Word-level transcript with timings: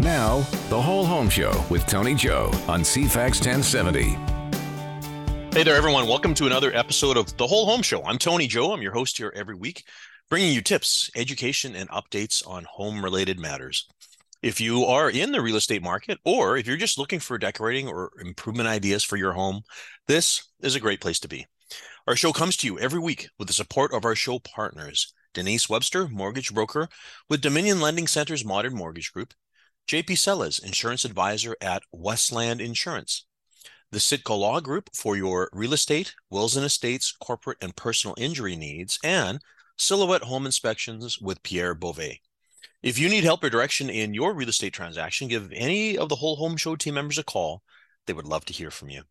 Now, 0.00 0.38
The 0.70 0.80
Whole 0.80 1.04
Home 1.04 1.28
Show 1.28 1.64
with 1.68 1.84
Tony 1.86 2.14
Joe 2.14 2.46
on 2.66 2.80
CFAX 2.80 3.44
1070. 3.44 4.02
Hey 5.54 5.64
there, 5.64 5.76
everyone. 5.76 6.06
Welcome 6.06 6.32
to 6.34 6.46
another 6.46 6.74
episode 6.74 7.18
of 7.18 7.36
The 7.36 7.46
Whole 7.46 7.66
Home 7.66 7.82
Show. 7.82 8.02
I'm 8.04 8.16
Tony 8.16 8.46
Joe. 8.46 8.72
I'm 8.72 8.80
your 8.80 8.94
host 8.94 9.18
here 9.18 9.32
every 9.36 9.54
week, 9.54 9.84
bringing 10.30 10.54
you 10.54 10.62
tips, 10.62 11.10
education, 11.14 11.76
and 11.76 11.90
updates 11.90 12.46
on 12.48 12.64
home 12.64 13.04
related 13.04 13.38
matters. 13.38 13.86
If 14.42 14.62
you 14.62 14.84
are 14.86 15.10
in 15.10 15.32
the 15.32 15.42
real 15.42 15.56
estate 15.56 15.82
market, 15.82 16.18
or 16.24 16.56
if 16.56 16.66
you're 16.66 16.78
just 16.78 16.98
looking 16.98 17.20
for 17.20 17.36
decorating 17.36 17.86
or 17.86 18.12
improvement 18.24 18.68
ideas 18.68 19.04
for 19.04 19.18
your 19.18 19.32
home, 19.32 19.60
this 20.06 20.42
is 20.62 20.74
a 20.74 20.80
great 20.80 21.02
place 21.02 21.20
to 21.20 21.28
be. 21.28 21.46
Our 22.06 22.16
show 22.16 22.32
comes 22.32 22.56
to 22.58 22.66
you 22.66 22.78
every 22.78 23.00
week 23.00 23.28
with 23.38 23.48
the 23.48 23.54
support 23.54 23.92
of 23.92 24.06
our 24.06 24.14
show 24.14 24.38
partners 24.38 25.12
Denise 25.34 25.68
Webster, 25.68 26.08
mortgage 26.08 26.54
broker 26.54 26.88
with 27.28 27.42
Dominion 27.42 27.78
Lending 27.78 28.06
Center's 28.06 28.42
Modern 28.42 28.74
Mortgage 28.74 29.12
Group, 29.12 29.34
JP 29.86 30.18
Sellers, 30.18 30.58
insurance 30.58 31.04
advisor 31.04 31.56
at 31.60 31.84
Westland 31.92 32.60
Insurance, 32.60 33.24
the 33.92 34.00
Sitka 34.00 34.34
Law 34.34 34.60
Group 34.60 34.90
for 34.92 35.16
your 35.16 35.48
real 35.52 35.72
estate, 35.72 36.16
wills 36.28 36.56
and 36.56 36.66
estates, 36.66 37.12
corporate 37.12 37.58
and 37.60 37.76
personal 37.76 38.16
injury 38.18 38.56
needs, 38.56 38.98
and 39.04 39.38
Silhouette 39.76 40.24
Home 40.24 40.44
Inspections 40.44 41.20
with 41.20 41.42
Pierre 41.44 41.72
Beauvais. 41.72 42.20
If 42.82 42.98
you 42.98 43.08
need 43.08 43.22
help 43.22 43.44
or 43.44 43.50
direction 43.50 43.88
in 43.88 44.12
your 44.12 44.34
real 44.34 44.48
estate 44.48 44.72
transaction, 44.72 45.28
give 45.28 45.52
any 45.52 45.96
of 45.96 46.08
the 46.08 46.16
Whole 46.16 46.34
Home 46.36 46.56
Show 46.56 46.74
team 46.74 46.94
members 46.94 47.18
a 47.18 47.22
call. 47.22 47.62
They 48.06 48.12
would 48.12 48.26
love 48.26 48.44
to 48.46 48.52
hear 48.52 48.72
from 48.72 48.90
you. 48.90 49.02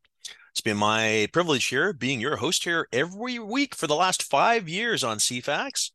It's 0.51 0.61
been 0.61 0.77
my 0.77 1.29
privilege 1.31 1.65
here 1.65 1.93
being 1.93 2.19
your 2.19 2.37
host 2.37 2.65
here 2.65 2.87
every 2.91 3.39
week 3.39 3.75
for 3.75 3.87
the 3.87 3.95
last 3.95 4.23
five 4.23 4.67
years 4.67 5.05
on 5.05 5.19
CFAX. 5.19 5.91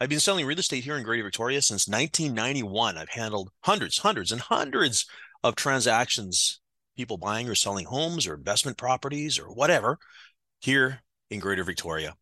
I've 0.00 0.08
been 0.08 0.20
selling 0.20 0.46
real 0.46 0.60
estate 0.60 0.84
here 0.84 0.96
in 0.96 1.02
Greater 1.02 1.24
Victoria 1.24 1.60
since 1.60 1.88
1991. 1.88 2.96
I've 2.96 3.08
handled 3.08 3.50
hundreds, 3.62 3.98
hundreds, 3.98 4.30
and 4.30 4.40
hundreds 4.40 5.06
of 5.42 5.56
transactions, 5.56 6.60
people 6.96 7.18
buying 7.18 7.48
or 7.48 7.56
selling 7.56 7.86
homes 7.86 8.24
or 8.24 8.34
investment 8.34 8.76
properties 8.76 9.40
or 9.40 9.46
whatever 9.46 9.98
here 10.60 11.02
in 11.30 11.40
Greater 11.40 11.64
Victoria. 11.64 12.14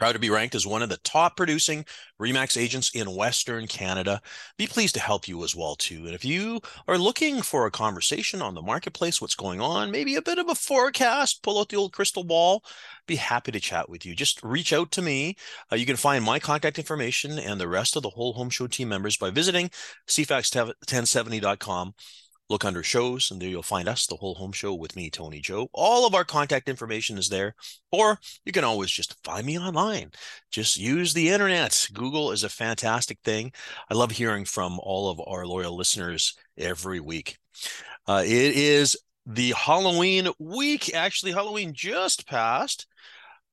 Proud 0.00 0.12
to 0.12 0.18
be 0.18 0.30
ranked 0.30 0.54
as 0.54 0.66
one 0.66 0.80
of 0.80 0.88
the 0.88 0.96
top 0.96 1.36
producing 1.36 1.84
REMAX 2.18 2.58
agents 2.58 2.90
in 2.94 3.14
Western 3.14 3.66
Canada. 3.66 4.22
Be 4.56 4.66
pleased 4.66 4.94
to 4.94 5.00
help 5.00 5.28
you 5.28 5.44
as 5.44 5.54
well 5.54 5.76
too. 5.76 6.06
And 6.06 6.14
if 6.14 6.24
you 6.24 6.62
are 6.88 6.96
looking 6.96 7.42
for 7.42 7.66
a 7.66 7.70
conversation 7.70 8.40
on 8.40 8.54
the 8.54 8.62
marketplace, 8.62 9.20
what's 9.20 9.34
going 9.34 9.60
on, 9.60 9.90
maybe 9.90 10.14
a 10.14 10.22
bit 10.22 10.38
of 10.38 10.48
a 10.48 10.54
forecast, 10.54 11.42
pull 11.42 11.60
out 11.60 11.68
the 11.68 11.76
old 11.76 11.92
crystal 11.92 12.24
ball, 12.24 12.64
be 13.06 13.16
happy 13.16 13.52
to 13.52 13.60
chat 13.60 13.90
with 13.90 14.06
you. 14.06 14.14
Just 14.14 14.42
reach 14.42 14.72
out 14.72 14.90
to 14.92 15.02
me. 15.02 15.36
Uh, 15.70 15.76
you 15.76 15.84
can 15.84 15.96
find 15.96 16.24
my 16.24 16.38
contact 16.38 16.78
information 16.78 17.38
and 17.38 17.60
the 17.60 17.68
rest 17.68 17.94
of 17.94 18.02
the 18.02 18.08
whole 18.08 18.32
home 18.32 18.48
show 18.48 18.68
team 18.68 18.88
members 18.88 19.18
by 19.18 19.28
visiting 19.28 19.68
cfax1070.com 20.08 21.92
look 22.50 22.64
under 22.64 22.82
shows 22.82 23.30
and 23.30 23.40
there 23.40 23.48
you'll 23.48 23.62
find 23.62 23.88
us 23.88 24.06
the 24.06 24.16
whole 24.16 24.34
home 24.34 24.52
show 24.52 24.74
with 24.74 24.96
me 24.96 25.08
tony 25.08 25.40
joe. 25.40 25.68
All 25.72 26.06
of 26.06 26.14
our 26.14 26.24
contact 26.24 26.68
information 26.68 27.16
is 27.16 27.28
there 27.28 27.54
or 27.92 28.18
you 28.44 28.52
can 28.52 28.64
always 28.64 28.90
just 28.90 29.16
find 29.24 29.46
me 29.46 29.58
online. 29.58 30.10
Just 30.50 30.76
use 30.76 31.14
the 31.14 31.30
internet. 31.30 31.88
Google 31.94 32.32
is 32.32 32.44
a 32.44 32.48
fantastic 32.48 33.18
thing. 33.24 33.52
I 33.88 33.94
love 33.94 34.10
hearing 34.10 34.44
from 34.44 34.80
all 34.82 35.08
of 35.08 35.20
our 35.26 35.46
loyal 35.46 35.76
listeners 35.76 36.36
every 36.58 37.00
week. 37.00 37.38
Uh, 38.06 38.22
it 38.24 38.56
is 38.56 38.96
the 39.24 39.52
halloween 39.56 40.28
week. 40.38 40.94
Actually 40.94 41.32
halloween 41.32 41.72
just 41.72 42.26
passed 42.26 42.86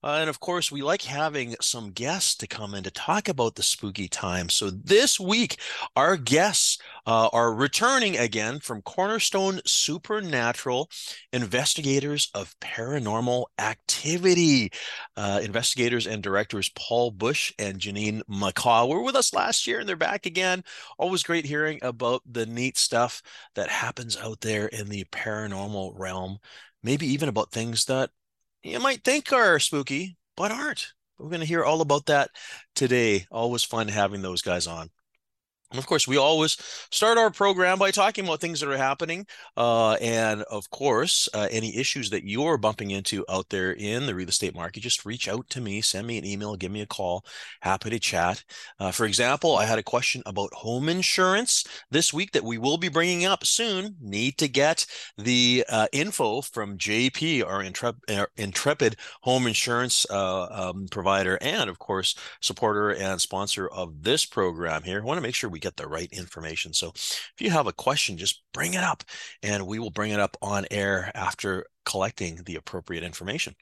uh, 0.04 0.18
and 0.22 0.30
of 0.30 0.40
course, 0.40 0.72
we 0.72 0.84
like 0.84 1.02
having 1.02 1.56
some 1.60 1.92
guests 1.92 2.36
to 2.36 2.48
come 2.48 2.76
in 2.76 2.84
to 2.84 2.92
talk 2.92 3.28
about 3.28 3.56
the 3.56 3.64
spooky 3.64 4.08
time. 4.08 4.48
So 4.48 4.70
this 4.70 5.20
week, 5.20 5.60
our 5.96 6.18
guests 6.18 6.78
uh, 7.08 7.30
are 7.34 7.54
returning 7.54 8.16
again 8.16 8.60
from 8.60 8.84
Cornerstone 8.84 9.60
Supernatural 9.66 10.92
Investigators 11.34 12.30
of 12.36 12.56
Paranormal 12.60 13.46
Activity. 13.58 14.72
Uh, 15.16 15.40
investigators 15.44 16.06
and 16.06 16.22
directors 16.22 16.70
Paul 16.76 17.10
Busch 17.10 17.52
and 17.58 17.80
Janine 17.80 18.22
McCaw 18.30 18.88
were 18.88 19.02
with 19.02 19.16
us 19.16 19.34
last 19.34 19.66
year, 19.66 19.80
and 19.80 19.90
they're 19.90 19.96
back 19.96 20.28
again. 20.28 20.64
Always 21.00 21.24
great 21.24 21.46
hearing 21.46 21.80
about 21.82 22.22
the 22.30 22.46
neat 22.46 22.78
stuff 22.78 23.24
that 23.56 23.70
happens 23.70 24.16
out 24.16 24.42
there 24.42 24.68
in 24.68 24.90
the 24.90 25.06
paranormal 25.06 25.94
realm. 25.98 26.38
Maybe 26.84 27.08
even 27.08 27.30
about 27.30 27.52
things 27.52 27.86
that 27.86 28.12
you 28.68 28.80
might 28.80 29.04
think 29.04 29.32
are 29.32 29.60
spooky, 29.60 30.18
but 30.36 30.52
aren't. 30.52 30.94
We're 31.18 31.30
going 31.30 31.42
to 31.42 31.48
hear 31.48 31.64
all 31.64 31.82
about 31.82 32.06
that 32.08 32.30
today. 32.76 33.26
Always 33.32 33.64
fun 33.64 33.88
having 33.88 34.22
those 34.22 34.42
guys 34.42 34.68
on. 34.68 34.90
And 35.72 35.80
of 35.80 35.86
course, 35.86 36.08
we 36.08 36.16
always 36.16 36.58
start 36.92 37.18
our 37.18 37.30
program 37.30 37.78
by 37.78 37.92
talking 37.92 38.24
about 38.24 38.40
things 38.40 38.62
that 38.62 38.70
are 38.70 38.78
happening. 38.78 39.28
Uh, 39.58 39.94
and 39.96 40.44
of 40.44 40.70
course, 40.70 41.28
uh, 41.34 41.50
any 41.52 41.76
issues 41.76 42.10
that 42.12 42.24
you're 42.24 42.58
bumping 42.58 42.92
into 42.92 43.26
out 43.30 43.50
there 43.50 43.74
in 43.74 44.06
the 44.06 44.16
real 44.16 44.30
estate 44.30 44.56
market, 44.56 44.80
just 44.80 45.06
reach 45.06 45.28
out 45.28 45.50
to 45.50 45.60
me, 45.60 45.82
send 45.82 46.08
me 46.08 46.18
an 46.18 46.24
email, 46.26 46.56
give 46.56 46.72
me 46.72 46.82
a 46.82 46.86
call. 46.86 47.26
Happy 47.60 47.90
to 47.90 48.00
chat. 48.00 48.46
Uh, 48.80 48.92
for 48.92 49.06
example, 49.06 49.58
I 49.58 49.66
had 49.66 49.78
a 49.78 49.84
question 49.84 50.24
about 50.26 50.54
home 50.54 50.88
insurance 50.88 51.66
this 51.92 52.14
week 52.14 52.32
that 52.32 52.46
we 52.46 52.58
will 52.58 52.78
be 52.78 52.88
bringing 52.88 53.26
up 53.26 53.46
soon. 53.46 53.98
Need 54.00 54.38
to 54.38 54.48
get 54.48 54.86
the 55.18 55.66
uh, 55.68 55.88
info 55.92 56.42
from 56.42 56.78
JP, 56.78 57.46
our 57.46 57.62
intrepid, 57.62 58.18
our 58.18 58.30
intrepid 58.38 58.96
home 59.22 59.48
insurance 59.48 60.06
uh, 60.10 60.48
um, 60.50 60.88
provider, 60.90 61.38
and 61.42 61.70
of 61.70 61.78
course, 61.78 62.16
supporter 62.40 62.92
and 62.92 63.20
sponsor 63.20 63.68
of 63.68 64.04
this 64.04 64.26
program 64.26 64.84
here. 64.84 65.02
I 65.02 65.04
want 65.04 65.18
to 65.18 65.22
make 65.22 65.36
sure 65.36 65.50
we 65.50 65.57
we 65.58 65.60
get 65.60 65.76
the 65.76 65.88
right 65.88 66.10
information. 66.12 66.72
So 66.72 66.92
if 66.94 67.34
you 67.40 67.50
have 67.50 67.66
a 67.66 67.74
question, 67.74 68.16
just 68.16 68.44
bring 68.54 68.76
it 68.76 68.84
up 68.84 69.04
and 69.42 69.66
we 69.66 69.80
will 69.80 69.90
bring 69.90 70.12
it 70.12 70.20
up 70.20 70.38
on 70.40 70.68
air 70.70 71.12
after 71.16 71.66
collecting 71.84 72.44
the 72.46 72.56
appropriate 72.56 73.04
information. 73.04 73.56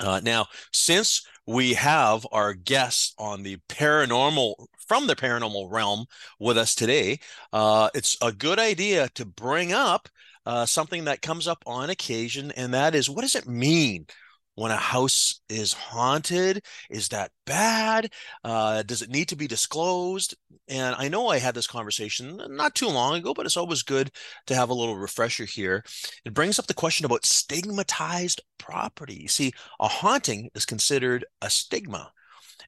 Uh, 0.00 0.20
now, 0.24 0.46
since 0.72 1.26
we 1.46 1.74
have 1.74 2.26
our 2.32 2.54
guests 2.54 3.14
on 3.18 3.42
the 3.42 3.58
paranormal 3.68 4.54
from 4.88 5.06
the 5.06 5.14
paranormal 5.14 5.70
realm 5.70 6.06
with 6.40 6.56
us 6.56 6.74
today, 6.74 7.20
uh, 7.52 7.90
it's 7.94 8.16
a 8.22 8.32
good 8.32 8.58
idea 8.58 9.10
to 9.14 9.26
bring 9.26 9.72
up 9.74 10.08
uh, 10.46 10.64
something 10.64 11.04
that 11.04 11.20
comes 11.20 11.46
up 11.46 11.62
on 11.66 11.90
occasion, 11.90 12.50
and 12.56 12.72
that 12.72 12.94
is 12.94 13.10
what 13.10 13.20
does 13.20 13.36
it 13.36 13.46
mean 13.46 14.06
when 14.54 14.70
a 14.70 14.76
house 14.76 15.40
is 15.48 15.72
haunted 15.72 16.64
is 16.90 17.08
that 17.08 17.30
bad? 17.46 18.12
Uh, 18.44 18.82
does 18.82 19.02
it 19.02 19.10
need 19.10 19.28
to 19.28 19.36
be 19.36 19.46
disclosed? 19.46 20.34
And 20.68 20.94
i 20.96 21.08
know 21.08 21.28
i 21.28 21.38
had 21.38 21.54
this 21.54 21.66
conversation 21.66 22.40
not 22.50 22.74
too 22.74 22.88
long 22.88 23.16
ago 23.16 23.34
but 23.34 23.46
it's 23.46 23.56
always 23.56 23.82
good 23.82 24.10
to 24.46 24.54
have 24.54 24.70
a 24.70 24.74
little 24.74 24.96
refresher 24.96 25.44
here. 25.44 25.84
It 26.24 26.34
brings 26.34 26.58
up 26.58 26.66
the 26.66 26.74
question 26.74 27.06
about 27.06 27.26
stigmatized 27.26 28.40
property. 28.58 29.26
See 29.26 29.52
a 29.80 29.88
haunting 29.88 30.50
is 30.54 30.64
considered 30.66 31.24
a 31.40 31.50
stigma 31.50 32.12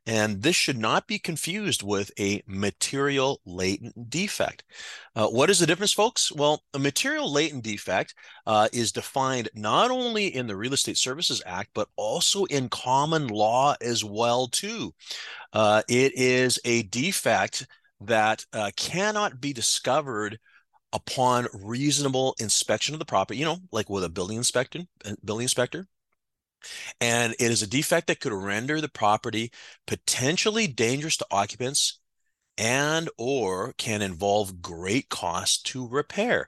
and 0.07 0.43
this 0.43 0.57
should 0.57 0.79
not 0.79 1.07
be 1.07 1.19
confused 1.19 1.83
with 1.83 2.11
a 2.19 2.43
material 2.47 3.41
latent 3.45 4.11
defect. 4.11 4.65
Uh, 5.17 5.29
what 5.29 5.51
is 5.51 5.59
the 5.59 5.67
difference, 5.67 5.93
folks? 5.93 6.33
Well, 6.33 6.63
a 6.75 6.79
material 6.79 7.33
latent 7.33 7.65
defect 7.65 8.15
uh, 8.47 8.69
is 8.73 8.93
defined 8.93 9.49
not 9.55 9.91
only 9.91 10.35
in 10.35 10.47
the 10.47 10.57
Real 10.57 10.75
Estate 10.75 10.99
Services 10.99 11.43
Act, 11.47 11.71
but 11.75 11.89
also 11.97 12.45
in 12.45 12.69
common 12.69 13.29
law 13.29 13.75
as 13.81 14.05
well, 14.05 14.49
too. 14.49 14.95
Uh, 15.53 15.83
it 15.89 16.13
is 16.17 16.59
a 16.65 16.83
defect 16.85 17.67
that 18.01 18.45
uh, 18.53 18.71
cannot 18.77 19.41
be 19.41 19.53
discovered 19.53 20.39
upon 20.93 21.49
reasonable 21.53 22.37
inspection 22.39 22.95
of 22.95 22.99
the 23.01 23.05
property, 23.05 23.39
you 23.39 23.45
know, 23.45 23.59
like 23.73 23.91
with 23.91 24.05
a 24.05 24.09
building 24.09 24.37
inspector, 24.37 24.81
building 25.25 25.45
inspector, 25.45 25.87
and 27.01 27.35
it 27.39 27.51
is 27.51 27.63
a 27.63 27.67
defect 27.67 28.07
that 28.07 28.21
could 28.21 28.33
render 28.33 28.81
the 28.81 28.89
property 28.89 29.51
potentially 29.87 30.67
dangerous 30.67 31.17
to 31.19 31.27
occupants 31.31 31.99
and 32.57 33.11
or 33.19 33.73
can 33.79 34.01
involve 34.03 34.63
great 34.63 35.09
cost 35.09 35.67
to 35.67 35.89
repair. 35.89 36.47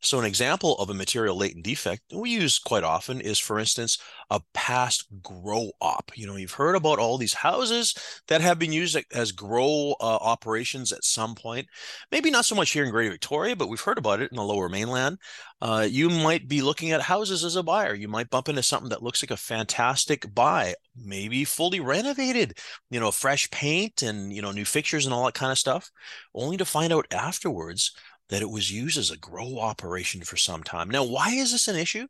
So 0.00 0.18
an 0.20 0.24
example 0.24 0.76
of 0.76 0.90
a 0.90 0.94
material 0.94 1.36
latent 1.36 1.64
defect 1.64 2.02
we 2.12 2.30
use 2.30 2.58
quite 2.58 2.84
often 2.84 3.20
is 3.20 3.38
for 3.38 3.58
instance 3.58 3.98
a 4.30 4.40
past 4.54 5.06
grow 5.22 5.70
op. 5.80 6.12
You 6.14 6.26
know, 6.26 6.36
you've 6.36 6.52
heard 6.52 6.76
about 6.76 6.98
all 6.98 7.18
these 7.18 7.34
houses 7.34 7.94
that 8.28 8.40
have 8.40 8.58
been 8.58 8.72
used 8.72 8.96
as 9.12 9.32
grow 9.32 9.96
uh, 10.00 10.04
operations 10.04 10.92
at 10.92 11.04
some 11.04 11.34
point. 11.34 11.66
Maybe 12.12 12.30
not 12.30 12.44
so 12.44 12.54
much 12.54 12.70
here 12.70 12.84
in 12.84 12.90
Greater 12.90 13.10
Victoria, 13.10 13.56
but 13.56 13.68
we've 13.68 13.80
heard 13.80 13.98
about 13.98 14.20
it 14.20 14.30
in 14.30 14.36
the 14.36 14.42
lower 14.42 14.68
mainland. 14.68 15.18
Uh, 15.60 15.86
you 15.90 16.08
might 16.08 16.46
be 16.46 16.62
looking 16.62 16.92
at 16.92 17.00
houses 17.00 17.42
as 17.42 17.56
a 17.56 17.62
buyer. 17.62 17.94
You 17.94 18.06
might 18.06 18.30
bump 18.30 18.48
into 18.48 18.62
something 18.62 18.90
that 18.90 19.02
looks 19.02 19.22
like 19.22 19.32
a 19.32 19.36
fantastic 19.36 20.32
buy, 20.32 20.74
maybe 20.96 21.44
fully 21.44 21.80
renovated, 21.80 22.56
you 22.90 23.00
know, 23.00 23.10
fresh 23.10 23.50
paint 23.50 24.02
and, 24.02 24.32
you 24.32 24.42
know, 24.42 24.52
new 24.52 24.64
fixtures 24.64 25.04
and 25.06 25.12
all 25.12 25.24
that 25.24 25.34
kind 25.34 25.50
of 25.50 25.58
stuff, 25.58 25.90
only 26.34 26.56
to 26.56 26.64
find 26.64 26.92
out 26.92 27.06
afterwards 27.10 27.92
that 28.28 28.42
it 28.42 28.50
was 28.50 28.70
used 28.70 28.98
as 28.98 29.10
a 29.10 29.16
grow 29.16 29.58
operation 29.58 30.22
for 30.22 30.36
some 30.36 30.62
time. 30.62 30.90
Now, 30.90 31.04
why 31.04 31.30
is 31.30 31.52
this 31.52 31.68
an 31.68 31.76
issue? 31.76 32.06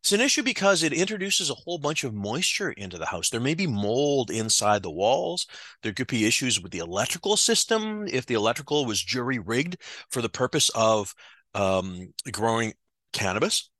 It's 0.00 0.12
an 0.12 0.20
issue 0.20 0.42
because 0.42 0.82
it 0.82 0.92
introduces 0.92 1.50
a 1.50 1.54
whole 1.54 1.78
bunch 1.78 2.04
of 2.04 2.14
moisture 2.14 2.72
into 2.72 2.98
the 2.98 3.06
house. 3.06 3.30
There 3.30 3.40
may 3.40 3.54
be 3.54 3.66
mold 3.66 4.30
inside 4.30 4.82
the 4.82 4.90
walls. 4.90 5.46
There 5.82 5.92
could 5.92 6.08
be 6.08 6.26
issues 6.26 6.60
with 6.60 6.72
the 6.72 6.78
electrical 6.78 7.36
system 7.36 8.06
if 8.06 8.26
the 8.26 8.34
electrical 8.34 8.84
was 8.84 9.02
jury 9.02 9.38
rigged 9.38 9.78
for 10.10 10.20
the 10.20 10.28
purpose 10.28 10.68
of 10.70 11.14
um, 11.54 12.12
growing 12.30 12.74
cannabis. 13.12 13.70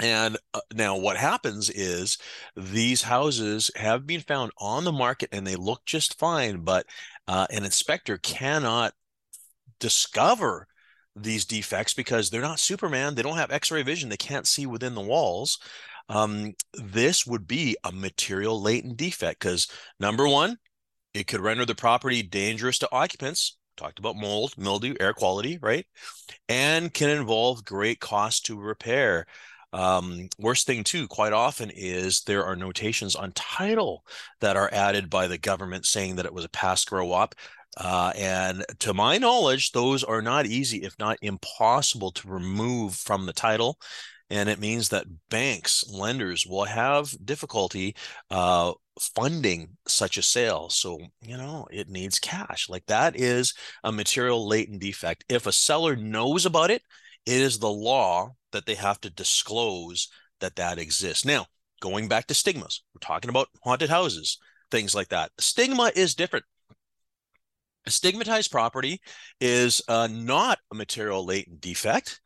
And 0.00 0.36
uh, 0.52 0.60
now, 0.74 0.96
what 0.96 1.16
happens 1.16 1.70
is 1.70 2.18
these 2.56 3.02
houses 3.02 3.70
have 3.76 4.06
been 4.06 4.20
found 4.20 4.50
on 4.58 4.84
the 4.84 4.92
market 4.92 5.28
and 5.32 5.46
they 5.46 5.54
look 5.54 5.84
just 5.86 6.18
fine, 6.18 6.58
but 6.60 6.84
uh, 7.28 7.46
an 7.50 7.64
inspector 7.64 8.18
cannot 8.18 8.92
discover 9.78 10.66
these 11.16 11.44
defects 11.44 11.94
because 11.94 12.30
they're 12.30 12.40
not 12.40 12.58
Superman. 12.58 13.14
They 13.14 13.22
don't 13.22 13.36
have 13.36 13.50
X 13.50 13.70
ray 13.70 13.82
vision. 13.82 14.08
They 14.08 14.16
can't 14.16 14.46
see 14.46 14.66
within 14.66 14.94
the 14.94 15.00
walls. 15.00 15.58
Um, 16.08 16.52
this 16.74 17.26
would 17.26 17.46
be 17.46 17.76
a 17.84 17.92
material 17.92 18.60
latent 18.60 18.96
defect 18.96 19.40
because 19.40 19.68
number 19.98 20.28
one, 20.28 20.58
it 21.14 21.26
could 21.26 21.40
render 21.40 21.64
the 21.64 21.74
property 21.74 22.22
dangerous 22.22 22.78
to 22.78 22.92
occupants. 22.92 23.56
Talked 23.76 23.98
about 23.98 24.16
mold, 24.16 24.54
mildew, 24.56 24.94
air 25.00 25.12
quality, 25.12 25.58
right? 25.60 25.86
And 26.48 26.92
can 26.92 27.10
involve 27.10 27.64
great 27.64 28.00
cost 28.00 28.46
to 28.46 28.60
repair. 28.60 29.26
Um, 29.72 30.28
worst 30.38 30.68
thing 30.68 30.84
too, 30.84 31.08
quite 31.08 31.32
often 31.32 31.70
is 31.74 32.22
there 32.22 32.44
are 32.44 32.54
notations 32.54 33.16
on 33.16 33.32
title 33.32 34.04
that 34.40 34.56
are 34.56 34.70
added 34.72 35.10
by 35.10 35.26
the 35.26 35.38
government 35.38 35.86
saying 35.86 36.16
that 36.16 36.26
it 36.26 36.32
was 36.32 36.44
a 36.44 36.50
past 36.50 36.88
grow 36.88 37.10
op. 37.10 37.34
Uh, 37.76 38.12
and 38.16 38.64
to 38.78 38.94
my 38.94 39.18
knowledge, 39.18 39.72
those 39.72 40.04
are 40.04 40.22
not 40.22 40.46
easy, 40.46 40.78
if 40.78 40.94
not 40.98 41.18
impossible, 41.22 42.12
to 42.12 42.28
remove 42.28 42.94
from 42.94 43.26
the 43.26 43.32
title. 43.32 43.78
And 44.30 44.48
it 44.48 44.58
means 44.58 44.88
that 44.88 45.06
banks, 45.28 45.84
lenders 45.90 46.46
will 46.46 46.64
have 46.64 47.14
difficulty 47.24 47.94
uh, 48.30 48.72
funding 48.98 49.76
such 49.86 50.16
a 50.16 50.22
sale. 50.22 50.70
So, 50.70 50.98
you 51.20 51.36
know, 51.36 51.66
it 51.70 51.88
needs 51.88 52.18
cash. 52.18 52.68
Like 52.68 52.86
that 52.86 53.16
is 53.16 53.54
a 53.82 53.92
material 53.92 54.46
latent 54.46 54.80
defect. 54.80 55.24
If 55.28 55.46
a 55.46 55.52
seller 55.52 55.96
knows 55.96 56.46
about 56.46 56.70
it, 56.70 56.82
it 57.26 57.40
is 57.40 57.58
the 57.58 57.70
law 57.70 58.34
that 58.52 58.66
they 58.66 58.74
have 58.74 59.00
to 59.02 59.10
disclose 59.10 60.08
that 60.40 60.56
that 60.56 60.78
exists. 60.78 61.24
Now, 61.24 61.46
going 61.80 62.08
back 62.08 62.26
to 62.28 62.34
stigmas, 62.34 62.82
we're 62.94 63.06
talking 63.06 63.30
about 63.30 63.48
haunted 63.62 63.90
houses, 63.90 64.38
things 64.70 64.94
like 64.94 65.08
that. 65.08 65.32
Stigma 65.38 65.90
is 65.94 66.14
different. 66.14 66.44
A 67.86 67.90
stigmatized 67.90 68.50
property 68.50 69.00
is 69.40 69.82
uh, 69.88 70.08
not 70.10 70.58
a 70.72 70.74
material 70.74 71.24
latent 71.24 71.60
defect. 71.60 72.20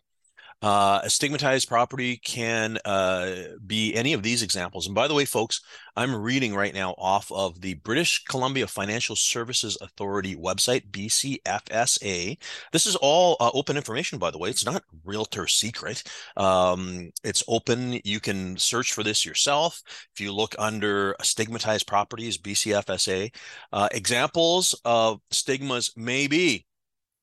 Uh, 0.60 1.00
a 1.04 1.10
stigmatized 1.10 1.68
property 1.68 2.16
can 2.16 2.78
uh, 2.84 3.34
be 3.66 3.94
any 3.94 4.12
of 4.12 4.24
these 4.24 4.42
examples. 4.42 4.86
And 4.86 4.94
by 4.94 5.06
the 5.06 5.14
way, 5.14 5.24
folks, 5.24 5.60
I'm 5.96 6.14
reading 6.14 6.54
right 6.54 6.74
now 6.74 6.94
off 6.98 7.30
of 7.30 7.60
the 7.60 7.74
British 7.74 8.24
Columbia 8.24 8.66
Financial 8.66 9.14
Services 9.14 9.78
Authority 9.80 10.34
website, 10.34 10.90
BCFSA. 10.90 12.38
This 12.72 12.86
is 12.86 12.96
all 12.96 13.36
uh, 13.38 13.50
open 13.54 13.76
information, 13.76 14.18
by 14.18 14.32
the 14.32 14.38
way. 14.38 14.50
It's 14.50 14.66
not 14.66 14.82
realtor 15.04 15.46
secret. 15.46 16.02
Um, 16.36 17.10
it's 17.22 17.44
open. 17.46 18.00
You 18.04 18.18
can 18.18 18.56
search 18.56 18.92
for 18.92 19.04
this 19.04 19.24
yourself. 19.24 19.80
If 20.14 20.20
you 20.20 20.32
look 20.32 20.56
under 20.58 21.14
stigmatized 21.22 21.86
properties, 21.86 22.36
BCFSA, 22.36 23.32
uh, 23.72 23.88
examples 23.92 24.80
of 24.84 25.20
stigmas 25.30 25.92
may 25.96 26.26
be 26.26 26.66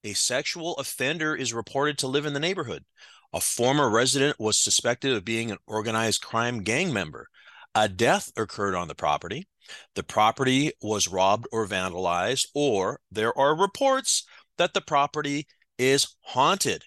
a 0.06 0.14
sexual 0.14 0.76
offender 0.78 1.36
is 1.36 1.54
reported 1.54 1.98
to 1.98 2.08
live 2.08 2.26
in 2.26 2.34
the 2.34 2.40
neighborhood 2.40 2.86
a 3.36 3.42
former 3.42 3.90
resident 3.90 4.40
was 4.40 4.58
suspected 4.58 5.12
of 5.12 5.26
being 5.26 5.52
an 5.52 5.58
organized 5.68 6.22
crime 6.22 6.64
gang 6.64 6.94
member. 6.94 7.28
A 7.76 7.90
death 7.90 8.32
occurred 8.38 8.76
on 8.76 8.88
the 8.88 8.96
property. 8.96 9.46
The 9.96 10.04
property 10.04 10.72
was 10.82 11.10
robbed 11.10 11.46
or 11.52 11.68
vandalized, 11.68 12.48
or 12.56 13.02
there 13.12 13.38
are 13.38 13.54
reports 13.54 14.24
that 14.58 14.74
the 14.74 14.80
property 14.80 15.48
is 15.78 16.16
haunted. 16.22 16.86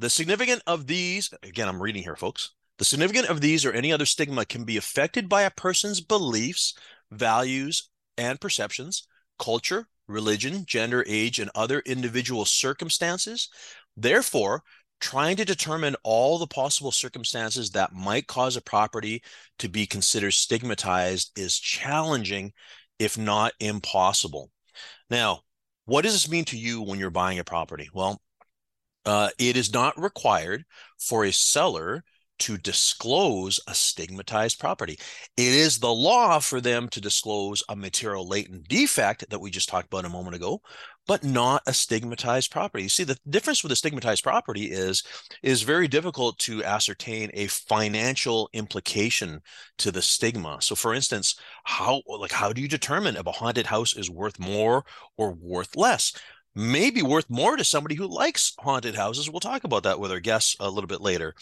The 0.00 0.10
significant 0.10 0.62
of 0.66 0.88
these, 0.88 1.32
again, 1.44 1.68
I'm 1.68 1.80
reading 1.80 2.02
here, 2.02 2.16
folks. 2.16 2.50
The 2.78 2.84
significant 2.84 3.28
of 3.28 3.40
these 3.40 3.64
or 3.64 3.70
any 3.70 3.92
other 3.92 4.06
stigma 4.06 4.46
can 4.46 4.64
be 4.64 4.76
affected 4.76 5.28
by 5.28 5.42
a 5.42 5.50
person's 5.50 6.00
beliefs, 6.00 6.74
values, 7.12 7.88
and 8.16 8.40
perceptions, 8.40 9.06
culture, 9.38 9.86
religion, 10.08 10.64
gender, 10.66 11.04
age, 11.06 11.38
and 11.38 11.50
other 11.54 11.80
individual 11.80 12.44
circumstances. 12.44 13.48
Therefore, 13.96 14.62
trying 15.00 15.36
to 15.36 15.44
determine 15.44 15.94
all 16.02 16.38
the 16.38 16.46
possible 16.46 16.90
circumstances 16.90 17.70
that 17.70 17.92
might 17.92 18.26
cause 18.26 18.56
a 18.56 18.60
property 18.60 19.22
to 19.58 19.68
be 19.68 19.86
considered 19.86 20.32
stigmatized 20.32 21.38
is 21.38 21.58
challenging, 21.58 22.52
if 22.98 23.16
not 23.16 23.52
impossible. 23.60 24.50
Now, 25.10 25.42
what 25.84 26.02
does 26.02 26.12
this 26.12 26.28
mean 26.28 26.44
to 26.46 26.58
you 26.58 26.82
when 26.82 26.98
you're 26.98 27.10
buying 27.10 27.38
a 27.38 27.44
property? 27.44 27.88
Well, 27.94 28.20
uh, 29.06 29.30
it 29.38 29.56
is 29.56 29.72
not 29.72 29.98
required 29.98 30.64
for 30.98 31.24
a 31.24 31.32
seller 31.32 32.02
to 32.38 32.58
disclose 32.58 33.60
a 33.68 33.74
stigmatized 33.74 34.58
property. 34.58 34.98
It 35.36 35.52
is 35.54 35.78
the 35.78 35.92
law 35.92 36.38
for 36.38 36.60
them 36.60 36.88
to 36.90 37.00
disclose 37.00 37.62
a 37.68 37.76
material 37.76 38.26
latent 38.28 38.68
defect 38.68 39.28
that 39.30 39.40
we 39.40 39.50
just 39.50 39.68
talked 39.68 39.86
about 39.86 40.04
a 40.04 40.08
moment 40.08 40.36
ago, 40.36 40.60
but 41.06 41.24
not 41.24 41.62
a 41.66 41.72
stigmatized 41.72 42.50
property. 42.50 42.82
You 42.84 42.88
see, 42.88 43.04
the 43.04 43.18
difference 43.28 43.62
with 43.62 43.72
a 43.72 43.76
stigmatized 43.76 44.22
property 44.22 44.66
is 44.66 45.02
is 45.42 45.62
very 45.62 45.88
difficult 45.88 46.38
to 46.40 46.62
ascertain 46.64 47.30
a 47.34 47.46
financial 47.46 48.50
implication 48.52 49.40
to 49.78 49.90
the 49.90 50.02
stigma. 50.02 50.58
So, 50.60 50.74
for 50.74 50.94
instance, 50.94 51.34
how 51.64 52.02
like 52.06 52.32
how 52.32 52.52
do 52.52 52.60
you 52.60 52.68
determine 52.68 53.16
if 53.16 53.26
a 53.26 53.32
haunted 53.32 53.66
house 53.66 53.96
is 53.96 54.10
worth 54.10 54.38
more 54.38 54.84
or 55.16 55.32
worth 55.32 55.76
less? 55.76 56.12
Maybe 56.58 57.02
worth 57.02 57.30
more 57.30 57.56
to 57.56 57.62
somebody 57.62 57.94
who 57.94 58.08
likes 58.08 58.54
haunted 58.58 58.96
houses. 58.96 59.30
We'll 59.30 59.38
talk 59.38 59.62
about 59.62 59.84
that 59.84 60.00
with 60.00 60.10
our 60.10 60.18
guests 60.18 60.56
a 60.58 60.68
little 60.68 60.88
bit 60.88 61.00
later. 61.00 61.32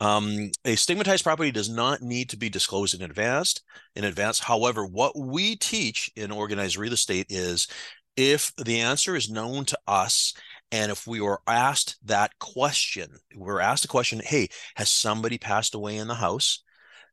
Um, 0.00 0.50
a 0.64 0.74
stigmatized 0.74 1.22
property 1.22 1.52
does 1.52 1.68
not 1.68 2.02
need 2.02 2.30
to 2.30 2.36
be 2.36 2.48
disclosed 2.48 2.92
in 2.92 3.02
advance. 3.02 3.60
In 3.94 4.02
advance, 4.02 4.40
however, 4.40 4.84
what 4.84 5.16
we 5.16 5.54
teach 5.54 6.10
in 6.16 6.32
organized 6.32 6.76
real 6.76 6.94
estate 6.94 7.26
is 7.28 7.68
if 8.16 8.52
the 8.56 8.80
answer 8.80 9.14
is 9.14 9.30
known 9.30 9.66
to 9.66 9.78
us 9.86 10.34
and 10.72 10.90
if 10.90 11.06
we 11.06 11.20
were 11.20 11.42
asked 11.46 11.96
that 12.04 12.36
question 12.40 13.08
we're 13.36 13.60
asked 13.60 13.84
a 13.84 13.88
question 13.88 14.20
hey 14.24 14.48
has 14.74 14.90
somebody 14.90 15.38
passed 15.38 15.74
away 15.74 15.96
in 15.96 16.08
the 16.08 16.14
house 16.14 16.64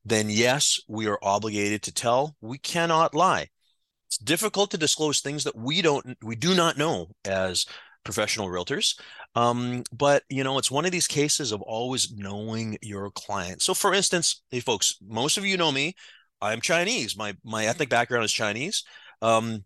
then 0.05 0.29
yes 0.29 0.79
we 0.88 1.07
are 1.07 1.19
obligated 1.21 1.83
to 1.83 1.94
tell 1.94 2.35
we 2.41 2.57
cannot 2.57 3.13
lie 3.13 3.47
it's 4.13 4.24
difficult 4.24 4.69
to 4.69 4.77
disclose 4.77 5.21
things 5.21 5.44
that 5.44 5.56
we 5.56 5.81
don't 5.81 6.15
we 6.21 6.36
do 6.36 6.54
not 6.54 6.77
know 6.77 7.07
as 7.25 7.65
professional 8.04 8.48
realtors. 8.48 9.00
Um, 9.33 9.83
but 9.92 10.24
you 10.30 10.44
know 10.44 10.60
it's 10.60 10.69
one 10.69 10.86
of 10.86 10.92
these 10.92 11.07
cases 11.07 11.51
of 11.51 11.63
always 11.63 12.12
knowing 12.12 12.77
your 12.84 13.10
client. 13.10 13.63
So 13.63 13.74
for 13.74 13.91
instance 13.93 14.43
hey 14.51 14.60
folks 14.60 14.98
most 15.01 15.38
of 15.38 15.46
you 15.46 15.58
know 15.58 15.72
me. 15.72 15.96
I'm 16.41 16.62
chinese. 16.62 17.17
My 17.17 17.36
my 17.43 17.65
ethnic 17.65 17.89
background 17.89 18.25
is 18.25 18.32
chinese. 18.32 18.84
Um, 19.22 19.65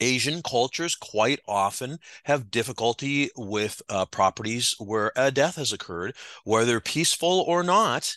Asian 0.00 0.42
cultures 0.42 0.94
quite 0.94 1.40
often 1.48 1.98
have 2.24 2.50
difficulty 2.50 3.30
with 3.36 3.82
uh, 3.88 4.04
properties 4.06 4.76
where 4.78 5.10
a 5.16 5.32
death 5.32 5.56
has 5.56 5.72
occurred, 5.72 6.14
whether 6.44 6.78
peaceful 6.78 7.44
or 7.48 7.64
not. 7.64 8.16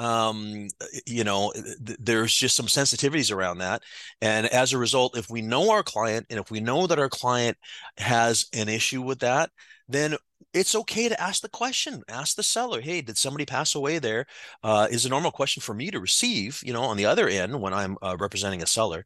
Um, 0.00 0.68
you 1.06 1.24
know, 1.24 1.52
th- 1.52 1.98
there's 2.00 2.34
just 2.34 2.56
some 2.56 2.66
sensitivities 2.66 3.34
around 3.34 3.58
that. 3.58 3.82
And 4.22 4.46
as 4.46 4.72
a 4.72 4.78
result, 4.78 5.16
if 5.16 5.28
we 5.28 5.42
know 5.42 5.70
our 5.70 5.82
client 5.82 6.26
and 6.30 6.40
if 6.40 6.50
we 6.50 6.60
know 6.60 6.86
that 6.86 6.98
our 6.98 7.10
client 7.10 7.58
has 7.98 8.46
an 8.54 8.70
issue 8.70 9.02
with 9.02 9.18
that, 9.20 9.50
then 9.88 10.16
it's 10.52 10.74
okay 10.74 11.08
to 11.08 11.20
ask 11.20 11.42
the 11.42 11.48
question 11.48 12.02
ask 12.08 12.34
the 12.34 12.42
seller 12.42 12.80
hey 12.80 13.00
did 13.00 13.16
somebody 13.16 13.46
pass 13.46 13.74
away 13.74 13.98
there? 13.98 14.26
Uh, 14.64 14.88
is 14.90 15.06
a 15.06 15.08
normal 15.08 15.30
question 15.30 15.60
for 15.60 15.74
me 15.74 15.90
to 15.90 16.00
receive 16.00 16.60
you 16.64 16.72
know 16.72 16.82
on 16.82 16.96
the 16.96 17.06
other 17.06 17.28
end 17.28 17.60
when 17.60 17.74
i'm 17.74 17.96
uh, 18.02 18.16
representing 18.18 18.62
a 18.62 18.66
seller 18.66 19.04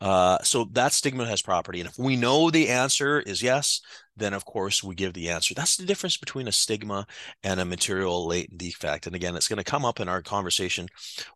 uh, 0.00 0.38
so 0.42 0.64
that 0.72 0.92
stigmatized 0.92 1.44
property 1.44 1.80
and 1.80 1.88
if 1.88 1.98
we 1.98 2.16
know 2.16 2.50
the 2.50 2.68
answer 2.68 3.20
is 3.20 3.42
yes 3.42 3.80
then 4.16 4.32
of 4.32 4.44
course 4.44 4.82
we 4.82 4.94
give 4.94 5.12
the 5.12 5.28
answer. 5.28 5.54
That's 5.54 5.76
the 5.76 5.86
difference 5.86 6.16
between 6.16 6.48
a 6.48 6.52
stigma 6.52 7.06
and 7.42 7.60
a 7.60 7.64
material 7.64 8.26
latent 8.26 8.58
defect. 8.58 9.06
And 9.06 9.14
again, 9.14 9.36
it's 9.36 9.48
going 9.48 9.58
to 9.58 9.64
come 9.64 9.84
up 9.84 10.00
in 10.00 10.08
our 10.08 10.22
conversation 10.22 10.88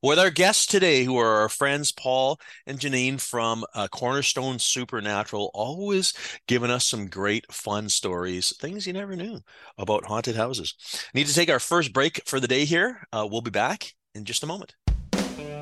with 0.03 0.19
our 0.19 0.31
guests 0.31 0.67
today, 0.67 1.05
who 1.05 1.19
are 1.19 1.41
our 1.41 1.49
friends 1.49 1.93
Paul 1.93 2.39
and 2.67 2.79
Janine 2.79 3.21
from 3.21 3.65
uh, 3.75 3.89
Cornerstone 3.89 4.59
Supernatural, 4.59 5.51
always 5.55 6.13
giving 6.47 6.71
us 6.71 6.87
some 6.87 7.07
great 7.07 7.53
fun 7.53 7.89
stories, 7.89 8.57
things 8.57 8.87
you 8.87 8.93
never 8.93 9.17
knew 9.17 9.41
about 9.79 10.05
haunted 10.05 10.37
houses. 10.37 10.75
Need 11.15 11.27
to 11.27 11.35
take 11.35 11.51
our 11.51 11.61
first 11.61 11.93
break 11.93 12.23
for 12.27 12.41
the 12.41 12.49
day 12.49 12.65
here. 12.65 13.07
Uh, 13.13 13.27
we'll 13.31 13.41
be 13.41 13.51
back 13.51 13.95
in 14.15 14.25
just 14.25 14.43
a 14.43 14.47
moment. 14.47 14.75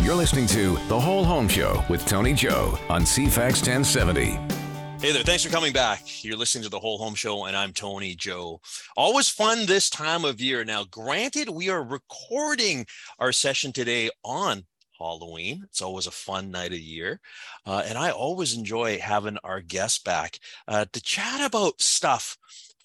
You're 0.03 0.17
listening 0.17 0.47
to 0.49 0.75
The 0.89 0.99
Whole 0.99 1.25
Home 1.25 1.49
Show 1.49 1.85
with 1.91 2.07
Tony 2.07 2.33
Joe 2.33 2.79
on 2.89 3.03
CFAX 3.03 3.61
1070. 3.67 4.58
Hey 5.01 5.13
there, 5.13 5.23
thanks 5.23 5.45
for 5.45 5.51
coming 5.51 5.73
back. 5.73 6.25
You're 6.25 6.37
listening 6.37 6.65
to 6.65 6.71
the 6.71 6.81
Whole 6.81 6.99
Home 6.99 7.15
Show, 7.15 7.45
and 7.45 7.57
I'm 7.57 7.73
Tony 7.73 8.17
Joe. 8.17 8.61
Always 8.97 9.29
fun 9.29 9.65
this 9.65 9.89
time 9.89 10.25
of 10.25 10.41
year. 10.41 10.65
Now, 10.65 10.87
granted, 10.91 11.51
we 11.51 11.71
are 11.71 11.85
recording 11.85 12.85
our 13.21 13.31
session 13.31 13.73
today 13.73 14.11
on 14.25 14.65
Halloween. 14.99 15.63
It's 15.63 15.83
always 15.83 16.09
a 16.09 16.11
fun 16.11 16.51
night 16.51 16.73
of 16.73 16.81
year. 16.81 17.21
Uh, 17.65 17.85
and 17.87 17.97
I 17.97 18.11
always 18.11 18.57
enjoy 18.57 18.99
having 18.99 19.39
our 19.45 19.61
guests 19.61 20.01
back 20.01 20.41
uh, 20.67 20.87
to 20.93 21.01
chat 21.01 21.47
about 21.47 21.81
stuff 21.81 22.37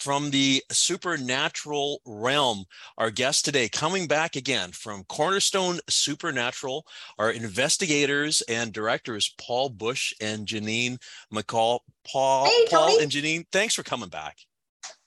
from 0.03 0.31
the 0.31 0.61
supernatural 0.69 2.01
realm. 2.05 2.65
Our 2.97 3.09
guest 3.09 3.45
today 3.45 3.69
coming 3.69 4.05
back 4.05 4.35
again 4.35 4.71
from 4.73 5.05
Cornerstone 5.05 5.79
Supernatural, 5.89 6.85
our 7.17 7.31
investigators 7.31 8.41
and 8.49 8.73
directors, 8.73 9.33
Paul 9.39 9.69
Busch 9.69 10.13
and 10.19 10.45
Janine 10.45 11.01
McCaw. 11.33 11.79
Paul, 12.05 12.45
hey, 12.47 12.65
Paul 12.69 13.01
and 13.01 13.09
Janine, 13.09 13.45
thanks 13.53 13.75
for 13.75 13.83
coming 13.83 14.09
back. 14.09 14.39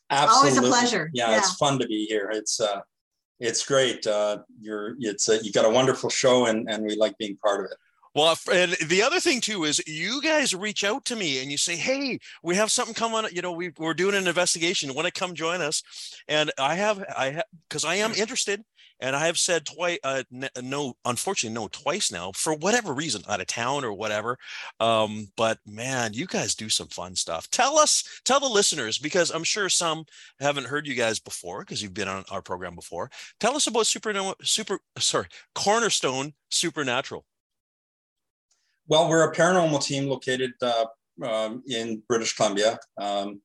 Absolutely. 0.09 0.59
Always 0.59 0.65
a 0.65 0.75
pleasure. 0.75 1.11
Yeah, 1.13 1.31
yeah, 1.31 1.39
it's 1.39 1.57
fun 1.57 1.79
to 1.79 1.87
be 1.87 2.07
here. 2.07 2.31
It's 2.33 2.59
uh 2.59 2.81
it's 3.39 3.67
great. 3.67 4.07
Uh 4.07 4.39
you're 4.59 4.97
it's 4.99 5.29
uh, 5.29 5.41
you 5.43 5.53
got 5.53 5.67
a 5.67 5.71
wonderful 5.71 6.09
show 6.09 6.47
and 6.47 6.71
and 6.71 6.87
we 6.87 6.97
like 6.97 7.19
being 7.19 7.37
part 7.37 7.61
of 7.61 7.71
it. 7.71 7.77
Well, 8.17 8.35
and 8.51 8.73
the 8.87 9.03
other 9.03 9.21
thing 9.21 9.43
too 9.43 9.65
is 9.65 9.87
you 9.87 10.23
guys 10.23 10.55
reach 10.55 10.85
out 10.85 11.05
to 11.05 11.17
me 11.17 11.43
and 11.43 11.51
you 11.51 11.59
say, 11.59 11.77
"Hey, 11.77 12.19
we 12.43 12.57
have 12.57 12.71
something 12.73 12.95
coming. 12.95 13.31
You 13.31 13.43
know, 13.43 13.53
we, 13.53 13.73
we're 13.77 13.93
doing 13.93 14.15
an 14.15 14.27
investigation. 14.27 14.95
Want 14.95 15.05
to 15.05 15.13
come 15.13 15.35
join 15.35 15.61
us?" 15.61 15.83
And 16.27 16.51
I 16.59 16.77
have, 16.77 17.05
I 17.15 17.33
have, 17.33 17.45
because 17.69 17.85
I 17.85 17.97
am 17.97 18.13
interested, 18.15 18.65
and 19.01 19.15
I 19.15 19.27
have 19.27 19.37
said 19.37 19.67
twice, 19.67 19.99
uh, 20.03 20.23
no, 20.63 20.95
unfortunately, 21.05 21.55
no, 21.55 21.69
twice 21.69 22.11
now 22.11 22.33
for 22.33 22.55
whatever 22.55 22.95
reason, 22.95 23.23
out 23.29 23.43
of 23.43 23.49
town 23.49 23.85
or 23.85 23.93
whatever. 23.93 24.39
Um, 24.81 25.29
but 25.37 25.59
man, 25.67 26.15
you 26.15 26.27
guys 26.27 26.55
do 26.55 26.71
some 26.71 26.89
fun 26.89 27.17
stuff. 27.17 27.51
Tell 27.51 27.79
us, 27.79 28.03
tell 28.25 28.41
the 28.41 28.47
listeners, 28.47 28.97
because 28.97 29.31
I'm 29.31 29.45
sure 29.45 29.69
some 29.69 30.07
haven't 30.41 30.69
heard 30.69 30.87
you 30.87 30.95
guys 30.95 31.19
before 31.19 31.61
because 31.61 31.83
you've 31.83 31.93
been 31.93 32.09
on 32.09 32.25
our 32.31 32.41
program 32.41 32.77
before. 32.77 33.11
Tell 33.41 33.57
us 33.57 33.67
about 33.67 33.87
Super, 33.87 34.15
Super, 34.43 34.81
sorry, 34.99 35.27
Cornerstone 35.55 36.33
Supernatural. 36.49 37.27
Well, 38.89 39.09
we're 39.09 39.29
a 39.29 39.35
paranormal 39.35 39.85
team 39.85 40.09
located 40.09 40.53
uh, 40.63 40.85
um, 41.25 41.65
in 41.67 42.03
British 42.09 42.37
Columbia. 42.37 42.79
Um, 42.97 43.41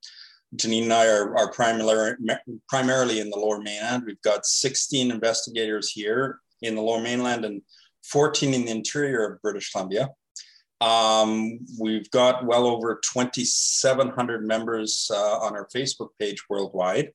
Janine 0.55 0.83
and 0.83 0.93
I 0.93 1.07
are, 1.07 1.35
are 1.35 1.51
primarily, 1.51 2.13
primarily 2.69 3.19
in 3.21 3.31
the 3.31 3.39
lower 3.39 3.59
mainland. 3.59 4.03
We've 4.05 4.21
got 4.21 4.45
16 4.45 5.09
investigators 5.09 5.89
here 5.89 6.39
in 6.61 6.75
the 6.75 6.81
lower 6.81 7.01
mainland 7.01 7.45
and 7.45 7.63
14 8.03 8.53
in 8.53 8.65
the 8.65 8.71
interior 8.71 9.25
of 9.25 9.41
British 9.41 9.71
Columbia. 9.71 10.09
Um, 10.79 11.59
we've 11.79 12.09
got 12.11 12.45
well 12.45 12.67
over 12.67 12.99
2,700 13.13 14.45
members 14.45 15.09
uh, 15.11 15.39
on 15.39 15.55
our 15.55 15.67
Facebook 15.75 16.09
page 16.19 16.43
worldwide. 16.49 17.13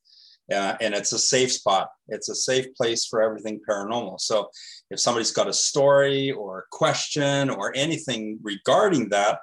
Uh, 0.52 0.76
and 0.80 0.94
it's 0.94 1.12
a 1.12 1.18
safe 1.18 1.52
spot. 1.52 1.88
It's 2.08 2.28
a 2.28 2.34
safe 2.34 2.72
place 2.74 3.04
for 3.04 3.20
everything 3.22 3.60
paranormal. 3.68 4.20
So 4.20 4.48
if 4.90 5.00
somebody's 5.00 5.32
got 5.32 5.48
a 5.48 5.52
story 5.52 6.30
or 6.30 6.60
a 6.60 6.62
question 6.70 7.50
or 7.50 7.72
anything 7.74 8.38
regarding 8.42 9.08
that, 9.08 9.40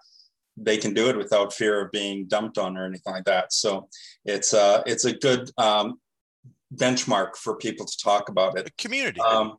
they 0.55 0.77
can 0.77 0.93
do 0.93 1.09
it 1.09 1.17
without 1.17 1.53
fear 1.53 1.81
of 1.81 1.91
being 1.91 2.25
dumped 2.27 2.57
on 2.57 2.77
or 2.77 2.85
anything 2.85 3.13
like 3.13 3.25
that. 3.25 3.51
So 3.51 3.89
it's 4.23 4.53
a 4.53 4.83
it's 4.85 5.05
a 5.05 5.13
good 5.13 5.49
um, 5.57 5.99
benchmark 6.73 7.35
for 7.35 7.57
people 7.57 7.85
to 7.85 7.97
talk 7.97 8.29
about 8.29 8.57
it. 8.57 8.65
The 8.65 8.71
community. 8.77 9.19
Um, 9.21 9.57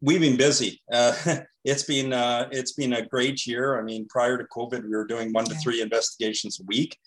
we've 0.00 0.20
been 0.20 0.36
busy. 0.36 0.82
Uh, 0.92 1.14
it's 1.64 1.84
been 1.84 2.12
uh, 2.12 2.48
it's 2.50 2.72
been 2.72 2.94
a 2.94 3.06
great 3.06 3.46
year. 3.46 3.78
I 3.78 3.82
mean, 3.82 4.06
prior 4.08 4.36
to 4.36 4.44
COVID, 4.44 4.82
we 4.82 4.90
were 4.90 5.06
doing 5.06 5.32
one 5.32 5.44
to 5.46 5.54
three 5.56 5.80
investigations 5.80 6.60
a 6.60 6.64
week. 6.64 6.98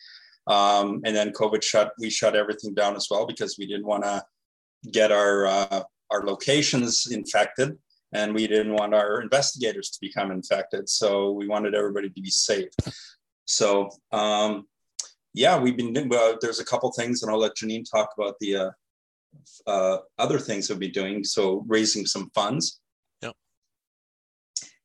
Um, 0.48 1.02
and 1.06 1.16
then 1.16 1.32
COVID 1.32 1.62
shut, 1.64 1.92
we 2.00 2.10
shut 2.10 2.36
everything 2.36 2.74
down 2.74 2.96
as 2.96 3.08
well 3.10 3.26
because 3.26 3.58
we 3.58 3.68
didn't 3.68 3.86
want 3.86 4.04
to 4.04 4.24
get 4.92 5.12
our, 5.12 5.46
uh, 5.46 5.84
our 6.10 6.26
locations 6.26 7.08
infected 7.12 7.78
and 8.14 8.34
we 8.34 8.48
didn't 8.48 8.74
want 8.74 8.94
our 8.94 9.22
investigators 9.22 9.90
to 9.92 10.00
become 10.00 10.32
infected. 10.32 10.88
So 10.88 11.32
we 11.32 11.48
wanted 11.48 11.76
everybody 11.76 12.10
to 12.10 12.22
be 12.22 12.30
safe. 12.30 12.70
So 13.46 13.90
um, 14.12 14.68
yeah, 15.34 15.60
we've 15.60 15.76
been, 15.76 15.96
uh, 15.98 16.34
there's 16.42 16.60
a 16.60 16.66
couple 16.66 16.92
things 16.92 17.22
and 17.22 17.32
I'll 17.32 17.40
let 17.40 17.56
Janine 17.56 17.84
talk 17.90 18.10
about 18.18 18.36
the 18.40 18.56
uh, 18.56 18.70
uh 19.68 19.98
other 20.18 20.40
things 20.40 20.70
we'll 20.70 20.80
be 20.80 20.88
doing. 20.88 21.24
So 21.24 21.66
raising 21.68 22.06
some 22.06 22.32
funds 22.34 22.80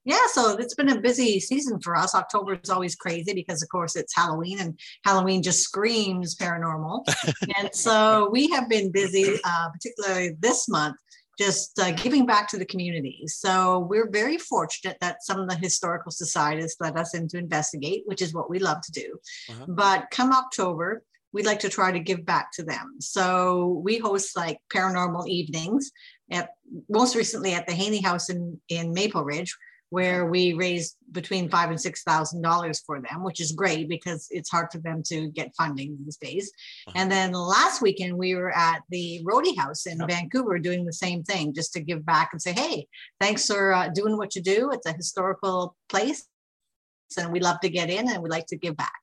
yeah, 0.04 0.26
so 0.32 0.56
it's 0.59 0.75
been 0.75 0.88
a 0.88 1.00
busy 1.00 1.38
season 1.38 1.80
for 1.80 1.94
us. 1.97 2.14
October 2.14 2.59
is 2.62 2.71
always 2.71 2.97
crazy 2.97 3.35
because, 3.35 3.62
of 3.62 3.68
course, 3.68 3.94
it's 3.94 4.14
Halloween, 4.14 4.61
and 4.61 4.78
Halloween 5.04 5.42
just 5.42 5.62
screams 5.62 6.35
paranormal. 6.37 7.04
and 7.59 7.71
so 7.73 8.28
we 8.32 8.49
have 8.50 8.68
been 8.68 8.90
busy, 8.90 9.38
uh, 9.44 9.68
particularly 9.71 10.37
this 10.40 10.68
month, 10.68 10.97
just 11.38 11.78
uh, 11.78 11.92
giving 11.92 12.26
back 12.26 12.49
to 12.49 12.59
the 12.59 12.66
community. 12.66 13.23
So 13.26 13.87
we're 13.88 14.11
very 14.11 14.38
fortunate 14.38 14.97
that 15.00 15.23
some 15.23 15.38
of 15.38 15.49
the 15.49 15.56
historical 15.56 16.11
societies 16.11 16.76
let 16.80 16.97
us 16.97 17.14
in 17.14 17.28
to 17.28 17.38
investigate, 17.38 18.02
which 18.06 18.23
is 18.23 18.35
what 18.35 18.50
we 18.50 18.59
love 18.59 18.80
to 18.82 18.92
do. 18.92 19.18
Uh-huh. 19.50 19.66
But 19.68 20.06
come 20.11 20.32
October, 20.32 21.04
we'd 21.32 21.47
like 21.47 21.61
to 21.61 21.68
try 21.68 21.92
to 21.92 22.00
give 22.00 22.26
back 22.26 22.52
to 22.54 22.62
them. 22.62 22.97
So 23.00 23.80
we 23.85 23.99
host 23.99 24.37
like 24.37 24.59
paranormal 24.75 25.28
evenings 25.28 25.92
at 26.30 26.50
most 26.88 27.14
recently 27.14 27.54
at 27.54 27.66
the 27.66 27.73
Haney 27.73 28.02
House 28.02 28.28
in, 28.30 28.61
in 28.68 28.92
Maple 28.92 29.25
Ridge 29.25 29.56
where 29.93 30.25
we 30.25 30.55
raised 30.55 30.97
between 31.11 31.51
five 31.51 31.69
and 31.69 31.79
six 31.79 32.03
thousand 32.03 32.41
dollars 32.41 32.81
for 32.87 32.99
them, 32.99 33.23
which 33.23 33.43
is 33.43 33.53
great 33.53 33.91
because 33.91 34.27
it's 34.31 34.51
hard 34.51 34.69
for 34.73 34.79
them 34.79 35.03
to 35.03 35.29
get 35.29 35.55
funding 35.55 35.99
these 36.03 36.17
days. 36.17 36.51
Uh-huh. 36.87 36.99
And 36.99 37.13
then 37.13 37.33
last 37.33 37.83
weekend 37.83 38.17
we 38.17 38.35
were 38.35 38.57
at 38.57 38.81
the 38.89 39.21
Roedde 39.23 39.55
House 39.55 39.85
in 39.85 39.99
Vancouver 39.99 40.59
doing 40.59 40.87
the 40.87 40.95
same 40.95 41.23
thing, 41.23 41.53
just 41.53 41.75
to 41.75 41.81
give 41.81 42.07
back 42.07 42.31
and 42.33 42.41
say, 42.41 42.55
"Hey, 42.55 42.89
thanks 43.21 43.47
for 43.47 43.75
uh, 43.75 43.89
doing 43.89 44.17
what 44.17 44.35
you 44.35 44.41
do. 44.41 44.71
It's 44.73 44.87
a 44.87 44.95
historical 44.95 45.77
place, 45.91 46.27
and 47.19 47.31
we 47.31 47.41
love 47.41 47.61
to 47.61 47.69
get 47.69 47.91
in 47.91 48.09
and 48.09 48.23
we 48.23 48.31
like 48.31 48.47
to 48.47 48.57
give 48.57 48.79
back." 48.79 49.01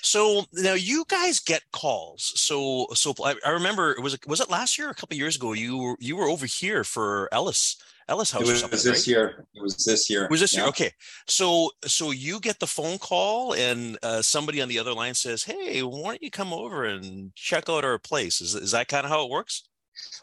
So 0.00 0.46
now 0.54 0.72
you 0.72 1.04
guys 1.08 1.40
get 1.40 1.62
calls. 1.72 2.32
So 2.36 2.86
so 2.94 3.12
I, 3.22 3.34
I 3.44 3.50
remember 3.50 3.94
was 4.00 4.14
it 4.14 4.26
was 4.26 4.40
it 4.40 4.48
last 4.48 4.78
year 4.78 4.88
or 4.88 4.92
a 4.92 4.94
couple 4.94 5.18
years 5.18 5.36
ago 5.36 5.52
you 5.52 5.76
were 5.76 5.96
you 6.00 6.16
were 6.16 6.30
over 6.30 6.46
here 6.46 6.84
for 6.84 7.28
Ellice 7.32 7.76
Ellice 8.08 8.30
House. 8.30 8.42
It 8.42 8.52
was, 8.52 8.70
was 8.70 8.84
this 8.84 8.98
right? 9.00 9.06
year. 9.06 9.46
It 9.54 9.62
was 9.62 9.76
this 9.84 10.08
year. 10.08 10.24
It 10.24 10.30
was 10.30 10.40
this 10.40 10.54
yeah. 10.54 10.60
year? 10.60 10.68
Okay. 10.68 10.92
So 11.26 11.70
so 11.84 12.12
you 12.12 12.40
get 12.40 12.60
the 12.60 12.66
phone 12.66 12.98
call 12.98 13.54
and 13.54 13.98
uh, 14.02 14.22
somebody 14.22 14.62
on 14.62 14.68
the 14.68 14.78
other 14.78 14.92
line 14.92 15.14
says, 15.14 15.42
"Hey, 15.42 15.82
why 15.82 16.10
don't 16.10 16.22
you 16.22 16.30
come 16.30 16.52
over 16.52 16.84
and 16.84 17.34
check 17.34 17.68
out 17.68 17.84
our 17.84 17.98
place?" 17.98 18.40
Is 18.40 18.54
is 18.54 18.70
that 18.70 18.88
kind 18.88 19.04
of 19.04 19.10
how 19.10 19.24
it 19.24 19.30
works? 19.30 19.64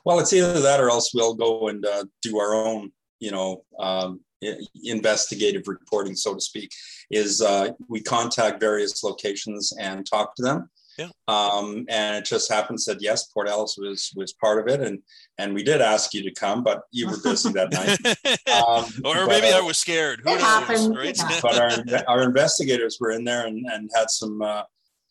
Well, 0.06 0.20
it's 0.20 0.34
either 0.34 0.62
that 0.62 0.80
or 0.80 0.90
else 0.90 1.13
we'll 1.13 1.34
go 1.34 1.68
and 1.68 1.86
uh, 1.86 2.06
do 2.22 2.38
our 2.40 2.54
own, 2.54 2.92
you 3.20 3.32
know, 3.32 3.63
um, 3.80 4.22
investigative 4.84 5.68
reporting, 5.68 6.16
so 6.16 6.36
to 6.36 6.42
speak. 6.42 6.72
Is 7.12 7.42
uh, 7.42 7.70
we 7.90 8.02
contact 8.02 8.60
various 8.60 9.04
locations 9.04 9.74
and 9.80 10.06
talk 10.06 10.36
to 10.36 10.44
them 10.44 10.70
yeah. 10.98 11.10
Um, 11.28 11.86
and 11.90 12.18
it 12.18 12.26
just 12.26 12.52
happened. 12.52 12.80
that 12.86 13.02
yes, 13.02 13.26
Port 13.26 13.48
Ellice 13.48 13.78
was 13.78 14.12
was 14.16 14.34
part 14.34 14.60
of 14.60 14.74
it, 14.74 14.86
and 14.86 15.00
and 15.38 15.54
we 15.54 15.64
did 15.64 15.82
ask 15.82 16.14
you 16.14 16.22
to 16.24 16.32
come, 16.32 16.64
but 16.64 16.84
you 16.92 17.08
were 17.08 17.18
busy 17.24 17.52
that 17.54 17.72
night. 17.72 18.00
Um, 18.54 18.86
or 19.04 19.26
but, 19.26 19.30
maybe 19.30 19.48
uh, 19.48 19.58
I 19.58 19.62
was 19.62 19.80
scared. 19.80 20.22
Who 20.24 20.30
it 20.30 20.34
knows, 20.34 20.44
happened. 20.44 20.96
Right? 20.96 21.18
but 21.42 21.60
our 21.60 21.72
our 22.08 22.22
investigators 22.22 22.98
were 23.00 23.12
in 23.12 23.24
there 23.24 23.48
and, 23.48 23.66
and 23.66 23.90
had 23.96 24.12
some 24.12 24.42
uh, 24.42 24.64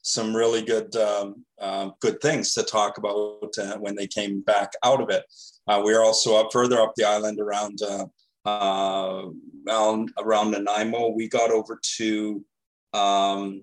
some 0.03 0.35
really 0.35 0.63
good 0.63 0.95
um, 0.97 1.45
uh, 1.61 1.91
good 2.01 2.21
things 2.21 2.55
to 2.55 2.63
talk 2.63 2.99
about 2.99 3.53
uh, 3.59 3.79
when 3.79 3.97
they 3.97 4.07
came 4.07 4.43
back 4.43 4.73
out 4.85 5.01
of 5.01 5.11
it. 5.11 5.25
Uh, 5.67 5.83
we 5.85 5.93
are 5.95 6.03
also 6.03 6.37
up 6.37 6.53
further 6.53 6.81
up 6.81 6.93
the 6.97 7.05
island 7.05 7.41
around 7.41 7.81
uh, 7.83 8.05
around 8.47 10.13
around 10.19 10.51
Nanaimo. 10.53 11.09
We 11.09 11.29
got 11.29 11.51
over 11.51 11.81
to 11.97 12.45
um, 12.93 13.63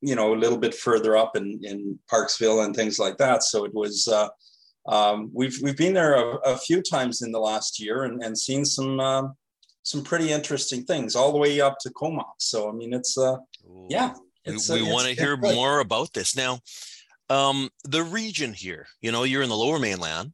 you 0.00 0.14
know, 0.14 0.34
a 0.34 0.36
little 0.36 0.58
bit 0.58 0.74
further 0.74 1.16
up 1.16 1.36
in, 1.36 1.60
in 1.62 1.98
Parksville 2.10 2.64
and 2.64 2.74
things 2.74 2.98
like 2.98 3.16
that. 3.18 3.42
So 3.42 3.64
it 3.64 3.74
was, 3.74 4.08
uh, 4.08 4.28
um, 4.88 5.30
we've, 5.32 5.58
we've 5.62 5.76
been 5.76 5.94
there 5.94 6.14
a, 6.14 6.36
a, 6.44 6.56
few 6.56 6.80
times 6.82 7.22
in 7.22 7.32
the 7.32 7.40
last 7.40 7.80
year 7.80 8.04
and, 8.04 8.22
and 8.22 8.38
seen 8.38 8.64
some, 8.64 9.00
uh, 9.00 9.22
some 9.82 10.02
pretty 10.02 10.30
interesting 10.30 10.84
things 10.84 11.16
all 11.16 11.32
the 11.32 11.38
way 11.38 11.60
up 11.60 11.78
to 11.80 11.90
Comox. 11.90 12.44
So, 12.44 12.68
I 12.68 12.72
mean, 12.72 12.92
it's, 12.92 13.18
uh, 13.18 13.36
yeah. 13.88 14.14
It's, 14.44 14.68
we, 14.68 14.82
we 14.82 14.92
want 14.92 15.08
to 15.08 15.14
hear 15.14 15.36
good. 15.36 15.54
more 15.54 15.80
about 15.80 16.12
this 16.12 16.36
now. 16.36 16.60
Um, 17.28 17.68
the 17.84 18.04
region 18.04 18.52
here, 18.52 18.86
you 19.00 19.10
know, 19.10 19.24
you're 19.24 19.42
in 19.42 19.48
the 19.48 19.56
lower 19.56 19.80
mainland. 19.80 20.32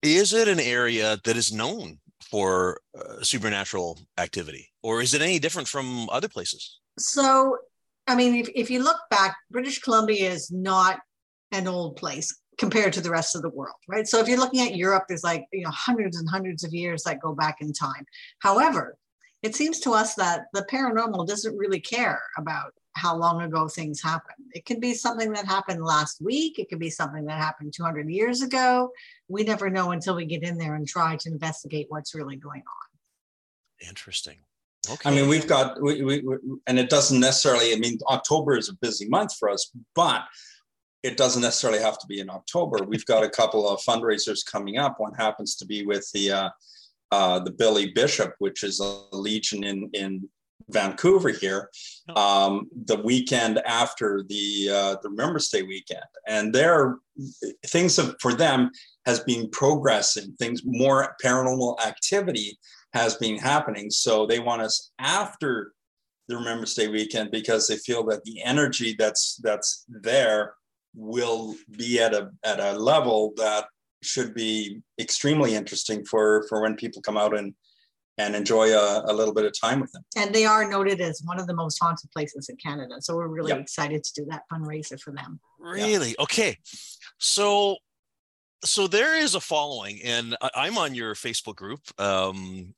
Is 0.00 0.32
it 0.32 0.48
an 0.48 0.60
area 0.60 1.18
that 1.24 1.36
is 1.36 1.52
known 1.52 1.98
for 2.30 2.80
uh, 2.98 3.22
supernatural 3.22 4.00
activity 4.16 4.70
or 4.82 5.02
is 5.02 5.12
it 5.12 5.20
any 5.20 5.38
different 5.38 5.68
from 5.68 6.08
other 6.10 6.28
places? 6.28 6.78
So 6.98 7.58
I 8.06 8.16
mean, 8.16 8.34
if, 8.34 8.48
if 8.54 8.70
you 8.70 8.82
look 8.82 8.98
back, 9.10 9.36
British 9.50 9.80
Columbia 9.80 10.30
is 10.30 10.50
not 10.50 11.00
an 11.52 11.68
old 11.68 11.96
place 11.96 12.34
compared 12.58 12.92
to 12.94 13.00
the 13.00 13.10
rest 13.10 13.34
of 13.34 13.42
the 13.42 13.48
world, 13.50 13.76
right? 13.88 14.06
So 14.06 14.18
if 14.18 14.28
you're 14.28 14.38
looking 14.38 14.60
at 14.60 14.76
Europe, 14.76 15.04
there's 15.08 15.24
like, 15.24 15.44
you 15.52 15.62
know, 15.62 15.70
hundreds 15.70 16.18
and 16.18 16.28
hundreds 16.28 16.64
of 16.64 16.74
years 16.74 17.02
that 17.04 17.20
go 17.20 17.34
back 17.34 17.56
in 17.60 17.72
time. 17.72 18.04
However, 18.40 18.96
it 19.42 19.56
seems 19.56 19.80
to 19.80 19.92
us 19.92 20.14
that 20.14 20.46
the 20.52 20.66
paranormal 20.70 21.26
doesn't 21.26 21.56
really 21.56 21.80
care 21.80 22.20
about 22.36 22.72
how 22.94 23.16
long 23.16 23.42
ago 23.42 23.68
things 23.68 24.02
happened. 24.02 24.46
It 24.52 24.66
can 24.66 24.78
be 24.78 24.94
something 24.94 25.32
that 25.32 25.46
happened 25.46 25.82
last 25.82 26.20
week. 26.20 26.58
It 26.58 26.68
could 26.68 26.78
be 26.78 26.90
something 26.90 27.24
that 27.24 27.38
happened 27.38 27.72
200 27.74 28.08
years 28.08 28.42
ago. 28.42 28.90
We 29.28 29.44
never 29.44 29.70
know 29.70 29.92
until 29.92 30.14
we 30.14 30.26
get 30.26 30.42
in 30.42 30.58
there 30.58 30.74
and 30.74 30.86
try 30.86 31.16
to 31.16 31.30
investigate 31.30 31.86
what's 31.88 32.14
really 32.14 32.36
going 32.36 32.60
on. 32.60 33.88
Interesting. 33.88 34.36
Okay. 34.90 35.08
I 35.08 35.14
mean, 35.14 35.28
we've 35.28 35.46
got, 35.46 35.80
we, 35.80 36.02
we, 36.02 36.20
we, 36.20 36.36
and 36.66 36.78
it 36.78 36.90
doesn't 36.90 37.20
necessarily, 37.20 37.72
I 37.72 37.76
mean, 37.76 37.98
October 38.08 38.56
is 38.56 38.68
a 38.68 38.74
busy 38.74 39.08
month 39.08 39.36
for 39.36 39.48
us, 39.48 39.70
but 39.94 40.24
it 41.02 41.16
doesn't 41.16 41.42
necessarily 41.42 41.80
have 41.80 41.98
to 41.98 42.06
be 42.06 42.20
in 42.20 42.28
October. 42.28 42.84
We've 42.84 43.06
got 43.06 43.22
a 43.22 43.28
couple 43.28 43.68
of 43.68 43.80
fundraisers 43.80 44.44
coming 44.44 44.78
up. 44.78 44.98
One 44.98 45.14
happens 45.14 45.54
to 45.56 45.66
be 45.66 45.86
with 45.86 46.10
the, 46.12 46.32
uh, 46.32 46.50
uh, 47.12 47.38
the 47.40 47.52
Billy 47.52 47.92
Bishop, 47.92 48.34
which 48.38 48.64
is 48.64 48.80
a 48.80 49.16
legion 49.16 49.62
in, 49.62 49.88
in 49.92 50.28
Vancouver 50.68 51.28
here, 51.28 51.70
oh. 52.08 52.46
um, 52.46 52.68
the 52.86 52.96
weekend 52.96 53.58
after 53.66 54.24
the 54.28 54.68
uh, 54.72 54.96
the 55.02 55.10
Remembrance 55.10 55.50
Day 55.50 55.62
weekend, 55.62 56.04
and 56.26 56.54
their 56.54 56.98
things 57.66 57.96
have, 57.96 58.14
for 58.20 58.32
them 58.32 58.70
has 59.06 59.20
been 59.20 59.50
progressing. 59.50 60.34
Things 60.38 60.62
more 60.64 61.16
paranormal 61.22 61.80
activity 61.84 62.58
has 62.92 63.16
been 63.16 63.38
happening, 63.38 63.90
so 63.90 64.26
they 64.26 64.38
want 64.38 64.62
us 64.62 64.90
after 64.98 65.72
the 66.28 66.36
Remembrance 66.36 66.74
Day 66.74 66.88
weekend 66.88 67.30
because 67.30 67.66
they 67.66 67.76
feel 67.76 68.04
that 68.06 68.24
the 68.24 68.42
energy 68.42 68.94
that's 68.98 69.40
that's 69.42 69.84
there 69.88 70.54
will 70.94 71.54
be 71.76 72.00
at 72.00 72.14
a 72.14 72.30
at 72.44 72.60
a 72.60 72.72
level 72.72 73.32
that 73.36 73.66
should 74.02 74.34
be 74.34 74.80
extremely 75.00 75.54
interesting 75.54 76.04
for 76.04 76.44
for 76.48 76.60
when 76.60 76.76
people 76.76 77.00
come 77.02 77.16
out 77.16 77.36
and 77.36 77.54
and 78.18 78.36
enjoy 78.36 78.68
a, 78.72 79.04
a, 79.06 79.12
little 79.12 79.32
bit 79.32 79.46
of 79.46 79.58
time 79.58 79.80
with 79.80 79.90
them. 79.92 80.04
And 80.16 80.34
they 80.34 80.44
are 80.44 80.68
noted 80.68 81.00
as 81.00 81.22
one 81.24 81.40
of 81.40 81.46
the 81.46 81.54
most 81.54 81.78
haunted 81.78 82.10
places 82.10 82.50
in 82.50 82.56
Canada. 82.56 82.96
So 83.00 83.16
we're 83.16 83.26
really 83.26 83.52
yep. 83.52 83.60
excited 83.60 84.04
to 84.04 84.12
do 84.14 84.26
that 84.26 84.42
fundraiser 84.52 85.00
for 85.00 85.12
them. 85.12 85.40
Really? 85.58 86.10
Yeah. 86.10 86.22
Okay. 86.22 86.58
So 87.18 87.78
so 88.64 88.86
there 88.86 89.18
is 89.18 89.34
a 89.34 89.40
following 89.40 90.00
and 90.04 90.36
i'm 90.54 90.78
on 90.78 90.94
your 90.94 91.14
facebook 91.14 91.56
group 91.56 91.80
um, 91.98 92.72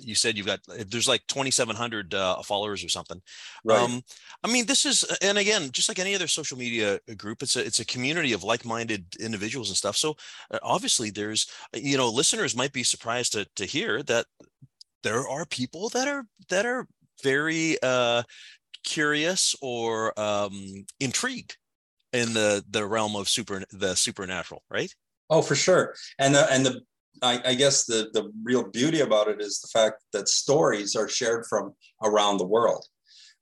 you 0.00 0.14
said 0.14 0.36
you've 0.36 0.46
got 0.46 0.60
there's 0.88 1.08
like 1.08 1.26
2700 1.26 2.14
uh, 2.14 2.42
followers 2.42 2.84
or 2.84 2.88
something 2.88 3.20
right. 3.64 3.80
um, 3.80 4.02
i 4.44 4.50
mean 4.50 4.66
this 4.66 4.86
is 4.86 5.04
and 5.22 5.38
again 5.38 5.70
just 5.72 5.88
like 5.88 5.98
any 5.98 6.14
other 6.14 6.26
social 6.26 6.56
media 6.56 6.98
group 7.16 7.42
it's 7.42 7.56
a 7.56 7.64
it's 7.64 7.80
a 7.80 7.86
community 7.86 8.32
of 8.32 8.44
like-minded 8.44 9.04
individuals 9.20 9.68
and 9.68 9.76
stuff 9.76 9.96
so 9.96 10.14
uh, 10.50 10.58
obviously 10.62 11.10
there's 11.10 11.50
you 11.74 11.96
know 11.96 12.08
listeners 12.08 12.56
might 12.56 12.72
be 12.72 12.82
surprised 12.84 13.32
to, 13.32 13.46
to 13.56 13.64
hear 13.64 14.02
that 14.02 14.26
there 15.02 15.26
are 15.28 15.44
people 15.46 15.88
that 15.88 16.08
are 16.08 16.24
that 16.48 16.66
are 16.66 16.86
very 17.22 17.76
uh, 17.82 18.22
curious 18.84 19.54
or 19.60 20.18
um, 20.18 20.84
intrigued 21.00 21.56
in 22.12 22.34
the 22.34 22.64
the 22.70 22.86
realm 22.86 23.16
of 23.16 23.28
super 23.28 23.62
the 23.72 23.94
supernatural, 23.94 24.62
right? 24.70 24.94
Oh, 25.30 25.42
for 25.42 25.54
sure. 25.54 25.94
And 26.18 26.34
the 26.34 26.50
and 26.52 26.66
the 26.66 26.80
I, 27.22 27.40
I, 27.44 27.54
guess 27.54 27.84
the 27.84 28.08
the 28.12 28.32
real 28.42 28.68
beauty 28.70 29.00
about 29.00 29.28
it 29.28 29.40
is 29.40 29.60
the 29.60 29.68
fact 29.68 30.02
that 30.12 30.28
stories 30.28 30.96
are 30.96 31.08
shared 31.08 31.46
from 31.46 31.74
around 32.02 32.38
the 32.38 32.46
world. 32.46 32.84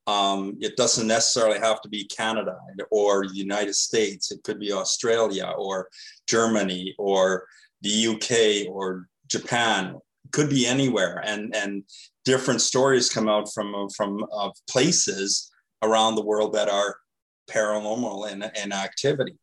Um, 0.07 0.57
it 0.61 0.77
doesn't 0.77 1.07
necessarily 1.07 1.59
have 1.59 1.81
to 1.83 1.89
be 1.89 2.05
Canada 2.05 2.57
or 2.91 3.27
the 3.27 3.35
United 3.35 3.75
States. 3.75 4.33
It 4.33 4.43
could 4.43 4.59
be 4.59 4.73
Australia 4.73 5.53
or 5.57 5.89
Germany 6.27 6.95
or 6.99 7.47
the 7.83 8.09
UK 8.09 8.73
or 8.73 9.07
Japan. 9.29 9.97
It 10.25 10.33
could 10.33 10.51
be 10.51 10.67
anywhere, 10.67 11.23
and 11.25 11.55
and 11.55 11.85
different 12.25 12.61
stories 12.61 13.09
come 13.09 13.29
out 13.29 13.53
from 13.53 13.89
from 13.97 14.25
uh, 14.33 14.51
places 14.69 15.51
around 15.83 16.15
the 16.15 16.25
world 16.25 16.53
that 16.53 16.69
are 16.69 16.97
paranormal 17.51 18.31
and, 18.31 18.51
and 18.57 18.73
activity. 18.73 19.37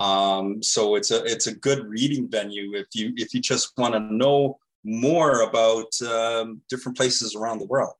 Um, 0.00 0.62
so 0.62 0.94
it's 0.94 1.10
a 1.10 1.22
it's 1.24 1.46
a 1.46 1.54
good 1.54 1.86
reading 1.86 2.28
venue 2.28 2.74
if 2.74 2.86
you 2.94 3.12
if 3.16 3.34
you 3.34 3.40
just 3.40 3.72
want 3.76 3.94
to 3.94 4.00
know 4.00 4.58
more 4.84 5.42
about 5.42 5.90
um, 6.02 6.62
different 6.68 6.96
places 6.96 7.34
around 7.34 7.58
the 7.58 7.66
world, 7.66 7.94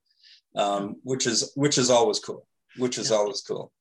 um, 0.57 0.97
which 1.03 1.27
is 1.27 1.53
which 1.55 1.79
is 1.79 1.91
always 1.91 2.19
cool. 2.19 2.47
Which 2.79 2.97
is 2.97 3.11
yeah. 3.11 3.19
always 3.19 3.43
cool. 3.43 3.73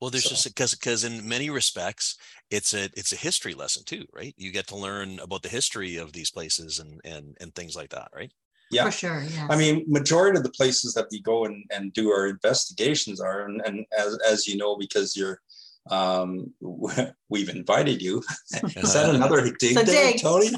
Well, 0.00 0.10
there's 0.10 0.24
so. 0.24 0.30
just 0.30 0.44
because 0.44 0.74
because 0.74 1.04
in 1.04 1.26
many 1.26 1.50
respects, 1.50 2.16
it's 2.50 2.74
a 2.74 2.84
it's 2.96 3.12
a 3.12 3.16
history 3.16 3.54
lesson 3.54 3.82
too, 3.84 4.04
right? 4.12 4.34
You 4.36 4.52
get 4.52 4.68
to 4.68 4.76
learn 4.76 5.18
about 5.18 5.42
the 5.42 5.48
history 5.48 5.96
of 5.96 6.12
these 6.12 6.30
places 6.30 6.78
and 6.78 7.00
and 7.04 7.36
and 7.40 7.54
things 7.54 7.74
like 7.74 7.90
that, 7.90 8.10
right? 8.14 8.32
Yeah, 8.70 8.84
for 8.84 8.90
sure. 8.90 9.24
Yeah. 9.34 9.46
I 9.50 9.56
mean, 9.56 9.84
majority 9.88 10.38
of 10.38 10.44
the 10.44 10.50
places 10.50 10.94
that 10.94 11.06
we 11.10 11.20
go 11.20 11.46
and, 11.46 11.64
and 11.70 11.92
do 11.92 12.10
our 12.10 12.26
investigations 12.26 13.20
are, 13.20 13.46
and, 13.46 13.62
and 13.64 13.86
as 13.96 14.18
as 14.26 14.46
you 14.46 14.56
know, 14.56 14.76
because 14.76 15.16
you're 15.16 15.40
um, 15.90 16.52
we've 17.28 17.48
invited 17.48 18.02
you. 18.02 18.22
Is 18.76 18.94
that 18.94 19.10
another 19.14 19.50
dig 19.58 19.76
there, 19.76 19.84
dig. 19.84 20.20
Tony? 20.20 20.50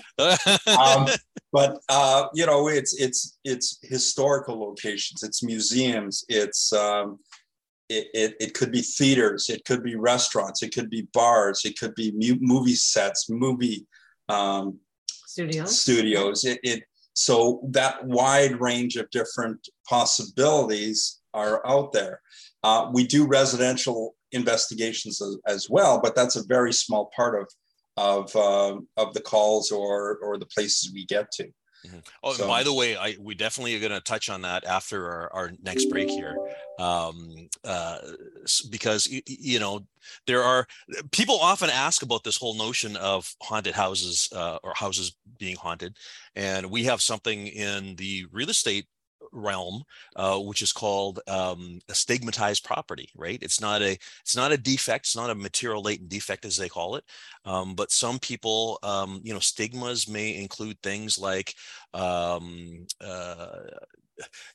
um, 0.78 1.08
but 1.52 1.80
uh, 1.88 2.26
you 2.34 2.46
know, 2.46 2.68
it's 2.68 2.94
it's 3.00 3.38
it's 3.44 3.78
historical 3.82 4.58
locations, 4.58 5.22
it's 5.22 5.42
museums, 5.42 6.24
it's 6.28 6.72
um, 6.72 7.18
it, 7.88 8.06
it, 8.14 8.36
it 8.40 8.54
could 8.54 8.70
be 8.70 8.82
theaters, 8.82 9.48
it 9.48 9.64
could 9.64 9.82
be 9.82 9.96
restaurants, 9.96 10.62
it 10.62 10.72
could 10.72 10.90
be 10.90 11.08
bars, 11.12 11.64
it 11.64 11.78
could 11.78 11.94
be 11.96 12.12
mu- 12.12 12.38
movie 12.40 12.76
sets, 12.76 13.28
movie 13.28 13.86
um, 14.28 14.78
studios. 15.26 15.80
Studios. 15.80 16.44
It, 16.44 16.60
it 16.62 16.84
so 17.20 17.60
that 17.68 18.02
wide 18.06 18.58
range 18.62 18.96
of 18.96 19.10
different 19.10 19.68
possibilities 19.86 21.20
are 21.34 21.60
out 21.66 21.92
there. 21.92 22.22
Uh, 22.64 22.88
we 22.94 23.06
do 23.06 23.26
residential 23.26 24.14
investigations 24.32 25.20
as, 25.20 25.36
as, 25.46 25.68
well, 25.68 26.00
but 26.02 26.14
that's 26.14 26.36
a 26.36 26.46
very 26.46 26.72
small 26.72 27.10
part 27.14 27.38
of 27.38 27.46
of 27.98 28.34
uh, 28.34 28.80
of 28.96 29.12
the 29.12 29.20
calls 29.20 29.70
or 29.70 30.16
or 30.22 30.38
the 30.38 30.46
places 30.46 30.92
we 30.94 31.04
get 31.04 31.30
to. 31.32 31.44
Mm-hmm. 31.86 31.98
Oh, 32.24 32.32
so, 32.32 32.46
by 32.46 32.62
the 32.62 32.72
way, 32.72 32.96
I 32.96 33.16
we 33.20 33.34
definitely 33.34 33.76
are 33.76 33.80
going 33.80 33.92
to 33.92 34.00
touch 34.00 34.30
on 34.30 34.40
that 34.42 34.64
after 34.64 35.10
our, 35.10 35.32
our 35.34 35.52
next 35.62 35.90
break 35.90 36.08
here, 36.08 36.38
um, 36.78 37.48
uh, 37.64 37.98
because 38.70 39.06
you 39.26 39.58
know 39.58 39.86
there 40.26 40.42
are 40.42 40.66
people 41.12 41.38
often 41.40 41.70
ask 41.70 42.02
about 42.02 42.24
this 42.24 42.36
whole 42.36 42.54
notion 42.54 42.96
of 42.96 43.34
haunted 43.42 43.74
houses 43.74 44.28
uh, 44.34 44.58
or 44.62 44.72
houses 44.74 45.16
being 45.38 45.56
haunted, 45.56 45.96
and 46.34 46.70
we 46.70 46.84
have 46.84 47.02
something 47.02 47.46
in 47.48 47.96
the 47.96 48.26
real 48.32 48.50
estate 48.50 48.86
realm, 49.32 49.82
uh, 50.16 50.38
which 50.38 50.62
is 50.62 50.72
called 50.72 51.20
um, 51.28 51.80
a 51.88 51.94
stigmatized 51.94 52.64
property. 52.64 53.10
Right? 53.14 53.38
It's 53.42 53.60
not 53.60 53.82
a 53.82 53.98
it's 54.22 54.36
not 54.36 54.52
a 54.52 54.56
defect. 54.56 55.06
It's 55.06 55.16
not 55.16 55.30
a 55.30 55.34
material 55.34 55.82
latent 55.82 56.08
defect 56.08 56.44
as 56.44 56.56
they 56.56 56.68
call 56.68 56.96
it. 56.96 57.04
Um, 57.44 57.74
but 57.74 57.92
some 57.92 58.18
people, 58.18 58.78
um, 58.82 59.20
you 59.22 59.32
know, 59.32 59.40
stigmas 59.40 60.08
may 60.08 60.36
include 60.36 60.78
things 60.82 61.18
like 61.18 61.54
um, 61.94 62.86
uh, 63.00 63.56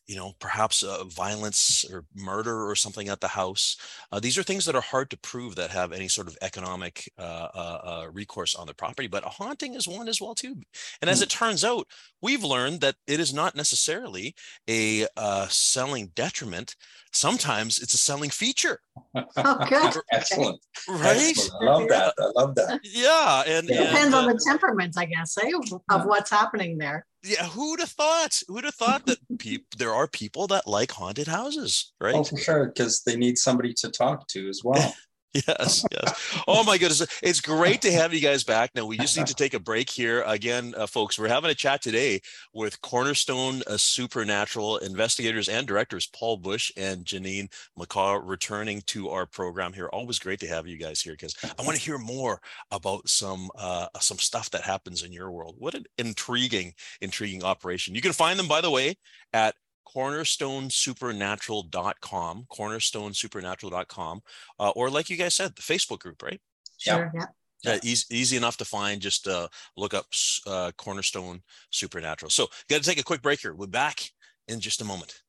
you 0.08 0.16
know, 0.16 0.34
perhaps 0.40 0.84
uh, 0.84 1.04
violence 1.06 1.86
or 1.92 2.06
murder 2.16 2.70
or 2.70 2.76
something 2.76 3.10
at 3.10 3.22
the 3.22 3.28
house. 3.28 3.78
Uh, 4.12 4.20
these 4.20 4.38
are 4.38 4.44
things 4.44 4.66
that 4.66 4.76
are 4.76 4.82
hard 4.82 5.10
to 5.10 5.18
prove 5.18 5.56
that 5.56 5.72
have 5.72 5.92
any 5.92 6.08
sort 6.08 6.28
of 6.28 6.38
economic 6.42 7.12
uh, 7.18 7.48
uh, 7.54 7.80
uh 7.84 8.08
recourse 8.12 8.56
on 8.56 8.68
the 8.68 8.74
property. 8.74 9.08
But 9.08 9.26
a 9.26 9.30
haunting 9.30 9.76
is 9.76 9.88
one 9.88 10.08
as 10.08 10.22
well 10.22 10.36
too. 10.36 10.56
And 11.02 11.10
as 11.10 11.20
hmm. 11.20 11.24
it 11.24 11.30
turns 11.30 11.64
out, 11.64 11.88
we've 12.22 12.44
learned 12.44 12.82
that 12.82 12.96
it 13.08 13.20
is 13.20 13.34
not 13.34 13.56
necessarily 13.56 14.36
a 14.70 15.08
uh, 15.18 15.48
selling 15.48 16.12
detriment. 16.16 16.76
Sometimes 17.12 17.80
it's 17.80 17.94
a 17.94 17.98
selling 17.98 18.30
feature. 18.30 18.82
Oh, 19.16 19.66
good. 19.70 19.96
Excellent. 20.12 20.60
Right? 20.90 21.30
Excellent. 21.30 21.64
I 21.64 21.66
love 21.66 21.90
that. 21.90 22.14
I 22.20 22.32
love 22.36 22.56
that. 22.56 22.80
Yeah. 22.84 23.44
And, 23.48 23.70
it 23.70 23.78
depends 23.78 24.14
and, 24.14 24.16
on 24.16 24.26
the 24.28 24.42
temperament, 24.46 24.96
I 24.98 25.06
guess, 25.06 25.38
eh, 25.38 25.52
of 25.90 26.06
what's 26.06 26.30
happening 26.30 26.78
there 26.78 27.06
yeah, 27.26 27.46
who'd 27.46 27.80
have 27.80 27.90
thought? 27.90 28.42
Who'd 28.48 28.66
have 28.66 28.76
thought 28.76 29.06
that 29.08 29.18
people 29.40 29.66
there 29.78 29.94
are 29.94 30.08
people 30.08 30.48
that 30.48 30.68
like 30.68 30.92
haunted 30.92 31.28
houses, 31.28 31.94
right? 32.00 32.16
Oh, 32.16 32.24
for 32.24 32.38
sure, 32.38 32.68
because 32.68 33.02
they 33.02 33.16
need 33.16 33.38
somebody 33.38 33.74
to 33.76 33.90
talk 33.90 34.28
to 34.30 34.48
as 34.48 34.62
well. 34.64 34.94
yes, 35.48 35.86
yes. 35.92 36.42
Oh 36.48 36.64
my 36.64 36.78
goodness, 36.78 37.06
it's 37.22 37.42
great 37.42 37.82
to 37.82 37.92
have 37.92 38.14
you 38.14 38.22
guys 38.22 38.44
back. 38.44 38.72
Now 38.76 38.86
we 38.86 38.98
just 38.98 39.18
need 39.18 39.28
to 39.28 39.34
take 39.36 39.54
a 39.54 39.60
break 39.60 39.90
here 39.90 40.24
again, 40.26 40.74
uh, 40.78 40.88
folks. 40.88 41.20
We're 41.20 41.28
having 41.28 41.52
a 41.52 41.56
chat 41.56 41.82
today 41.82 42.22
with 42.54 42.82
Cornerstone 42.82 43.62
uh, 43.68 43.78
Supernatural 43.78 44.78
investigators 44.78 45.50
and 45.50 45.68
directors 45.68 46.08
Paul 46.08 46.38
Busch 46.38 46.72
and 46.78 47.06
Janine 47.06 47.52
McCaw 47.78 48.22
returning 48.24 48.82
to 48.88 49.10
our 49.10 49.26
program 49.26 49.74
here. 49.74 49.88
Always 49.88 50.20
great 50.20 50.40
to 50.40 50.48
have 50.48 50.68
you 50.68 50.78
guys 50.78 51.02
here 51.02 51.14
because 51.14 51.36
I 51.44 51.64
want 51.64 51.78
to 51.78 51.84
hear 51.84 51.98
more 51.98 52.40
about 52.72 53.10
some 53.10 53.50
uh, 53.58 53.88
some 54.00 54.18
stuff 54.18 54.50
that 54.52 54.62
happens 54.62 55.04
in 55.04 55.12
your 55.12 55.32
world. 55.32 55.56
What 55.58 55.76
an 55.76 55.86
intriguing, 55.98 56.74
intriguing 57.02 57.44
operation. 57.44 57.96
You 57.96 58.02
can 58.02 58.14
find 58.14 58.40
them, 58.40 58.48
by 58.48 58.62
the 58.62 58.72
way, 58.72 58.96
at 59.34 59.56
cornerstonesupernatural.com, 59.86 62.48
cornerstonesupernatural.com, 62.52 64.22
uh, 64.60 64.72
or 64.76 64.90
like 64.90 65.10
you 65.10 65.16
guys 65.18 65.36
said, 65.36 65.56
the 65.56 65.62
Facebook 65.62 66.00
group, 66.00 66.22
right? 66.22 66.42
Sure. 66.78 67.10
Yeah. 67.14 67.26
Yeah, 67.64 67.78
easy, 67.84 68.04
easy 68.16 68.36
enough 68.38 68.58
to 68.58 68.66
find. 68.66 69.02
Just 69.02 69.28
uh, 69.28 69.48
look 69.76 69.96
up 69.96 70.06
uh, 70.46 70.72
Cornerstone 70.78 71.42
Supernatural. 71.72 72.30
So, 72.30 72.46
got 72.70 72.84
to 72.84 72.88
take 72.88 73.00
a 73.00 73.04
quick 73.04 73.24
break 73.24 73.40
here. 73.40 73.56
We're 73.56 73.66
back 73.66 74.12
in 74.48 74.60
just 74.60 74.82
a 74.82 74.86
moment. 74.86 75.24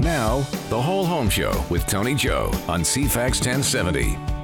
Now, 0.00 0.40
the 0.68 0.80
whole 0.80 1.06
home 1.06 1.30
show 1.30 1.64
with 1.70 1.86
Tony 1.86 2.14
Joe 2.14 2.50
on 2.68 2.82
CFAX 2.82 3.40
1070. 3.40 4.39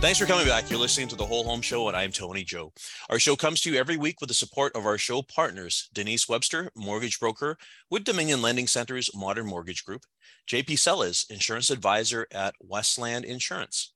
Thanks 0.00 0.20
for 0.20 0.26
coming 0.26 0.46
back. 0.46 0.70
You're 0.70 0.78
listening 0.78 1.08
to 1.08 1.16
the 1.16 1.26
Whole 1.26 1.42
Home 1.42 1.60
Show, 1.60 1.88
and 1.88 1.96
I'm 1.96 2.12
Tony 2.12 2.44
Joe. 2.44 2.72
Our 3.10 3.18
show 3.18 3.34
comes 3.34 3.60
to 3.60 3.72
you 3.72 3.76
every 3.76 3.96
week 3.96 4.20
with 4.20 4.28
the 4.28 4.34
support 4.34 4.76
of 4.76 4.86
our 4.86 4.96
show 4.96 5.22
partners 5.22 5.90
Denise 5.92 6.28
Webster, 6.28 6.70
mortgage 6.76 7.18
broker 7.18 7.58
with 7.90 8.04
Dominion 8.04 8.40
Lending 8.40 8.68
Center's 8.68 9.10
Modern 9.12 9.46
Mortgage 9.46 9.84
Group, 9.84 10.02
JP 10.48 10.78
Sellas, 10.78 11.26
insurance 11.28 11.68
advisor 11.68 12.28
at 12.32 12.54
Westland 12.60 13.24
Insurance, 13.24 13.92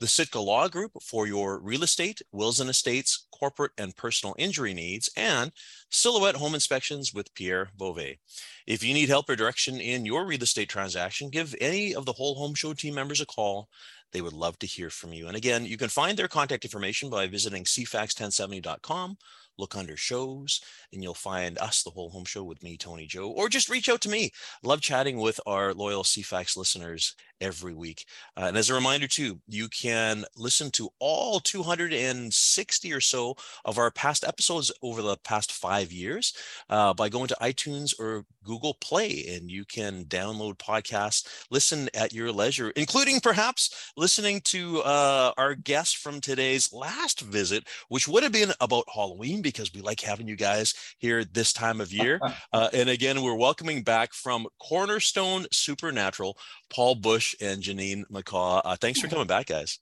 the 0.00 0.06
Sitka 0.06 0.40
Law 0.40 0.66
Group 0.66 0.92
for 1.02 1.26
your 1.26 1.60
real 1.60 1.82
estate, 1.82 2.22
wills 2.32 2.58
and 2.58 2.70
estates, 2.70 3.26
corporate 3.30 3.72
and 3.78 3.94
personal 3.94 4.34
injury 4.38 4.72
needs, 4.72 5.10
and 5.16 5.52
Silhouette 5.90 6.36
Home 6.36 6.54
Inspections 6.54 7.12
with 7.12 7.32
Pierre 7.34 7.68
Beauvais. 7.76 8.18
If 8.66 8.82
you 8.82 8.94
need 8.94 9.10
help 9.10 9.28
or 9.28 9.36
direction 9.36 9.78
in 9.78 10.06
your 10.06 10.26
real 10.26 10.42
estate 10.42 10.70
transaction, 10.70 11.28
give 11.28 11.54
any 11.60 11.94
of 11.94 12.06
the 12.06 12.12
Whole 12.12 12.34
Home 12.36 12.54
Show 12.54 12.72
team 12.72 12.94
members 12.94 13.20
a 13.20 13.26
call 13.26 13.68
they 14.12 14.20
would 14.20 14.32
love 14.32 14.58
to 14.58 14.66
hear 14.66 14.90
from 14.90 15.12
you. 15.12 15.28
And 15.28 15.36
again, 15.36 15.64
you 15.64 15.76
can 15.76 15.88
find 15.88 16.18
their 16.18 16.28
contact 16.28 16.64
information 16.64 17.10
by 17.10 17.26
visiting 17.26 17.64
cfax1070.com. 17.64 19.16
Look 19.58 19.76
under 19.76 19.96
shows, 19.96 20.60
and 20.92 21.02
you'll 21.02 21.14
find 21.14 21.58
us, 21.58 21.82
the 21.82 21.90
whole 21.90 22.10
home 22.10 22.24
show 22.24 22.42
with 22.42 22.62
me, 22.62 22.76
Tony 22.76 23.06
Joe, 23.06 23.30
or 23.30 23.48
just 23.48 23.68
reach 23.68 23.88
out 23.88 24.00
to 24.02 24.08
me. 24.08 24.30
Love 24.62 24.80
chatting 24.80 25.18
with 25.18 25.38
our 25.46 25.74
loyal 25.74 26.02
CFAX 26.02 26.56
listeners 26.56 27.14
every 27.40 27.74
week. 27.74 28.06
Uh, 28.36 28.46
and 28.48 28.56
as 28.56 28.70
a 28.70 28.74
reminder, 28.74 29.06
too, 29.06 29.40
you 29.48 29.68
can 29.68 30.24
listen 30.36 30.70
to 30.72 30.90
all 30.98 31.40
260 31.40 32.92
or 32.92 33.00
so 33.00 33.36
of 33.64 33.78
our 33.78 33.90
past 33.90 34.24
episodes 34.24 34.72
over 34.82 35.02
the 35.02 35.16
past 35.18 35.52
five 35.52 35.92
years 35.92 36.34
uh, 36.68 36.94
by 36.94 37.08
going 37.08 37.28
to 37.28 37.36
iTunes 37.40 37.98
or 37.98 38.24
Google 38.44 38.74
Play, 38.74 39.26
and 39.28 39.50
you 39.50 39.64
can 39.64 40.04
download 40.06 40.56
podcasts, 40.56 41.44
listen 41.50 41.88
at 41.94 42.12
your 42.12 42.32
leisure, 42.32 42.70
including 42.70 43.20
perhaps 43.20 43.92
listening 43.96 44.40
to 44.44 44.80
uh, 44.82 45.32
our 45.36 45.54
guest 45.54 45.98
from 45.98 46.20
today's 46.20 46.72
last 46.72 47.20
visit, 47.20 47.68
which 47.88 48.08
would 48.08 48.22
have 48.22 48.32
been 48.32 48.52
about 48.60 48.84
Halloween 48.92 49.42
because 49.42 49.72
we 49.74 49.80
like 49.80 50.00
having 50.00 50.26
you 50.26 50.36
guys 50.36 50.74
here 50.98 51.24
this 51.24 51.52
time 51.52 51.80
of 51.80 51.92
year. 51.92 52.20
Uh, 52.52 52.68
and 52.72 52.88
again, 52.88 53.22
we're 53.22 53.34
welcoming 53.34 53.82
back 53.82 54.12
from 54.12 54.46
Cornerstone 54.58 55.46
Supernatural, 55.52 56.36
Paul 56.68 56.94
Busch 56.94 57.29
and 57.40 57.62
Janine 57.62 58.04
McCaw. 58.10 58.60
Uh, 58.64 58.76
thanks 58.80 59.00
for 59.00 59.08
coming 59.08 59.26
back, 59.26 59.46
guys. 59.46 59.78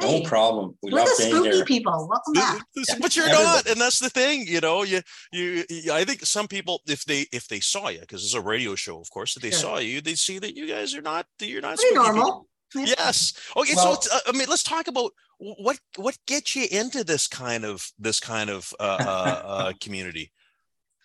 No 0.00 0.08
Hey, 0.08 0.24
problem. 0.24 0.76
We 0.82 0.90
We're 0.92 0.98
love 0.98 1.08
the 1.08 1.14
being 1.22 1.34
spooky 1.36 1.56
here. 1.56 1.64
people. 1.64 2.08
Welcome 2.10 2.32
back. 2.34 2.62
But 3.00 3.14
you're 3.14 3.26
Everybody. 3.26 3.44
not, 3.44 3.66
and 3.68 3.80
that's 3.80 4.00
the 4.00 4.10
thing. 4.10 4.44
You 4.46 4.60
know, 4.60 4.82
you, 4.82 5.00
you, 5.32 5.64
you- 5.70 5.92
I 5.92 6.04
think 6.04 6.26
some 6.26 6.48
people, 6.48 6.82
if 6.86 7.04
they, 7.04 7.26
if 7.32 7.46
they 7.46 7.60
saw 7.60 7.88
you, 7.88 8.00
because 8.00 8.24
it's 8.24 8.34
a 8.34 8.40
radio 8.40 8.74
show, 8.74 9.00
of 9.00 9.08
course, 9.10 9.36
if 9.36 9.42
they 9.42 9.50
Sure. 9.50 9.60
saw 9.60 9.78
you, 9.78 10.00
they 10.00 10.16
see 10.16 10.40
that 10.40 10.56
you 10.56 10.66
guys 10.66 10.96
are 10.96 11.02
not, 11.02 11.26
you're 11.40 11.60
not 11.60 11.76
Pretty 11.76 11.94
spooky 11.94 12.06
normal. 12.08 12.48
people. 12.72 12.88
Yeah. 12.88 12.94
Yes. 12.98 13.34
Okay. 13.56 13.72
so, 13.74 13.84
Well- 13.84 13.94
it's, 13.94 14.10
uh, 14.12 14.18
I 14.26 14.32
mean, 14.32 14.48
let's 14.48 14.64
talk 14.64 14.88
about 14.88 15.12
what 15.38 15.78
what 15.96 16.16
gets 16.26 16.56
you 16.56 16.66
into 16.70 17.04
this 17.04 17.26
kind 17.28 17.64
of 17.64 17.86
this 17.98 18.18
kind 18.18 18.50
of 18.50 18.72
uh, 18.80 18.82
uh, 18.82 19.42
uh, 19.46 19.72
community. 19.80 20.32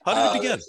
How 0.06 0.14
did 0.16 0.22
Uh, 0.22 0.30
it 0.34 0.42
begin? 0.42 0.60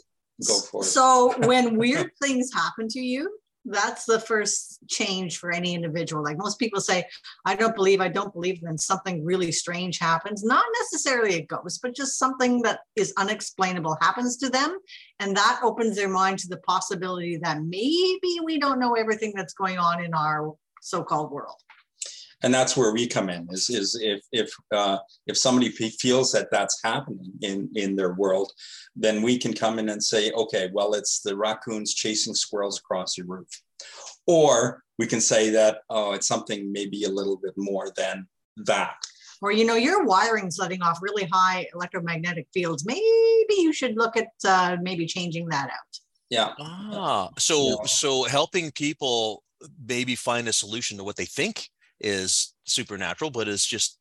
Go 0.47 0.61
for 0.61 0.83
it. 0.83 0.87
So 0.87 1.35
when 1.47 1.77
weird 1.79 2.11
things 2.23 2.51
happen 2.53 2.89
to 2.89 3.01
you, 3.01 3.31
that's 3.71 4.05
the 4.05 4.21
first 4.21 4.79
change 4.89 5.39
for 5.39 5.53
any 5.53 5.75
individual. 5.75 6.23
Like 6.23 6.39
most 6.39 6.59
people 6.59 6.81
say, 6.81 7.05
I 7.47 7.55
don't 7.55 7.75
believe, 7.75 8.01
I 8.01 8.09
don't 8.09 8.33
believe, 8.33 8.61
then 8.61 8.77
something 8.79 9.25
really 9.25 9.53
strange 9.53 9.99
happens. 9.99 10.45
Not 10.45 10.65
necessarily 10.81 11.37
a 11.37 11.47
ghost, 11.47 11.81
but 11.83 11.95
just 11.95 12.19
something 12.19 12.63
that 12.63 12.81
is 12.97 13.15
unexplainable 13.17 13.97
happens 14.01 14.37
to 14.39 14.49
them. 14.49 14.79
And 15.21 15.37
that 15.37 15.61
opens 15.63 15.97
their 15.97 16.09
mind 16.09 16.39
to 16.41 16.49
the 16.49 16.59
possibility 16.59 17.39
that 17.43 17.63
maybe 17.63 18.41
we 18.45 18.59
don't 18.59 18.81
know 18.81 18.95
everything 18.95 19.33
that's 19.37 19.55
going 19.55 19.79
on 19.79 20.05
in 20.05 20.15
our 20.15 20.53
so-called 20.83 21.31
world. 21.31 21.57
And 22.43 22.53
that's 22.55 22.77
where 22.77 22.93
we 22.93 23.07
come 23.07 23.29
in 23.31 23.47
is, 23.51 23.69
is 23.71 23.99
if 24.01 24.21
if 24.33 24.51
uh, 24.75 24.99
if 25.27 25.37
somebody 25.37 25.71
fe- 25.71 25.91
feels 26.05 26.33
that 26.33 26.49
that's 26.51 26.81
happening 26.85 27.33
in 27.43 27.69
in 27.75 27.97
their 27.97 28.15
world 28.15 28.51
then 28.97 29.23
we 29.23 29.39
can 29.39 29.53
come 29.53 29.79
in 29.79 29.89
and 29.91 30.03
say 30.03 30.31
okay 30.33 30.71
well 30.73 30.95
it's 30.95 31.21
the 31.21 31.37
raccoons 31.37 31.95
chasing 31.95 32.35
squirrels 32.35 32.79
across 32.79 33.17
your 33.19 33.27
roof 33.27 33.49
or 34.27 34.83
we 34.99 35.07
can 35.07 35.21
say 35.21 35.51
that 35.51 35.79
oh 35.91 36.13
it's 36.13 36.27
something 36.27 36.73
maybe 36.73 37.05
a 37.05 37.09
little 37.09 37.37
bit 37.37 37.55
more 37.57 37.87
than 37.97 38.27
that 38.67 38.97
Or, 39.43 39.53
you 39.53 39.65
know, 39.65 39.77
your 39.89 40.05
wiring's 40.05 40.59
letting 40.59 40.83
off 40.83 40.99
really 41.01 41.27
high 41.33 41.61
electromagnetic 41.75 42.47
fields. 42.53 42.85
Maybe 42.85 43.55
you 43.65 43.73
should 43.73 43.95
look 43.97 44.15
at 44.23 44.29
uh, 44.55 44.77
maybe 44.89 45.07
changing 45.17 45.47
that 45.55 45.69
out. 45.79 45.93
yeah 46.37 46.51
Ah, 46.61 47.29
so 47.39 47.57
Yeah. 47.69 47.87
so 48.01 48.11
helping 48.39 48.67
people 48.85 49.43
maybe 49.95 50.15
find 50.29 50.45
a 50.49 50.53
solution 50.53 50.95
to 50.99 51.05
what 51.09 51.17
they 51.21 51.29
think 51.39 51.57
is 52.01 52.55
supernatural, 52.65 53.31
but 53.31 53.49
is 53.49 53.65
just 53.65 53.99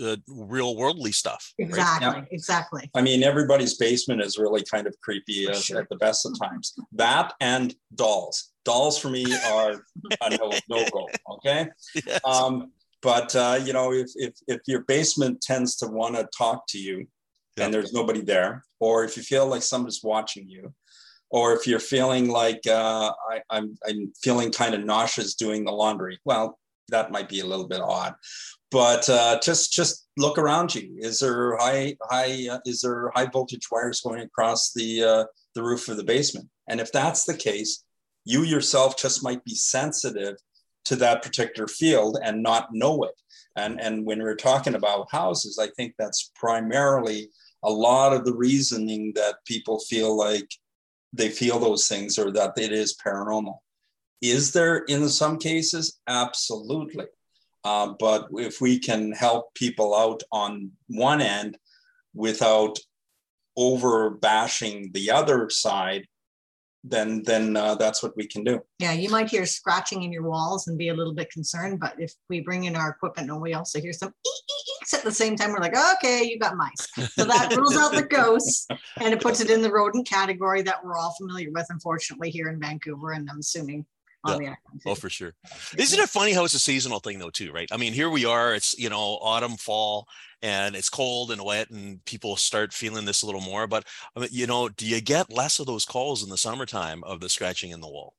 uh, 0.00 0.16
real 0.28 0.76
worldly 0.76 1.12
stuff. 1.12 1.52
right? 1.58 1.68
Exactly. 1.68 2.22
Exactly. 2.30 2.90
i 2.94 3.00
mean 3.02 3.22
everybody's 3.22 3.74
basement 3.74 4.20
is 4.20 4.36
really 4.38 4.62
kind 4.70 4.86
of 4.86 4.94
creepy 5.00 5.46
For 5.46 5.52
uh, 5.52 5.54
sure. 5.56 5.80
at 5.80 5.88
the 5.88 5.96
best 5.96 6.26
of 6.26 6.38
times 6.38 6.74
that 6.92 7.32
and 7.40 7.74
dolls 7.94 8.52
dolls 8.64 8.98
for 8.98 9.08
me 9.08 9.24
are 9.52 9.84
a 10.22 10.30
no, 10.36 10.52
no 10.68 10.84
go 10.92 11.08
okay 11.34 11.68
Yes. 12.06 12.20
Um, 12.24 12.72
but 13.02 13.34
uh, 13.34 13.58
you 13.64 13.72
know, 13.72 13.92
if, 13.92 14.10
if 14.14 14.34
if 14.46 14.60
your 14.66 14.82
basement 14.84 15.40
tends 15.40 15.74
to 15.76 15.88
want 15.88 16.14
to 16.16 16.28
talk 16.36 16.66
to 16.68 16.78
you, 16.78 17.06
Yeah. 17.56 17.64
and 17.64 17.74
there's 17.74 17.92
nobody 17.92 18.20
there, 18.20 18.62
or 18.78 19.02
if 19.04 19.16
you 19.16 19.24
feel 19.24 19.46
like 19.48 19.62
somebody's 19.62 20.02
watching 20.04 20.48
you, 20.48 20.72
or 21.32 21.54
if 21.54 21.66
you're 21.66 21.80
feeling 21.80 22.28
like 22.28 22.60
uh, 22.68 23.10
I, 23.30 23.40
I'm 23.50 23.76
I'm 23.86 24.12
feeling 24.22 24.52
kind 24.52 24.74
of 24.74 24.84
nauseous 24.84 25.34
doing 25.34 25.64
the 25.64 25.72
laundry, 25.72 26.18
well, 26.24 26.58
that 26.88 27.10
might 27.10 27.28
be 27.28 27.40
a 27.40 27.46
little 27.46 27.66
bit 27.66 27.80
odd. 27.80 28.14
But 28.70 29.08
uh, 29.08 29.40
just 29.42 29.72
just 29.72 30.06
look 30.16 30.38
around 30.38 30.74
you. 30.74 30.94
Is 30.98 31.18
there 31.18 31.56
high 31.56 31.96
high 32.02 32.48
uh, 32.50 32.58
is 32.64 32.82
there 32.82 33.10
high 33.14 33.26
voltage 33.26 33.68
wires 33.72 34.00
going 34.00 34.20
across 34.20 34.72
the 34.72 35.02
uh, 35.02 35.24
the 35.54 35.62
roof 35.62 35.88
of 35.88 35.96
the 35.96 36.04
basement? 36.04 36.48
And 36.68 36.80
if 36.80 36.92
that's 36.92 37.24
the 37.24 37.36
case, 37.36 37.84
you 38.24 38.44
yourself 38.44 38.96
just 38.96 39.24
might 39.24 39.44
be 39.44 39.54
sensitive 39.54 40.36
to 40.84 40.96
that 40.96 41.22
particular 41.22 41.66
field 41.66 42.18
and 42.22 42.42
not 42.42 42.68
know 42.72 43.04
it. 43.04 43.14
And, 43.56 43.80
and 43.80 44.04
when 44.06 44.20
we're 44.22 44.36
talking 44.36 44.74
about 44.74 45.10
houses, 45.10 45.58
I 45.60 45.68
think 45.76 45.94
that's 45.98 46.30
primarily 46.34 47.28
a 47.62 47.70
lot 47.70 48.12
of 48.12 48.24
the 48.24 48.34
reasoning 48.34 49.12
that 49.14 49.36
people 49.46 49.78
feel 49.78 50.16
like 50.16 50.48
they 51.12 51.28
feel 51.28 51.58
those 51.58 51.88
things 51.88 52.18
or 52.18 52.30
that 52.32 52.52
it 52.56 52.72
is 52.72 52.96
paranormal. 53.04 53.58
Is 54.20 54.52
there 54.52 54.78
in 54.78 55.08
some 55.08 55.38
cases? 55.38 55.98
Absolutely. 56.06 57.06
Uh, 57.64 57.94
but 57.98 58.28
if 58.32 58.60
we 58.60 58.78
can 58.78 59.12
help 59.12 59.54
people 59.54 59.94
out 59.94 60.22
on 60.32 60.72
one 60.88 61.20
end 61.20 61.58
without 62.14 62.78
over 63.56 64.10
bashing 64.10 64.90
the 64.92 65.10
other 65.10 65.50
side, 65.50 66.06
then 66.84 67.22
then 67.22 67.56
uh, 67.56 67.74
that's 67.76 68.02
what 68.02 68.16
we 68.16 68.26
can 68.26 68.42
do. 68.42 68.60
Yeah, 68.78 68.92
you 68.92 69.08
might 69.08 69.30
hear 69.30 69.46
scratching 69.46 70.02
in 70.02 70.12
your 70.12 70.24
walls 70.24 70.66
and 70.66 70.76
be 70.76 70.88
a 70.88 70.94
little 70.94 71.14
bit 71.14 71.30
concerned, 71.30 71.78
but 71.78 71.94
if 71.98 72.12
we 72.28 72.40
bring 72.40 72.64
in 72.64 72.74
our 72.74 72.90
equipment 72.90 73.30
and 73.30 73.40
we 73.40 73.54
also 73.54 73.80
hear 73.80 73.92
some 73.92 74.10
eeks 74.10 74.94
at 74.94 75.04
the 75.04 75.12
same 75.12 75.36
time, 75.36 75.52
we're 75.52 75.58
like, 75.58 75.76
okay, 75.94 76.24
you 76.24 76.38
got 76.38 76.56
mice. 76.56 77.12
So 77.12 77.24
that 77.24 77.54
rules 77.56 77.76
out 77.76 77.92
the 77.92 78.02
ghosts 78.02 78.66
and 79.00 79.14
it 79.14 79.20
puts 79.20 79.40
it 79.40 79.50
in 79.50 79.62
the 79.62 79.70
rodent 79.70 80.08
category 80.08 80.62
that 80.62 80.84
we're 80.84 80.96
all 80.96 81.14
familiar 81.18 81.50
with, 81.52 81.66
unfortunately, 81.70 82.30
here 82.30 82.48
in 82.48 82.58
Vancouver, 82.58 83.12
and 83.12 83.28
I'm 83.30 83.38
assuming 83.38 83.86
on 84.24 84.38
the 84.38 84.44
island. 84.44 84.58
Oh, 84.86 84.94
for 84.94 85.10
sure. 85.10 85.34
Isn't 85.76 86.00
it 86.00 86.08
funny 86.08 86.32
how 86.32 86.44
it's 86.44 86.54
a 86.54 86.58
seasonal 86.58 87.00
thing 87.00 87.18
though, 87.18 87.30
too, 87.30 87.52
right? 87.52 87.68
I 87.72 87.76
mean, 87.76 87.92
here 87.92 88.10
we 88.10 88.24
are, 88.24 88.54
it's 88.54 88.78
you 88.78 88.88
know, 88.88 89.18
autumn, 89.20 89.56
fall, 89.56 90.06
and 90.42 90.74
it's 90.74 90.88
cold 90.88 91.30
and 91.30 91.44
wet, 91.44 91.70
and 91.70 92.04
people 92.04 92.36
start 92.36 92.72
feeling 92.72 93.04
this 93.04 93.22
a 93.22 93.26
little 93.26 93.40
more. 93.40 93.66
But 93.66 93.86
I 94.16 94.20
mean, 94.20 94.28
you 94.32 94.46
know, 94.46 94.68
do 94.68 94.86
you 94.86 95.00
get 95.00 95.32
less 95.32 95.58
of 95.58 95.66
those 95.66 95.84
calls 95.84 96.22
in 96.22 96.30
the 96.30 96.38
summertime 96.38 97.02
of 97.04 97.20
the 97.20 97.28
scratching 97.28 97.70
in 97.70 97.80
the 97.80 97.88
wall? 97.88 98.14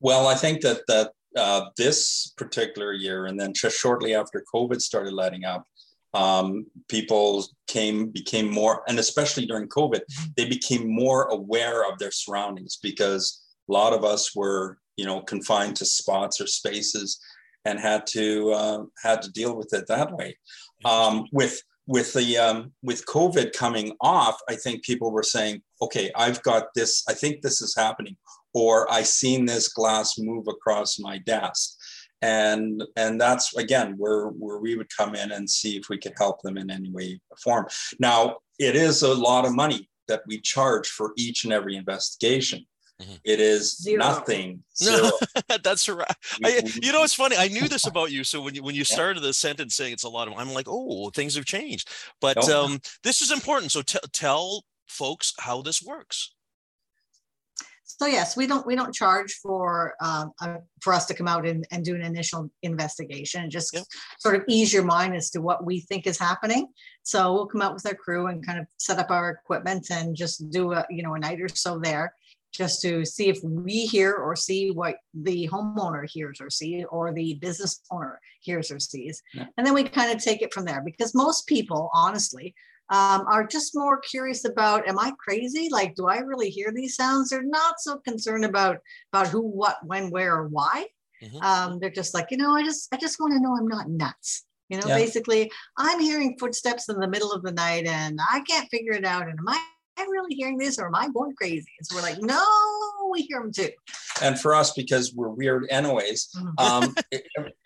Well, 0.00 0.26
I 0.26 0.34
think 0.34 0.60
that 0.62 0.82
that 0.88 1.12
uh, 1.36 1.66
this 1.76 2.32
particular 2.36 2.92
year, 2.92 3.26
and 3.26 3.38
then 3.38 3.52
just 3.54 3.78
shortly 3.78 4.14
after 4.14 4.44
COVID 4.52 4.80
started 4.80 5.12
letting 5.12 5.44
up, 5.44 5.66
um, 6.14 6.66
people 6.88 7.46
came 7.66 8.10
became 8.10 8.50
more, 8.50 8.82
and 8.88 8.98
especially 8.98 9.46
during 9.46 9.68
COVID, 9.68 10.00
they 10.36 10.46
became 10.46 10.88
more 10.88 11.24
aware 11.24 11.90
of 11.90 11.98
their 11.98 12.10
surroundings 12.10 12.78
because 12.82 13.42
a 13.68 13.72
lot 13.72 13.92
of 13.92 14.04
us 14.04 14.34
were, 14.34 14.78
you 14.96 15.06
know, 15.06 15.20
confined 15.20 15.76
to 15.76 15.84
spots 15.84 16.40
or 16.40 16.46
spaces, 16.46 17.18
and 17.64 17.78
had 17.78 18.06
to 18.08 18.50
uh, 18.52 18.82
had 19.02 19.22
to 19.22 19.32
deal 19.32 19.56
with 19.56 19.72
it 19.72 19.86
that 19.88 20.12
way. 20.12 20.36
Um, 20.84 21.26
with 21.32 21.62
with 21.86 22.12
the 22.12 22.36
um, 22.38 22.72
with 22.82 23.06
COVID 23.06 23.52
coming 23.52 23.92
off, 24.00 24.38
I 24.48 24.56
think 24.56 24.84
people 24.84 25.10
were 25.10 25.22
saying, 25.22 25.62
"Okay, 25.82 26.10
I've 26.14 26.42
got 26.42 26.74
this. 26.74 27.04
I 27.08 27.14
think 27.14 27.42
this 27.42 27.60
is 27.62 27.74
happening." 27.76 28.16
or 28.56 28.90
I 28.90 29.02
seen 29.02 29.44
this 29.44 29.68
glass 29.68 30.18
move 30.18 30.48
across 30.48 30.98
my 30.98 31.18
desk. 31.18 31.76
And 32.22 32.82
and 32.96 33.20
that's 33.20 33.54
again 33.54 33.96
where 33.98 34.28
where 34.28 34.58
we 34.58 34.74
would 34.76 34.88
come 34.96 35.14
in 35.14 35.30
and 35.30 35.48
see 35.48 35.76
if 35.76 35.90
we 35.90 35.98
could 35.98 36.14
help 36.16 36.40
them 36.40 36.56
in 36.56 36.70
any 36.70 36.90
way 36.90 37.20
or 37.30 37.36
form. 37.36 37.66
Now 38.00 38.38
it 38.58 38.74
is 38.74 39.02
a 39.02 39.12
lot 39.12 39.44
of 39.44 39.54
money 39.54 39.90
that 40.08 40.22
we 40.26 40.40
charge 40.40 40.88
for 40.88 41.12
each 41.18 41.44
and 41.44 41.52
every 41.52 41.76
investigation. 41.76 42.64
Mhm. 43.02 43.20
It 43.24 43.40
is 43.40 43.76
Zero. 43.76 43.98
nothing. 43.98 44.62
No, 44.80 44.86
Zero. 44.96 45.10
that's 45.62 45.88
right. 45.88 46.06
I, 46.42 46.62
you 46.82 46.92
know, 46.92 47.02
it's 47.04 47.12
funny. 47.14 47.36
I 47.36 47.48
knew 47.48 47.68
this 47.68 47.86
about 47.86 48.10
you. 48.10 48.24
So 48.24 48.40
when 48.40 48.54
you 48.54 48.62
when 48.62 48.74
you 48.74 48.80
Yeah. 48.88 48.94
started 48.94 49.20
the 49.22 49.34
sentence 49.34 49.74
saying 49.76 49.92
it's 49.92 50.04
a 50.04 50.08
lot 50.08 50.28
of, 50.28 50.34
I'm 50.36 50.52
like, 50.52 50.66
oh, 50.68 51.10
things 51.10 51.34
have 51.36 51.44
changed. 51.44 51.90
But 52.20 52.38
No. 52.48 52.64
um, 52.64 52.80
this 53.02 53.20
is 53.20 53.30
important. 53.30 53.72
So 53.72 53.82
t- 53.82 53.98
tell 54.12 54.64
folks 54.86 55.34
how 55.40 55.60
this 55.60 55.82
works. 55.82 56.32
So 57.88 58.06
yes, 58.06 58.36
we 58.36 58.46
don't, 58.46 58.66
we 58.66 58.74
don't 58.76 58.94
charge 58.94 59.32
for, 59.42 59.94
um, 60.02 60.32
uh, 60.42 60.56
for 60.82 60.92
us 60.92 61.06
to 61.06 61.14
come 61.14 61.28
out 61.28 61.46
and, 61.46 61.66
and 61.70 61.82
do 61.84 61.94
an 61.94 62.02
initial 62.02 62.50
investigation, 62.62 63.42
and 63.42 63.50
just 63.50 63.72
Yep. 63.72 63.84
sort 64.18 64.34
of 64.36 64.42
ease 64.48 64.72
your 64.72 64.84
mind 64.84 65.14
as 65.16 65.30
to 65.30 65.40
what 65.40 65.64
we 65.64 65.80
think 65.80 66.06
is 66.06 66.18
happening. 66.18 66.68
So 67.04 67.32
we'll 67.32 67.46
come 67.46 67.62
out 67.62 67.72
with 67.72 67.86
our 67.86 67.94
crew 67.94 68.26
and 68.26 68.44
kind 68.44 68.58
of 68.58 68.66
set 68.76 68.98
up 68.98 69.10
our 69.10 69.30
equipment 69.30 69.86
and 69.90 70.14
just 70.14 70.50
do 70.50 70.72
a, 70.72 70.84
you 70.90 71.02
know, 71.02 71.14
a 71.14 71.18
night 71.18 71.40
or 71.40 71.48
so 71.48 71.78
there, 71.78 72.12
just 72.56 72.80
to 72.82 73.04
see 73.04 73.28
if 73.28 73.38
we 73.42 73.86
hear 73.86 74.14
or 74.14 74.34
see 74.36 74.70
what 74.70 74.96
the 75.14 75.48
homeowner 75.52 76.08
hears 76.08 76.40
or 76.40 76.50
see, 76.50 76.84
or 76.86 77.12
the 77.12 77.34
business 77.34 77.82
owner 77.90 78.20
hears 78.40 78.70
or 78.70 78.78
sees. 78.80 79.22
Yeah. 79.34 79.46
And 79.56 79.66
then 79.66 79.74
we 79.74 79.84
kind 79.84 80.10
of 80.14 80.22
take 80.22 80.42
it 80.42 80.52
from 80.54 80.64
there, 80.64 80.82
because 80.84 81.14
most 81.14 81.46
people, 81.46 81.90
honestly, 81.94 82.54
um, 82.88 83.24
are 83.28 83.44
just 83.46 83.74
more 83.74 83.98
curious 83.98 84.44
about 84.44 84.86
am 84.88 84.96
i 84.96 85.10
crazy 85.18 85.68
like 85.72 85.96
do 85.96 86.06
i 86.06 86.18
really 86.18 86.50
hear 86.50 86.70
these 86.72 86.94
sounds 86.94 87.30
they're 87.30 87.42
not 87.42 87.80
so 87.80 87.98
concerned 87.98 88.44
about 88.44 88.78
about 89.12 89.26
who 89.26 89.40
what 89.40 89.78
when 89.84 90.08
where 90.10 90.36
or 90.36 90.46
why 90.48 90.86
Mhm. 91.22 91.42
um, 91.42 91.78
they're 91.80 91.90
just 91.90 92.14
like 92.14 92.28
you 92.30 92.36
know 92.36 92.54
i 92.54 92.62
just 92.62 92.88
i 92.94 92.96
just 92.96 93.18
want 93.18 93.32
to 93.32 93.40
know 93.40 93.56
i'm 93.56 93.66
not 93.66 93.88
nuts 93.90 94.44
you 94.68 94.78
know 94.78 94.86
Yeah. 94.86 94.98
basically 94.98 95.50
i'm 95.78 95.98
hearing 95.98 96.36
footsteps 96.38 96.88
in 96.88 97.00
the 97.00 97.08
middle 97.08 97.32
of 97.32 97.42
the 97.42 97.50
night 97.52 97.86
and 97.86 98.20
i 98.30 98.38
can't 98.40 98.68
figure 98.70 98.92
it 98.92 99.04
out 99.04 99.26
and 99.28 99.36
am 99.38 99.48
i 99.48 99.58
I 99.98 100.02
really 100.10 100.34
hearing 100.34 100.58
this 100.58 100.78
or 100.78 100.86
am 100.86 100.94
i 100.94 101.08
going 101.08 101.34
crazy 101.36 101.70
and 101.78 101.86
so 101.86 101.96
we're 101.96 102.02
like 102.02 102.20
no 102.20 102.44
we 103.10 103.22
hear 103.22 103.40
them 103.40 103.52
too 103.52 103.70
and 104.22 104.40
for 104.40 104.54
us, 104.54 104.72
because 104.72 105.12
we're 105.14 105.28
weird 105.28 105.66
anyways, 105.68 106.30
Mhm. 106.34 106.54
um, 106.58 106.94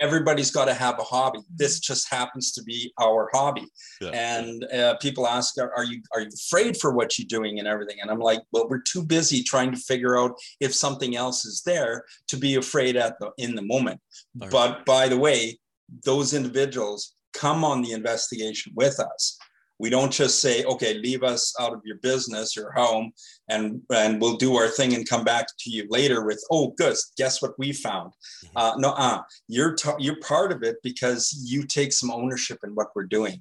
everybody's 0.00 0.50
got 0.50 0.64
to 0.64 0.74
have 0.74 0.98
a 0.98 1.02
hobby. 1.04 1.38
This 1.54 1.78
just 1.78 2.08
happens 2.10 2.50
to 2.54 2.62
be 2.64 2.92
our 3.00 3.30
hobby. 3.32 3.66
Yeah. 4.00 4.08
And 4.10 4.64
uh, 4.72 4.96
people 4.96 5.28
ask, 5.28 5.56
are, 5.58 5.72
are 5.76 5.84
you 5.84 6.02
are 6.12 6.22
you 6.22 6.28
afraid 6.34 6.76
for 6.76 6.92
what 6.92 7.16
you're 7.18 7.26
doing 7.28 7.60
and 7.60 7.68
everything? 7.68 7.98
And 8.02 8.10
I'm 8.10 8.18
like, 8.18 8.40
well, 8.52 8.68
we're 8.68 8.80
too 8.82 9.04
busy 9.04 9.44
trying 9.44 9.70
to 9.70 9.78
figure 9.78 10.18
out 10.18 10.32
if 10.58 10.74
something 10.74 11.14
else 11.16 11.44
is 11.44 11.62
there 11.64 12.04
to 12.26 12.36
be 12.36 12.56
afraid 12.56 12.96
at 12.96 13.18
the 13.20 13.30
in 13.38 13.54
the 13.54 13.62
moment. 13.62 14.00
All 14.40 14.48
right. 14.48 14.50
But 14.50 14.84
by 14.84 15.08
the 15.08 15.18
way, 15.18 15.60
those 16.04 16.34
individuals 16.34 17.14
come 17.32 17.62
on 17.64 17.80
the 17.80 17.92
investigation 17.92 18.72
with 18.74 18.98
us. 18.98 19.38
We 19.80 19.88
don't 19.88 20.12
just 20.12 20.42
say, 20.42 20.62
okay, 20.64 20.94
leave 20.98 21.22
us 21.22 21.54
out 21.58 21.72
of 21.72 21.80
your 21.84 21.96
business 21.96 22.58
or 22.58 22.70
home 22.72 23.12
and, 23.48 23.80
and 23.90 24.20
we'll 24.20 24.36
do 24.36 24.54
our 24.56 24.68
thing 24.68 24.94
and 24.94 25.08
come 25.08 25.24
back 25.24 25.46
to 25.60 25.70
you 25.70 25.86
later 25.88 26.24
with, 26.26 26.44
oh, 26.52 26.74
good, 26.76 26.96
guess 27.16 27.40
what 27.40 27.58
we 27.58 27.72
found? 27.72 28.12
Mhm. 28.44 28.50
Uh, 28.56 28.74
no, 28.76 28.90
uh, 28.90 29.22
you're, 29.48 29.74
t- 29.74 29.90
you're 29.98 30.20
part 30.20 30.52
of 30.52 30.62
it 30.62 30.76
because 30.82 31.34
you 31.46 31.64
take 31.64 31.94
some 31.94 32.10
ownership 32.10 32.58
in 32.62 32.74
what 32.74 32.88
we're 32.94 33.04
doing. 33.04 33.40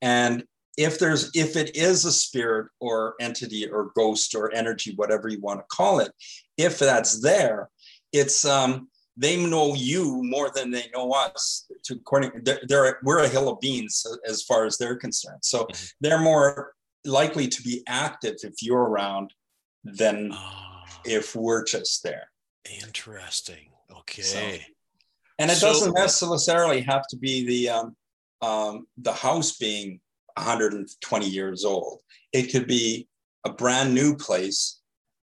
And 0.00 0.44
if 0.78 1.00
there's, 1.00 1.30
if 1.34 1.56
it 1.56 1.76
is 1.76 2.04
a 2.04 2.12
spirit 2.12 2.68
or 2.78 3.14
entity 3.20 3.68
or 3.68 3.90
ghost 3.96 4.36
or 4.36 4.54
energy, 4.54 4.92
whatever 4.94 5.28
you 5.28 5.40
want 5.40 5.58
to 5.58 5.76
call 5.76 5.98
it, 5.98 6.12
if 6.56 6.78
that's 6.78 7.20
there, 7.20 7.68
it's, 8.12 8.44
um, 8.44 8.89
they 9.20 9.36
know 9.36 9.74
you 9.74 10.22
more 10.24 10.50
than 10.54 10.70
they 10.70 10.86
know 10.94 11.10
us. 11.12 11.66
To 11.84 11.94
according, 11.94 12.30
they're, 12.42 12.60
they're 12.66 12.98
we're 13.02 13.20
a 13.22 13.28
hill 13.28 13.48
of 13.50 13.60
beans 13.60 14.04
as 14.26 14.42
far 14.42 14.64
as 14.64 14.78
they're 14.78 14.96
concerned. 14.96 15.40
So 15.42 15.58
Mhm. 15.66 15.92
they're 16.00 16.18
more 16.32 16.72
likely 17.04 17.46
to 17.48 17.62
be 17.62 17.82
active 17.86 18.36
if 18.42 18.62
you're 18.62 18.88
around 18.92 19.32
than 19.84 20.30
Ah, 20.32 20.84
if 21.04 21.36
we're 21.36 21.64
just 21.64 22.02
there. 22.02 22.30
interesting. 22.82 23.72
Okay. 24.00 24.66
And 25.38 25.50
it 25.50 25.56
So- 25.56 25.68
doesn't 25.72 25.94
necessarily 25.94 26.80
have 26.82 27.06
to 27.10 27.16
be 27.16 27.46
the 27.46 27.68
um, 27.76 27.96
um, 28.42 28.86
the 28.96 29.12
house 29.12 29.58
being 29.58 30.00
120 30.36 31.28
years 31.28 31.64
old. 31.64 32.00
It 32.32 32.44
could 32.52 32.66
be 32.66 33.06
a 33.44 33.52
brand 33.52 33.94
new 33.94 34.16
place, 34.16 34.80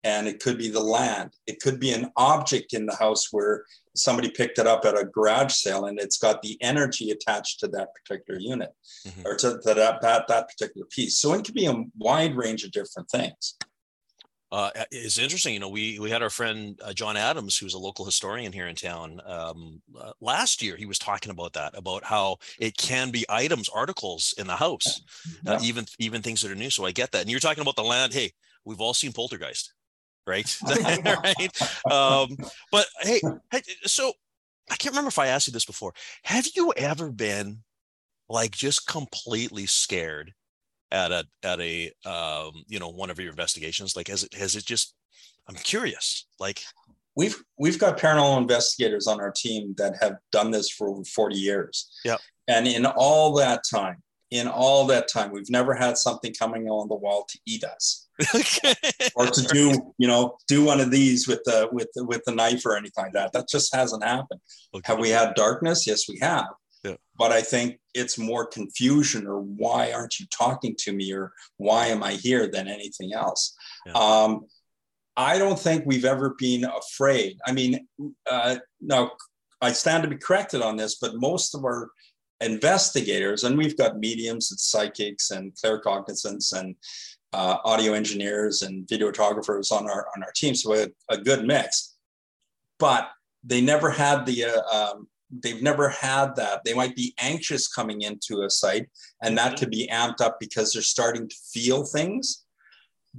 and 0.04 0.28
it 0.28 0.40
could 0.42 0.58
be 0.58 0.70
the 0.70 0.80
land. 0.98 1.32
It 1.46 1.60
could 1.62 1.80
be 1.80 1.92
an 1.92 2.12
object 2.16 2.74
in 2.74 2.86
the 2.86 2.96
house 2.96 3.32
where 3.34 3.66
somebody 3.96 4.30
picked 4.30 4.58
it 4.60 4.68
up 4.68 4.86
at 4.86 4.98
a 4.98 5.06
garage 5.06 5.54
sale, 5.54 5.86
and 5.86 6.00
it's 6.00 6.18
got 6.18 6.42
the 6.42 6.58
energy 6.62 7.12
attached 7.12 7.60
to 7.60 7.68
that 7.70 7.90
particular 7.94 8.40
unit 8.40 8.72
Mhm. 9.06 9.26
or 9.26 9.36
to, 9.38 9.60
to 9.62 9.74
that, 9.74 10.02
that 10.02 10.28
that 10.28 10.48
particular 10.50 10.86
piece. 10.88 11.18
So 11.18 11.34
it 11.34 11.44
can 11.44 11.54
be 11.54 11.66
a 11.66 11.84
wide 11.98 12.36
range 12.36 12.64
of 12.64 12.72
different 12.72 13.10
things. 13.10 13.56
Uh, 14.54 14.70
it's 14.92 15.18
interesting. 15.18 15.54
You 15.54 15.62
know, 15.62 15.70
we 15.70 15.98
we 15.98 16.10
had 16.10 16.22
our 16.22 16.30
friend 16.30 16.78
uh, 16.84 16.92
John 16.92 17.16
Adams, 17.16 17.58
who's 17.58 17.74
a 17.74 17.80
local 17.80 18.04
historian 18.04 18.52
here 18.52 18.68
in 18.68 18.76
town. 18.76 19.22
Um, 19.26 19.82
uh, 19.98 20.12
last 20.20 20.62
year, 20.62 20.76
he 20.76 20.86
was 20.86 21.00
talking 21.00 21.32
about 21.32 21.54
that, 21.54 21.78
about 21.78 22.04
how 22.04 22.36
it 22.60 22.76
can 22.76 23.12
be 23.12 23.26
items, 23.30 23.70
articles 23.70 24.34
in 24.38 24.48
the 24.48 24.58
house, 24.58 25.02
uh, 25.48 25.54
Yeah. 25.54 25.60
even 25.62 25.86
even 26.00 26.22
things 26.22 26.42
that 26.42 26.52
are 26.52 26.56
new. 26.56 26.70
So 26.70 26.86
I 26.86 26.92
get 26.92 27.12
that. 27.12 27.22
And 27.22 27.30
you're 27.32 27.40
talking 27.40 27.62
about 27.62 27.78
the 27.78 27.84
land. 27.84 28.12
Hey, 28.14 28.34
we've 28.66 28.82
all 28.82 28.94
seen 28.94 29.14
Poltergeist, 29.14 29.72
right? 30.26 30.58
right. 31.06 31.92
Um, 31.92 32.38
but 32.72 32.88
hey, 33.02 33.22
hey, 33.52 33.62
so 33.84 34.14
I 34.70 34.76
can't 34.76 34.94
remember 34.94 35.10
if 35.10 35.20
I 35.20 35.28
asked 35.28 35.48
you 35.48 35.54
this 35.54 35.66
before. 35.66 35.94
Have 36.24 36.48
you 36.56 36.74
ever 36.78 37.12
been 37.12 37.64
like 38.30 38.52
just 38.52 38.88
completely 38.88 39.66
scared 39.66 40.34
at 40.92 41.12
a 41.12 41.26
at 41.44 41.60
a 41.60 41.92
um, 42.06 42.64
you 42.68 42.80
know 42.80 42.90
one 42.90 43.10
of 43.10 43.20
your 43.20 43.32
investigations? 43.32 43.96
Like, 43.96 44.08
has 44.08 44.24
it 44.24 44.34
has 44.34 44.56
it 44.56 44.66
just? 44.66 44.96
I'm 45.48 45.56
curious. 45.56 46.28
Like, 46.40 46.64
we've 47.16 47.36
we've 47.58 47.80
got 47.80 47.98
paranormal 47.98 48.38
investigators 48.38 49.08
on 49.08 49.20
our 49.20 49.32
team 49.32 49.74
that 49.78 49.96
have 50.02 50.18
done 50.32 50.52
this 50.52 50.70
for 50.70 50.90
over 50.90 51.04
40 51.04 51.36
years. 51.36 51.92
Yeah. 52.06 52.18
And 52.48 52.68
in 52.68 52.86
all 52.86 53.34
that 53.36 53.62
time, 53.70 54.02
in 54.32 54.48
all 54.48 54.86
that 54.88 55.10
time, 55.10 55.32
we've 55.32 55.50
never 55.50 55.74
had 55.74 55.98
something 55.98 56.34
coming 56.34 56.68
on 56.70 56.88
the 56.88 56.96
wall 56.96 57.26
to 57.30 57.40
eat 57.46 57.64
us 57.64 58.08
or 59.16 59.28
to 59.28 59.42
do, 59.44 59.94
you 59.98 60.08
know, 60.08 60.38
do 60.48 60.64
one 60.64 60.80
of 60.80 60.90
these 60.90 61.28
with 61.28 61.44
the 61.44 61.68
with 61.72 61.90
the, 61.96 62.06
with 62.06 62.24
the 62.26 62.34
knife 62.34 62.66
or 62.66 62.78
anything 62.78 63.04
like 63.04 63.14
that. 63.14 63.34
That 63.34 63.50
just 63.50 63.76
hasn't 63.76 64.04
happened. 64.04 64.40
Okay. 64.74 64.92
Have 64.92 65.00
we 65.00 65.10
had 65.10 65.36
darkness? 65.36 65.86
Yes, 65.86 66.08
we 66.08 66.18
have. 66.22 66.48
Yeah. 66.84 66.96
But 67.18 67.32
I 67.32 67.42
think 67.42 67.80
it's 67.94 68.18
more 68.18 68.46
confusion 68.46 69.28
or 69.28 69.42
why 69.42 69.92
aren't 69.92 70.20
you 70.20 70.26
talking 70.32 70.76
to 70.80 70.94
me 70.94 71.12
or 71.14 71.34
why 71.58 71.88
am 71.88 72.02
I 72.02 72.14
here 72.14 72.50
than 72.50 72.68
anything 72.68 73.14
else. 73.14 73.54
Yeah. 73.86 73.94
Um, 73.94 74.46
I 75.18 75.38
don't 75.38 75.60
think 75.60 75.84
we've 75.86 76.06
ever 76.06 76.36
been 76.40 76.64
afraid. 76.64 77.38
I 77.46 77.52
mean, 77.52 77.86
uh, 78.30 78.58
now 78.80 79.12
I 79.62 79.74
stand 79.74 80.04
to 80.04 80.10
be 80.10 80.18
corrected 80.18 80.62
on 80.62 80.78
this, 80.78 80.96
but 81.00 81.16
most 81.16 81.54
of 81.54 81.66
our 81.66 81.90
investigators, 82.42 83.44
and 83.44 83.58
we've 83.58 83.78
got 83.78 84.00
mediums 84.00 84.52
and 84.52 84.60
psychics 84.60 85.32
and 85.32 85.54
claircognizants 85.54 86.54
and 86.54 86.76
uh, 87.34 87.58
audio 87.64 87.94
engineers 87.94 88.62
and 88.62 88.88
videographers 88.88 89.72
on 89.72 89.90
our 89.90 90.08
on 90.16 90.24
our 90.24 90.32
team, 90.36 90.56
so 90.56 90.74
have 90.74 90.92
a 91.10 91.18
good 91.18 91.46
mix. 91.46 91.96
But 92.80 93.10
they 93.44 93.62
never 93.62 93.90
had 93.90 94.26
the 94.26 94.46
uh, 94.46 94.62
um, 94.76 95.08
they've 95.32 95.62
never 95.62 95.90
had 95.90 96.36
that. 96.36 96.62
They 96.66 96.74
might 96.74 96.96
be 96.96 97.14
anxious 97.20 97.68
coming 97.68 98.02
into 98.02 98.42
a 98.42 98.50
site, 98.50 98.90
and 99.24 99.38
that 99.38 99.58
could 99.58 99.70
be 99.70 99.88
amped 99.92 100.22
up 100.22 100.40
because 100.40 100.74
they're 100.74 100.82
starting 100.82 101.30
to 101.30 101.36
feel 101.54 101.86
things, 101.86 102.46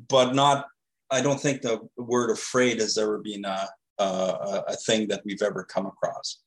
but 0.08 0.34
not. 0.34 0.66
I 1.10 1.20
don't 1.20 1.40
think 1.40 1.60
the 1.60 1.80
word 1.98 2.30
afraid 2.30 2.80
has 2.80 2.96
ever 2.96 3.18
been 3.18 3.44
a, 3.44 3.68
a, 3.98 4.64
a 4.68 4.76
thing 4.76 5.08
that 5.08 5.22
we've 5.26 5.42
ever 5.42 5.62
come 5.62 5.84
across. 5.84 6.38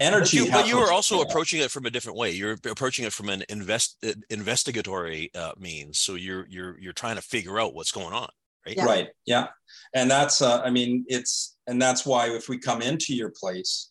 Energy 0.00 0.38
But 0.38 0.46
you, 0.46 0.52
but 0.52 0.66
you 0.66 0.74
happens- 0.74 0.74
were 0.74 0.92
also 0.92 1.16
yeah. 1.16 1.22
approaching 1.22 1.60
it 1.60 1.70
from 1.70 1.86
a 1.86 1.90
different 1.90 2.18
way. 2.18 2.30
You're 2.30 2.56
approaching 2.66 3.04
it 3.04 3.12
from 3.12 3.28
an 3.28 3.44
invest 3.48 3.96
uh, 4.06 4.12
investigatory 4.30 5.30
uh, 5.34 5.52
means. 5.58 5.98
So 5.98 6.14
you're 6.14 6.46
you're 6.48 6.78
you're 6.78 6.92
trying 6.92 7.16
to 7.16 7.22
figure 7.22 7.58
out 7.58 7.74
what's 7.74 7.92
going 7.92 8.12
on, 8.14 8.28
right? 8.66 8.76
Yeah. 8.76 8.84
Right. 8.84 9.08
Yeah. 9.26 9.46
And 9.94 10.10
that's, 10.10 10.40
uh, 10.40 10.60
I 10.62 10.70
mean, 10.70 11.04
it's, 11.08 11.56
and 11.66 11.80
that's 11.80 12.06
why 12.06 12.28
if 12.30 12.48
we 12.48 12.58
come 12.58 12.80
into 12.80 13.14
your 13.14 13.32
place, 13.38 13.90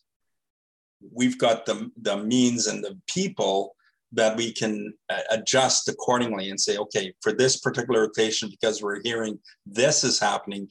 we've 1.12 1.38
got 1.38 1.66
the, 1.66 1.90
the 2.00 2.16
means 2.16 2.66
and 2.66 2.82
the 2.82 2.98
people 3.06 3.74
that 4.12 4.36
we 4.36 4.52
can 4.52 4.92
uh, 5.10 5.20
adjust 5.30 5.88
accordingly 5.88 6.50
and 6.50 6.60
say, 6.60 6.76
okay, 6.76 7.14
for 7.20 7.32
this 7.32 7.58
particular 7.60 8.02
location, 8.02 8.48
because 8.50 8.82
we're 8.82 9.00
hearing 9.02 9.38
this 9.64 10.04
is 10.04 10.18
happening, 10.18 10.68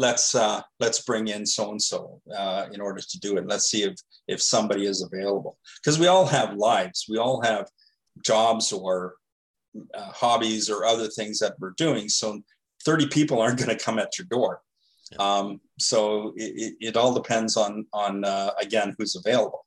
let's, 0.00 0.34
uh, 0.34 0.62
let's 0.80 1.02
bring 1.02 1.28
in 1.28 1.44
so-and-so 1.44 2.20
uh, 2.34 2.66
in 2.72 2.80
order 2.80 3.00
to 3.00 3.20
do 3.20 3.36
it. 3.36 3.46
Let's 3.46 3.70
see 3.70 3.82
if, 3.82 3.94
if 4.26 4.42
somebody 4.42 4.86
is 4.86 5.02
available. 5.02 5.58
Because 5.82 5.98
we 5.98 6.06
all 6.06 6.26
have 6.26 6.54
lives. 6.54 7.06
We 7.08 7.18
all 7.18 7.42
have 7.42 7.68
jobs 8.24 8.72
or 8.72 9.14
uh, 9.94 10.12
hobbies 10.12 10.70
or 10.70 10.84
other 10.84 11.08
things 11.08 11.38
that 11.40 11.54
we're 11.60 11.74
doing. 11.76 12.08
So 12.08 12.40
30 12.84 13.08
people 13.08 13.40
aren't 13.40 13.58
going 13.58 13.76
to 13.76 13.84
come 13.84 13.98
at 13.98 14.18
your 14.18 14.26
door. 14.26 14.62
Yeah. 15.12 15.18
Um, 15.18 15.60
so 15.78 16.32
it, 16.36 16.52
it, 16.56 16.74
it 16.88 16.96
all 16.96 17.14
depends 17.14 17.56
on, 17.56 17.86
on 17.92 18.24
uh, 18.24 18.52
again, 18.60 18.94
who's 18.96 19.16
available. 19.16 19.66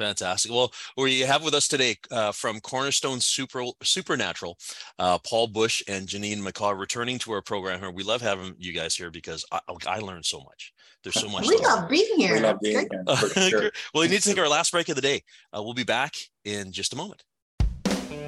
Fantastic. 0.00 0.50
Well, 0.50 0.72
we 0.96 1.20
have 1.20 1.44
with 1.44 1.52
us 1.52 1.68
today 1.68 1.96
uh, 2.10 2.32
from 2.32 2.58
Cornerstone 2.60 3.20
Super 3.20 3.64
Supernatural, 3.82 4.56
uh, 4.98 5.18
Paul 5.18 5.48
Busch 5.48 5.82
and 5.86 6.08
Janine 6.08 6.40
McCaw 6.40 6.78
returning 6.78 7.18
to 7.18 7.32
our 7.32 7.42
program 7.42 7.80
here. 7.80 7.90
We 7.90 8.02
love 8.02 8.22
having 8.22 8.54
you 8.58 8.72
guys 8.72 8.94
here 8.94 9.10
because 9.10 9.44
I, 9.52 9.60
I 9.86 9.98
learned 9.98 10.24
so 10.24 10.38
much. 10.38 10.72
There's 11.04 11.20
so 11.20 11.28
much. 11.28 11.46
We 11.46 11.56
love 11.58 11.90
being 11.90 12.16
here. 12.16 12.36
We 12.36 12.40
love 12.40 12.60
being 12.62 12.88
here. 12.90 13.04
Sure. 13.50 13.70
well, 13.92 14.02
we 14.02 14.08
need 14.08 14.22
to 14.22 14.28
take 14.30 14.38
our 14.38 14.48
last 14.48 14.72
break 14.72 14.88
of 14.88 14.96
the 14.96 15.02
day. 15.02 15.22
Uh, 15.54 15.62
we'll 15.62 15.74
be 15.74 15.84
back 15.84 16.14
in 16.46 16.72
just 16.72 16.94
a 16.94 16.96
moment. 16.96 17.22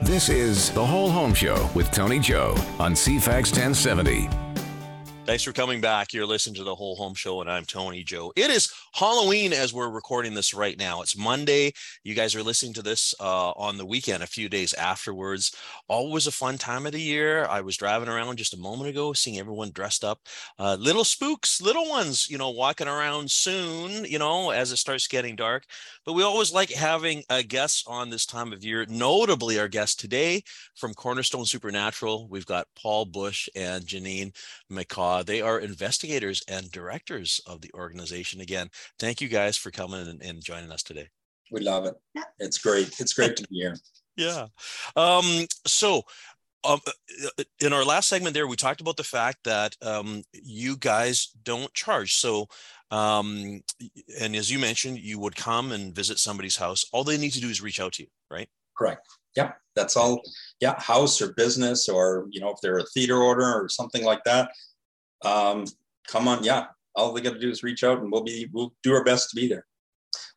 This 0.02 0.28
is 0.28 0.70
The 0.72 0.84
Whole 0.84 1.08
Home 1.08 1.32
Show 1.32 1.70
with 1.74 1.90
Tony 1.90 2.18
Joe 2.18 2.50
on 2.78 2.92
CFAX 2.92 3.52
1070. 3.52 4.41
Thanks 5.24 5.44
for 5.44 5.52
coming 5.52 5.80
back. 5.80 6.12
You're 6.12 6.26
listening 6.26 6.56
to 6.56 6.64
the 6.64 6.74
Whole 6.74 6.96
Home 6.96 7.14
Show, 7.14 7.40
and 7.40 7.48
I'm 7.48 7.64
Tony 7.64 8.02
Joe. 8.02 8.32
It 8.34 8.50
is 8.50 8.72
Halloween 8.92 9.52
as 9.52 9.72
we're 9.72 9.88
recording 9.88 10.34
this 10.34 10.52
right 10.52 10.76
now. 10.76 11.00
It's 11.00 11.16
Monday. 11.16 11.72
You 12.02 12.14
guys 12.14 12.34
are 12.34 12.42
listening 12.42 12.72
to 12.74 12.82
this 12.82 13.14
uh, 13.20 13.52
on 13.52 13.78
the 13.78 13.86
weekend, 13.86 14.24
a 14.24 14.26
few 14.26 14.48
days 14.48 14.74
afterwards. 14.74 15.54
Always 15.88 16.26
a 16.26 16.32
fun 16.32 16.58
time 16.58 16.86
of 16.86 16.92
the 16.92 17.00
year. 17.00 17.46
I 17.46 17.60
was 17.60 17.76
driving 17.76 18.08
around 18.08 18.38
just 18.38 18.52
a 18.52 18.58
moment 18.58 18.90
ago, 18.90 19.12
seeing 19.12 19.38
everyone 19.38 19.70
dressed 19.70 20.02
up. 20.02 20.18
Uh, 20.58 20.76
little 20.78 21.04
spooks, 21.04 21.62
little 21.62 21.88
ones, 21.88 22.28
you 22.28 22.36
know, 22.36 22.50
walking 22.50 22.88
around 22.88 23.30
soon, 23.30 24.04
you 24.04 24.18
know, 24.18 24.50
as 24.50 24.72
it 24.72 24.78
starts 24.78 25.06
getting 25.06 25.36
dark. 25.36 25.64
But 26.04 26.14
we 26.14 26.24
always 26.24 26.52
like 26.52 26.72
having 26.72 27.22
a 27.30 27.44
guest 27.44 27.84
on 27.86 28.10
this 28.10 28.26
time 28.26 28.52
of 28.52 28.64
year, 28.64 28.86
notably 28.88 29.60
our 29.60 29.68
guest 29.68 30.00
today 30.00 30.42
from 30.74 30.94
Cornerstone 30.94 31.46
Supernatural. 31.46 32.26
We've 32.28 32.44
got 32.44 32.66
Paul 32.74 33.04
Busch 33.04 33.48
and 33.54 33.84
Janine 33.84 34.34
McCaw. 34.70 35.11
Uh, 35.12 35.22
they 35.22 35.42
are 35.42 35.60
investigators 35.60 36.42
and 36.48 36.72
directors 36.72 37.38
of 37.46 37.60
the 37.60 37.70
organization. 37.74 38.40
Again, 38.40 38.70
thank 38.98 39.20
you 39.20 39.28
guys 39.28 39.58
for 39.58 39.70
coming 39.70 40.08
and, 40.08 40.22
and 40.22 40.42
joining 40.42 40.72
us 40.72 40.82
today. 40.82 41.08
We 41.50 41.60
love 41.60 41.84
it. 41.84 41.94
It's 42.38 42.56
great. 42.56 42.98
It's 42.98 43.12
great 43.12 43.36
to 43.36 43.46
be 43.48 43.56
here. 43.56 43.76
Yeah. 44.14 44.48
Um, 44.94 45.46
so, 45.66 46.02
um, 46.64 46.80
uh, 46.86 47.44
in 47.62 47.72
our 47.72 47.82
last 47.82 48.10
segment 48.10 48.34
there, 48.34 48.46
we 48.46 48.56
talked 48.56 48.82
about 48.82 48.98
the 48.98 49.04
fact 49.04 49.38
that 49.44 49.74
um, 49.80 50.22
you 50.34 50.76
guys 50.76 51.28
don't 51.44 51.72
charge. 51.72 52.16
So, 52.16 52.46
um, 52.90 53.62
and 54.20 54.36
as 54.36 54.50
you 54.50 54.58
mentioned, 54.58 54.98
you 54.98 55.18
would 55.18 55.34
come 55.34 55.72
and 55.72 55.94
visit 55.94 56.18
somebody's 56.18 56.56
house. 56.56 56.84
All 56.92 57.04
they 57.04 57.16
need 57.16 57.32
to 57.32 57.40
do 57.40 57.48
is 57.48 57.62
reach 57.62 57.80
out 57.80 57.94
to 57.94 58.02
you, 58.02 58.08
right? 58.30 58.50
Correct. 58.76 59.08
Yeah, 59.34 59.52
that's 59.74 59.96
all. 59.96 60.20
Yeah, 60.60 60.78
house 60.78 61.22
or 61.22 61.32
business, 61.32 61.88
or 61.88 62.26
you 62.30 62.40
know, 62.42 62.50
if 62.50 62.60
they're 62.60 62.78
a 62.78 62.84
theater 62.92 63.16
order 63.16 63.46
or 63.46 63.70
something 63.70 64.04
like 64.04 64.24
that, 64.24 64.50
um, 65.24 65.64
come 66.06 66.28
on, 66.28 66.44
yeah, 66.44 66.66
all 66.94 67.12
they 67.12 67.20
got 67.20 67.34
to 67.34 67.38
do 67.38 67.50
is 67.50 67.62
reach 67.62 67.84
out 67.84 68.00
and 68.00 68.10
we'll 68.10 68.22
be, 68.24 68.48
we'll 68.52 68.74
do 68.82 68.94
our 68.94 69.04
best 69.04 69.30
to 69.30 69.36
be 69.36 69.48
there. 69.48 69.66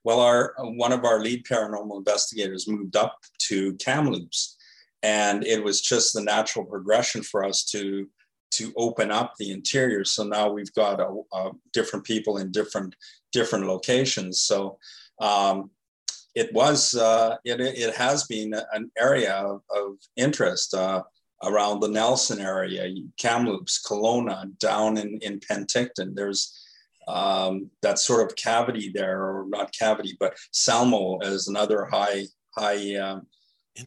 Well, 0.04 0.20
our 0.20 0.54
one 0.60 0.92
of 0.92 1.04
our 1.04 1.20
lead 1.20 1.46
paranormal 1.46 1.98
investigators 1.98 2.68
moved 2.68 2.96
up 2.96 3.18
to 3.48 3.74
Kamloops, 3.76 4.56
and 5.02 5.44
it 5.44 5.64
was 5.64 5.82
just 5.82 6.14
the 6.14 6.22
natural 6.22 6.64
progression 6.64 7.24
for 7.24 7.44
us 7.44 7.66
to 7.72 8.08
to 8.52 8.72
open 8.78 9.12
up 9.12 9.34
the 9.38 9.52
interior. 9.52 10.06
So 10.06 10.24
now 10.24 10.50
we've 10.50 10.74
got 10.74 11.02
a, 11.02 11.22
a 11.34 11.52
different 11.74 12.06
people 12.06 12.38
in 12.38 12.52
different 12.52 12.96
different 13.32 13.66
locations. 13.66 14.42
So 14.42 14.78
um, 15.20 15.72
it 16.36 16.54
was 16.54 16.96
uh, 16.96 17.38
it 17.44 17.60
it 17.60 17.96
has 17.96 18.26
been 18.26 18.54
an 18.74 18.92
area 18.98 19.34
of, 19.34 19.62
of 19.76 19.98
interest. 20.16 20.74
Uh, 20.76 21.02
around 21.44 21.80
the 21.80 21.88
Nelson 21.88 22.40
area, 22.40 22.94
Kamloops, 23.18 23.86
Kelowna, 23.86 24.58
down 24.60 24.98
in, 24.98 25.18
in 25.22 25.40
Penticton. 25.40 26.16
There's 26.16 26.62
um, 27.08 27.70
that 27.82 28.00
sort 28.00 28.30
of 28.30 28.36
cavity 28.36 28.92
there, 28.94 29.22
or 29.22 29.46
not 29.48 29.74
cavity, 29.78 30.16
but 30.20 30.38
Salmo 30.52 31.20
is 31.20 31.48
another 31.48 31.86
high, 31.86 32.26
high, 32.58 32.96
um, 32.96 33.28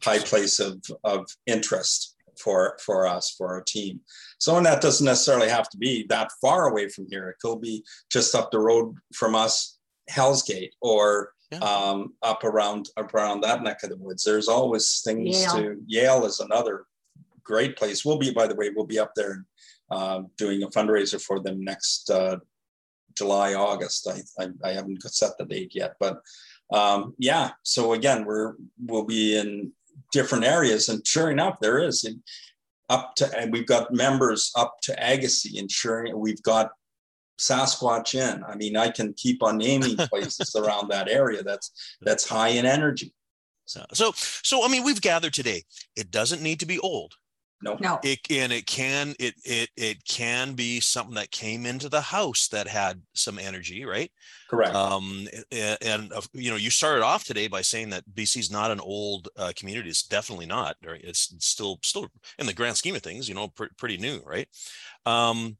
high 0.03 0.19
place 0.19 0.59
of, 0.59 0.81
of 1.03 1.25
interest 1.45 2.15
for, 2.37 2.77
for 2.85 3.05
us, 3.07 3.35
for 3.37 3.47
our 3.47 3.61
team. 3.61 3.99
So, 4.37 4.55
and 4.55 4.65
that 4.65 4.81
doesn't 4.81 5.05
necessarily 5.05 5.49
have 5.49 5.69
to 5.69 5.77
be 5.77 6.05
that 6.09 6.31
far 6.39 6.69
away 6.69 6.87
from 6.87 7.07
here. 7.09 7.29
It 7.29 7.37
could 7.41 7.61
be 7.61 7.83
just 8.09 8.35
up 8.35 8.51
the 8.51 8.59
road 8.59 8.95
from 9.13 9.35
us, 9.35 9.77
Hell's 10.07 10.43
Gate, 10.43 10.73
or 10.81 11.33
yeah. 11.51 11.59
um, 11.59 12.13
up 12.21 12.43
around 12.43 12.89
up 12.97 13.13
around 13.13 13.41
that 13.41 13.63
neck 13.63 13.83
of 13.83 13.89
the 13.89 13.97
woods. 13.97 14.23
There's 14.23 14.47
always 14.47 15.01
things 15.03 15.41
Yale. 15.41 15.55
to 15.55 15.75
Yale 15.87 16.25
is 16.25 16.39
another 16.39 16.85
great 17.49 17.75
place. 17.75 18.05
We'll 18.05 18.19
be, 18.19 18.31
by 18.31 18.45
the 18.47 18.55
way, 18.55 18.69
we'll 18.69 18.85
be 18.85 18.99
up 18.99 19.13
there 19.15 19.43
uh, 19.89 20.21
doing 20.37 20.61
a 20.61 20.67
fundraiser 20.67 21.19
for 21.19 21.39
them 21.39 21.63
next 21.63 22.09
uh, 22.11 22.37
July, 23.17 23.55
August. 23.55 24.07
I, 24.07 24.43
I, 24.43 24.49
I, 24.63 24.71
haven't 24.73 25.01
set 25.01 25.31
the 25.37 25.45
date 25.45 25.71
yet, 25.73 25.95
but 25.99 26.21
um, 26.71 27.15
yeah. 27.17 27.51
So 27.63 27.93
again, 27.93 28.23
we're 28.23 28.53
we'll 28.85 29.05
be 29.05 29.37
in 29.37 29.71
different 30.11 30.45
areas, 30.45 30.89
and 30.89 31.05
sure 31.05 31.31
enough, 31.31 31.57
there 31.59 31.79
is 31.79 32.03
in, 32.03 32.21
up 32.87 33.15
to, 33.15 33.25
and 33.35 33.51
we've 33.51 33.65
got 33.65 33.91
members 33.91 34.51
up 34.55 34.77
to 34.83 34.93
Agassiz, 34.93 35.71
sure, 35.71 36.15
we've 36.15 36.43
got 36.43 36.69
Sasquatch 37.39 38.13
Inn. 38.13 38.43
I 38.47 38.55
mean, 38.55 38.77
I 38.77 38.89
can 38.89 39.13
keep 39.13 39.41
on 39.41 39.57
naming 39.57 39.97
places 40.11 40.55
around 40.55 40.89
that 40.89 41.09
area. 41.09 41.41
That's 41.41 41.71
that's 42.01 42.29
high 42.29 42.49
in 42.49 42.67
energy. 42.67 43.11
So, 43.65 43.85
so, 43.93 44.11
so 44.15 44.65
I 44.65 44.67
mean, 44.67 44.83
we've 44.83 45.01
gathered 45.01 45.33
today. 45.33 45.63
It 45.95 46.09
doesn't 46.09 46.41
need 46.41 46.59
to 46.59 46.65
be 46.65 46.79
old. 46.79 47.13
No. 47.61 47.77
No. 47.81 47.99
It 48.03 48.19
and 48.29 48.53
it 48.53 48.65
can 48.65 49.15
it 49.19 49.33
it 49.43 49.69
it 49.75 50.05
can 50.05 50.53
be 50.53 50.79
something 50.79 51.15
that 51.15 51.31
came 51.31 51.65
into 51.65 51.89
the 51.89 52.01
house 52.01 52.47
that 52.49 52.67
had 52.67 53.01
some 53.13 53.37
energy, 53.37 53.85
right? 53.85 54.11
Correct. 54.49 54.73
Um, 54.73 55.27
and, 55.51 55.77
and 55.81 56.13
uh, 56.13 56.21
you 56.33 56.49
know, 56.49 56.55
you 56.55 56.69
started 56.69 57.03
off 57.03 57.25
today 57.25 57.47
by 57.47 57.61
saying 57.61 57.89
that 57.89 58.09
BC 58.13 58.37
is 58.37 58.51
not 58.51 58.71
an 58.71 58.79
old 58.79 59.27
uh, 59.37 59.51
community. 59.55 59.89
It's 59.89 60.03
definitely 60.03 60.45
not. 60.45 60.77
Right? 60.85 61.01
It's 61.03 61.35
still 61.39 61.79
still 61.83 62.07
in 62.37 62.45
the 62.45 62.53
grand 62.53 62.77
scheme 62.77 62.95
of 62.95 63.01
things, 63.01 63.27
you 63.27 63.35
know, 63.35 63.49
pr- 63.49 63.65
pretty 63.77 63.97
new, 63.97 64.21
right? 64.25 64.47
Um, 65.05 65.57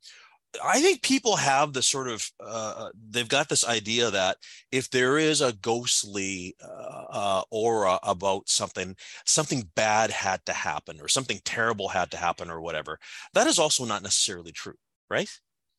I 0.64 0.82
think 0.82 1.04
people 1.04 1.36
have 1.36 1.74
the 1.74 1.82
sort 1.82 2.08
of 2.08 2.28
uh, 2.44 2.90
they've 3.10 3.28
got 3.28 3.50
this 3.50 3.68
idea 3.68 4.10
that 4.10 4.38
if 4.72 4.90
there 4.90 5.18
is 5.18 5.42
a 5.42 5.54
ghostly 5.54 6.56
uh, 6.64 7.04
uh, 7.10 7.42
aura 7.52 8.00
about 8.02 8.50
something, 8.50 8.96
something 9.26 9.70
bad 9.76 10.10
had 10.10 10.44
to 10.48 10.54
happen 10.54 11.00
or 11.02 11.08
something 11.08 11.40
terrible 11.46 11.88
had 11.88 12.12
to 12.12 12.18
happen 12.18 12.50
or 12.50 12.62
whatever. 12.62 13.00
That 13.34 13.48
is 13.48 13.60
also 13.60 13.86
not 13.86 14.02
necessarily 14.02 14.52
true, 14.52 14.76
right? 15.10 15.30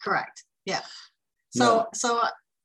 Correct. 0.03 0.45
Yeah. 0.65 0.83
So 1.51 1.65
no. 1.65 1.87
so 1.93 2.23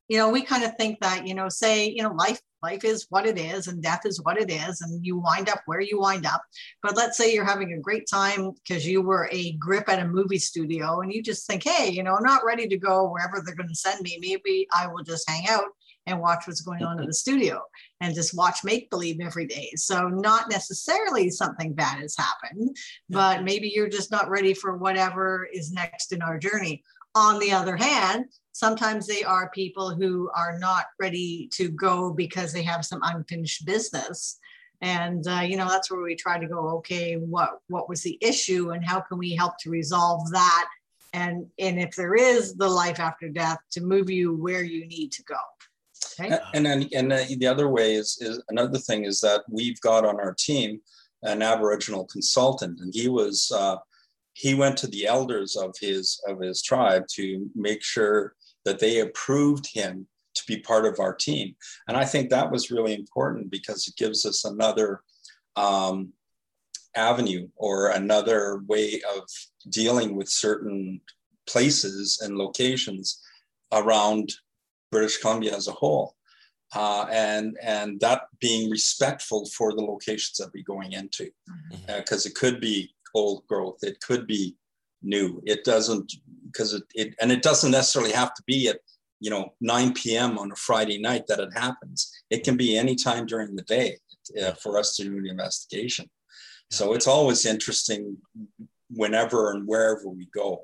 you 0.07 0.17
know 0.17 0.29
we 0.29 0.41
kind 0.41 0.63
of 0.63 0.75
think 0.75 0.99
that 0.99 1.27
you 1.27 1.33
know 1.33 1.49
say 1.49 1.89
you 1.89 2.03
know 2.03 2.13
life 2.13 2.39
life 2.61 2.83
is 2.83 3.05
what 3.09 3.25
it 3.25 3.37
is 3.37 3.67
and 3.67 3.83
death 3.83 4.05
is 4.05 4.21
what 4.23 4.39
it 4.39 4.49
is 4.49 4.81
and 4.81 5.05
you 5.05 5.17
wind 5.17 5.49
up 5.49 5.61
where 5.65 5.81
you 5.81 5.99
wind 5.99 6.25
up 6.25 6.41
but 6.81 6.95
let's 6.95 7.17
say 7.17 7.33
you're 7.33 7.45
having 7.45 7.73
a 7.73 7.79
great 7.79 8.07
time 8.09 8.51
because 8.51 8.87
you 8.87 9.01
were 9.01 9.29
a 9.31 9.51
grip 9.53 9.87
at 9.87 9.99
a 9.99 10.07
movie 10.07 10.39
studio 10.39 11.01
and 11.01 11.13
you 11.13 11.21
just 11.21 11.45
think 11.47 11.63
hey 11.63 11.89
you 11.89 12.03
know 12.03 12.15
i'm 12.15 12.23
not 12.23 12.45
ready 12.45 12.67
to 12.67 12.77
go 12.77 13.09
wherever 13.09 13.41
they're 13.45 13.55
going 13.55 13.69
to 13.69 13.75
send 13.75 14.01
me 14.01 14.17
maybe 14.21 14.67
i 14.73 14.87
will 14.87 15.03
just 15.03 15.29
hang 15.29 15.47
out 15.49 15.65
and 16.07 16.19
watch 16.19 16.45
what's 16.45 16.61
going 16.61 16.83
on 16.83 16.99
in 16.99 17.07
the 17.07 17.13
studio 17.13 17.61
and 18.01 18.13
just 18.13 18.35
watch 18.35 18.63
make 18.63 18.89
believe 18.89 19.19
every 19.21 19.45
day. 19.45 19.71
So, 19.75 20.07
not 20.07 20.49
necessarily 20.49 21.29
something 21.29 21.73
bad 21.73 21.99
has 21.99 22.15
happened, 22.15 22.75
but 23.09 23.43
maybe 23.43 23.71
you're 23.73 23.89
just 23.89 24.11
not 24.11 24.29
ready 24.29 24.53
for 24.53 24.77
whatever 24.77 25.47
is 25.51 25.71
next 25.71 26.13
in 26.13 26.21
our 26.21 26.37
journey. 26.37 26.83
On 27.15 27.39
the 27.39 27.51
other 27.51 27.75
hand, 27.75 28.25
sometimes 28.55 29.05
they 29.05 29.21
are 29.21 29.49
people 29.49 29.93
who 29.93 30.29
are 30.33 30.57
not 30.57 30.85
ready 30.97 31.49
to 31.51 31.67
go 31.67 32.13
because 32.13 32.53
they 32.53 32.63
have 32.63 32.85
some 32.85 33.01
unfinished 33.03 33.65
business. 33.65 34.39
And 34.81 35.27
uh, 35.27 35.41
you 35.41 35.57
know 35.57 35.67
that's 35.67 35.91
where 35.91 36.01
we 36.01 36.15
try 36.15 36.39
to 36.39 36.47
go 36.47 36.69
okay 36.77 37.15
what 37.15 37.59
what 37.67 37.89
was 37.89 38.01
the 38.01 38.17
issue 38.21 38.71
and 38.71 38.85
how 38.85 39.01
can 39.01 39.17
we 39.17 39.35
help 39.35 39.57
to 39.59 39.69
resolve 39.69 40.31
that? 40.31 40.67
And 41.11 41.47
and 41.59 41.79
if 41.79 41.95
there 41.95 42.15
is 42.15 42.55
the 42.55 42.67
life 42.67 42.99
after 42.99 43.27
death 43.27 43.59
to 43.71 43.81
move 43.81 44.09
you 44.09 44.33
where 44.35 44.63
you 44.63 44.87
need 44.87 45.11
to 45.13 45.23
go. 45.23 45.41
Okay? 46.17 46.37
and 46.53 46.65
then 46.65 46.89
and 46.95 47.11
the 47.11 47.47
other 47.47 47.67
way 47.67 47.95
is 47.95 48.17
is 48.21 48.41
another 48.47 48.79
thing 48.79 49.03
is 49.03 49.19
that 49.19 49.43
we've 49.49 49.81
got 49.81 50.05
on 50.05 50.17
our 50.17 50.33
team 50.33 50.79
an 51.23 51.41
aboriginal 51.41 52.05
consultant 52.05 52.79
and 52.79 52.93
he 52.93 53.09
was 53.09 53.51
uh, 53.53 53.77
he 54.35 54.53
went 54.53 54.75
to 54.77 54.87
the 54.87 55.07
elders 55.07 55.55
of 55.55 55.73
his 55.79 56.21
of 56.27 56.39
his 56.41 56.61
tribe 56.61 57.05
to 57.13 57.49
make 57.55 57.81
sure 57.81 58.35
that 58.65 58.79
they 58.79 58.99
approved 58.99 59.67
him 59.73 60.07
to 60.35 60.43
be 60.45 60.57
part 60.59 60.85
of 60.85 60.99
our 60.99 61.15
team. 61.15 61.55
And 61.87 61.95
I 61.95 62.03
think 62.03 62.29
that 62.29 62.51
was 62.51 62.69
really 62.69 62.93
important 62.93 63.49
because 63.49 63.87
it 63.87 63.95
gives 63.95 64.25
us 64.25 64.43
another 64.43 65.01
um, 65.55 66.11
avenue 66.95 67.47
or 67.55 67.91
another 67.91 68.61
way 68.67 69.01
of 69.15 69.23
dealing 69.69 70.15
with 70.15 70.27
certain 70.27 70.99
places 71.47 72.19
and 72.21 72.37
locations 72.37 73.21
around 73.71 74.33
British 74.91 75.17
Columbia 75.19 75.55
as 75.55 75.69
a 75.69 75.71
whole. 75.71 76.15
Uh, 76.75 77.05
and 77.09 77.57
and 77.63 78.01
that 78.01 78.23
being 78.41 78.69
respectful 78.69 79.45
for 79.45 79.71
the 79.71 79.81
locations 79.81 80.35
that 80.37 80.51
we're 80.53 80.75
going 80.75 80.91
into, 80.91 81.29
because 81.87 82.25
mm-hmm. 82.25 82.27
uh, 82.27 82.29
it 82.29 82.35
could 82.35 82.59
be 82.59 82.93
old 83.15 83.47
growth, 83.47 83.79
it 83.81 83.99
could 84.01 84.27
be 84.27 84.55
new. 85.01 85.41
It 85.45 85.63
doesn't 85.63 86.13
because 86.45 86.73
it, 86.73 86.83
it 86.93 87.15
and 87.19 87.31
it 87.31 87.41
doesn't 87.41 87.71
necessarily 87.71 88.11
have 88.11 88.33
to 88.35 88.43
be 88.45 88.67
at 88.67 88.79
you 89.19 89.29
know 89.29 89.53
9 89.61 89.93
p.m 89.93 90.37
on 90.37 90.51
a 90.51 90.55
friday 90.55 90.99
night 90.99 91.25
that 91.27 91.39
it 91.39 91.53
happens. 91.53 92.11
It 92.29 92.43
can 92.43 92.57
be 92.57 92.77
any 92.77 92.95
time 92.95 93.25
during 93.25 93.55
the 93.55 93.63
day 93.63 93.97
uh, 94.41 94.53
for 94.53 94.77
us 94.77 94.95
to 94.97 95.03
do 95.03 95.21
the 95.21 95.29
investigation. 95.29 96.09
So 96.69 96.93
it's 96.93 97.07
always 97.07 97.45
interesting 97.45 98.17
whenever 98.89 99.51
and 99.51 99.67
wherever 99.67 100.09
we 100.09 100.27
go 100.33 100.61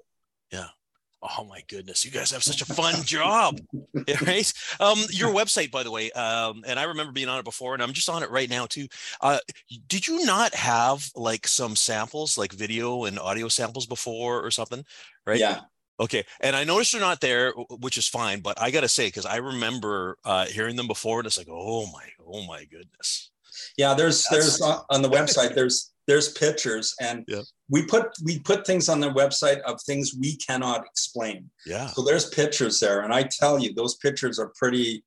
oh 1.21 1.45
my 1.45 1.61
goodness 1.67 2.03
you 2.03 2.11
guys 2.11 2.31
have 2.31 2.43
such 2.43 2.61
a 2.61 2.65
fun 2.65 2.95
job 3.03 3.59
right 4.25 4.51
um 4.79 4.97
your 5.09 5.29
website 5.29 5.71
by 5.71 5.83
the 5.83 5.91
way 5.91 6.11
um 6.11 6.63
and 6.65 6.79
i 6.79 6.83
remember 6.83 7.11
being 7.11 7.29
on 7.29 7.39
it 7.39 7.45
before 7.45 7.73
and 7.73 7.83
i'm 7.83 7.93
just 7.93 8.09
on 8.09 8.23
it 8.23 8.31
right 8.31 8.49
now 8.49 8.65
too 8.65 8.87
uh 9.21 9.39
did 9.87 10.07
you 10.07 10.25
not 10.25 10.53
have 10.55 11.09
like 11.15 11.47
some 11.47 11.75
samples 11.75 12.37
like 12.37 12.51
video 12.53 13.05
and 13.05 13.19
audio 13.19 13.47
samples 13.47 13.85
before 13.85 14.43
or 14.43 14.51
something 14.51 14.83
right 15.25 15.39
yeah 15.39 15.61
Okay, 16.01 16.25
and 16.39 16.55
I 16.55 16.63
noticed 16.63 16.93
they're 16.93 17.01
not 17.01 17.21
there, 17.21 17.51
which 17.79 17.95
is 17.95 18.07
fine. 18.07 18.39
But 18.39 18.59
I 18.59 18.71
got 18.71 18.81
to 18.81 18.87
say, 18.87 19.07
because 19.07 19.27
I 19.27 19.35
remember 19.35 20.17
uh, 20.25 20.45
hearing 20.47 20.75
them 20.75 20.87
before, 20.87 21.19
and 21.19 21.27
it's 21.27 21.37
like, 21.37 21.49
oh 21.49 21.85
my, 21.91 22.05
oh 22.27 22.43
my 22.47 22.65
goodness. 22.65 23.29
Yeah, 23.77 23.93
there's 23.93 24.25
That's... 24.31 24.59
there's 24.59 24.83
on 24.89 25.03
the 25.03 25.09
website 25.11 25.53
there's 25.53 25.91
there's 26.07 26.29
pictures, 26.33 26.95
and 26.99 27.23
yeah. 27.27 27.41
We 27.71 27.85
put 27.85 28.11
we 28.23 28.37
put 28.39 28.67
things 28.67 28.89
on 28.89 28.99
the 28.99 29.09
website 29.09 29.61
of 29.61 29.81
things 29.81 30.13
we 30.13 30.35
cannot 30.35 30.85
explain. 30.85 31.49
Yeah. 31.65 31.87
So 31.87 32.03
there's 32.03 32.29
pictures 32.29 32.79
there, 32.79 33.01
and 33.01 33.13
I 33.13 33.23
tell 33.23 33.57
you, 33.57 33.73
those 33.73 33.95
pictures 33.95 34.37
are 34.37 34.51
pretty 34.55 35.03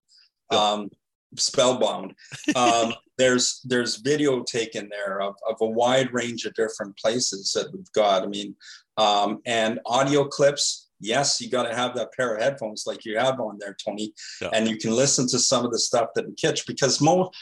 um, 0.51 0.91
spellbound. 1.37 2.15
Um, 2.57 2.95
there's 3.19 3.61
there's 3.65 3.97
video 3.97 4.43
taken 4.43 4.89
there 4.89 5.21
of, 5.21 5.37
of 5.49 5.57
a 5.61 5.67
wide 5.67 6.13
range 6.13 6.47
of 6.47 6.55
different 6.55 6.97
places 6.97 7.53
that 7.55 7.73
we've 7.73 7.93
got. 7.93 8.23
I 8.23 8.27
mean, 8.27 8.57
um, 8.97 9.41
and 9.45 9.79
audio 9.87 10.25
clips 10.25 10.85
yes, 11.01 11.41
you 11.41 11.51
got 11.51 11.65
to 11.65 11.75
have 11.75 11.95
that 11.95 12.13
pair 12.15 12.35
of 12.35 12.43
headphones 12.43 12.85
like 12.87 13.05
you 13.05 13.19
have 13.19 13.39
on 13.39 13.59
there, 13.59 13.77
Tony, 13.85 14.15
yeah. 14.41 14.49
and 14.55 14.67
you 14.67 14.77
can 14.79 14.93
listen 14.93 15.29
to 15.29 15.39
some 15.39 15.65
of 15.65 15.71
the 15.71 15.79
stuff 15.79 16.09
that 16.15 16.27
we 16.27 16.35
catch 16.35 16.67
because 16.67 17.01
most, 17.01 17.37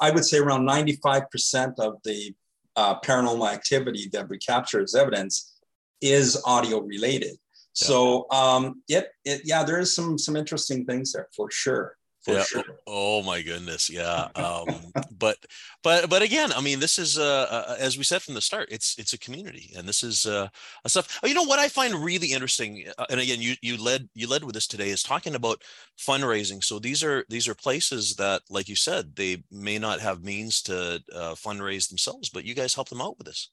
I 0.00 0.10
would 0.10 0.24
say 0.24 0.38
around 0.38 0.68
95% 0.68 1.74
of 1.80 1.94
the 2.04 2.34
uh, 2.76 3.00
paranormal 3.00 3.50
activity 3.50 4.08
that 4.12 4.28
we 4.28 4.38
capture 4.38 4.80
as 4.80 4.94
evidence 4.94 5.58
is 6.00 6.40
audio 6.44 6.80
related. 6.80 7.32
Yeah. 7.32 7.86
So 7.86 8.26
um, 8.30 8.82
it, 8.88 9.08
it, 9.24 9.42
yeah, 9.44 9.64
there 9.64 9.78
is 9.78 9.94
some 9.94 10.18
some 10.18 10.36
interesting 10.36 10.84
things 10.84 11.12
there 11.12 11.28
for 11.34 11.50
sure 11.50 11.96
yeah. 12.26 12.42
sure. 12.42 12.64
Oh 12.86 13.22
my 13.22 13.42
goodness, 13.42 13.88
yeah. 13.90 14.28
Um, 14.40 14.92
but 15.18 15.36
but 15.82 16.08
but 16.08 16.22
again, 16.22 16.52
I 16.52 16.60
mean, 16.60 16.80
this 16.80 16.98
is 16.98 17.18
uh, 17.18 17.46
uh, 17.50 17.76
as 17.78 17.98
we 17.98 18.04
said 18.04 18.22
from 18.22 18.34
the 18.34 18.40
start, 18.40 18.68
it's 18.70 18.98
it's 18.98 19.12
a 19.12 19.18
community, 19.18 19.72
and 19.76 19.88
this 19.88 20.02
is 20.02 20.26
uh, 20.26 20.48
a 20.84 20.88
stuff. 20.88 21.20
Oh, 21.22 21.26
you 21.26 21.34
know 21.34 21.44
what 21.44 21.58
I 21.58 21.68
find 21.68 21.94
really 21.94 22.32
interesting, 22.32 22.84
uh, 22.98 23.06
and 23.10 23.20
again, 23.20 23.40
you 23.40 23.54
you 23.62 23.76
led 23.76 24.08
you 24.14 24.28
led 24.28 24.44
with 24.44 24.54
this 24.54 24.66
today 24.66 24.90
is 24.90 25.02
talking 25.02 25.34
about 25.34 25.62
fundraising. 25.98 26.62
So 26.64 26.78
these 26.78 27.04
are 27.04 27.24
these 27.28 27.48
are 27.48 27.54
places 27.54 28.16
that, 28.16 28.42
like 28.50 28.68
you 28.68 28.76
said, 28.76 29.16
they 29.16 29.44
may 29.50 29.78
not 29.78 30.00
have 30.00 30.24
means 30.24 30.62
to 30.62 31.02
uh, 31.14 31.34
fundraise 31.34 31.88
themselves, 31.88 32.28
but 32.30 32.44
you 32.44 32.54
guys 32.54 32.74
help 32.74 32.88
them 32.88 33.02
out 33.02 33.18
with 33.18 33.26
this. 33.26 33.50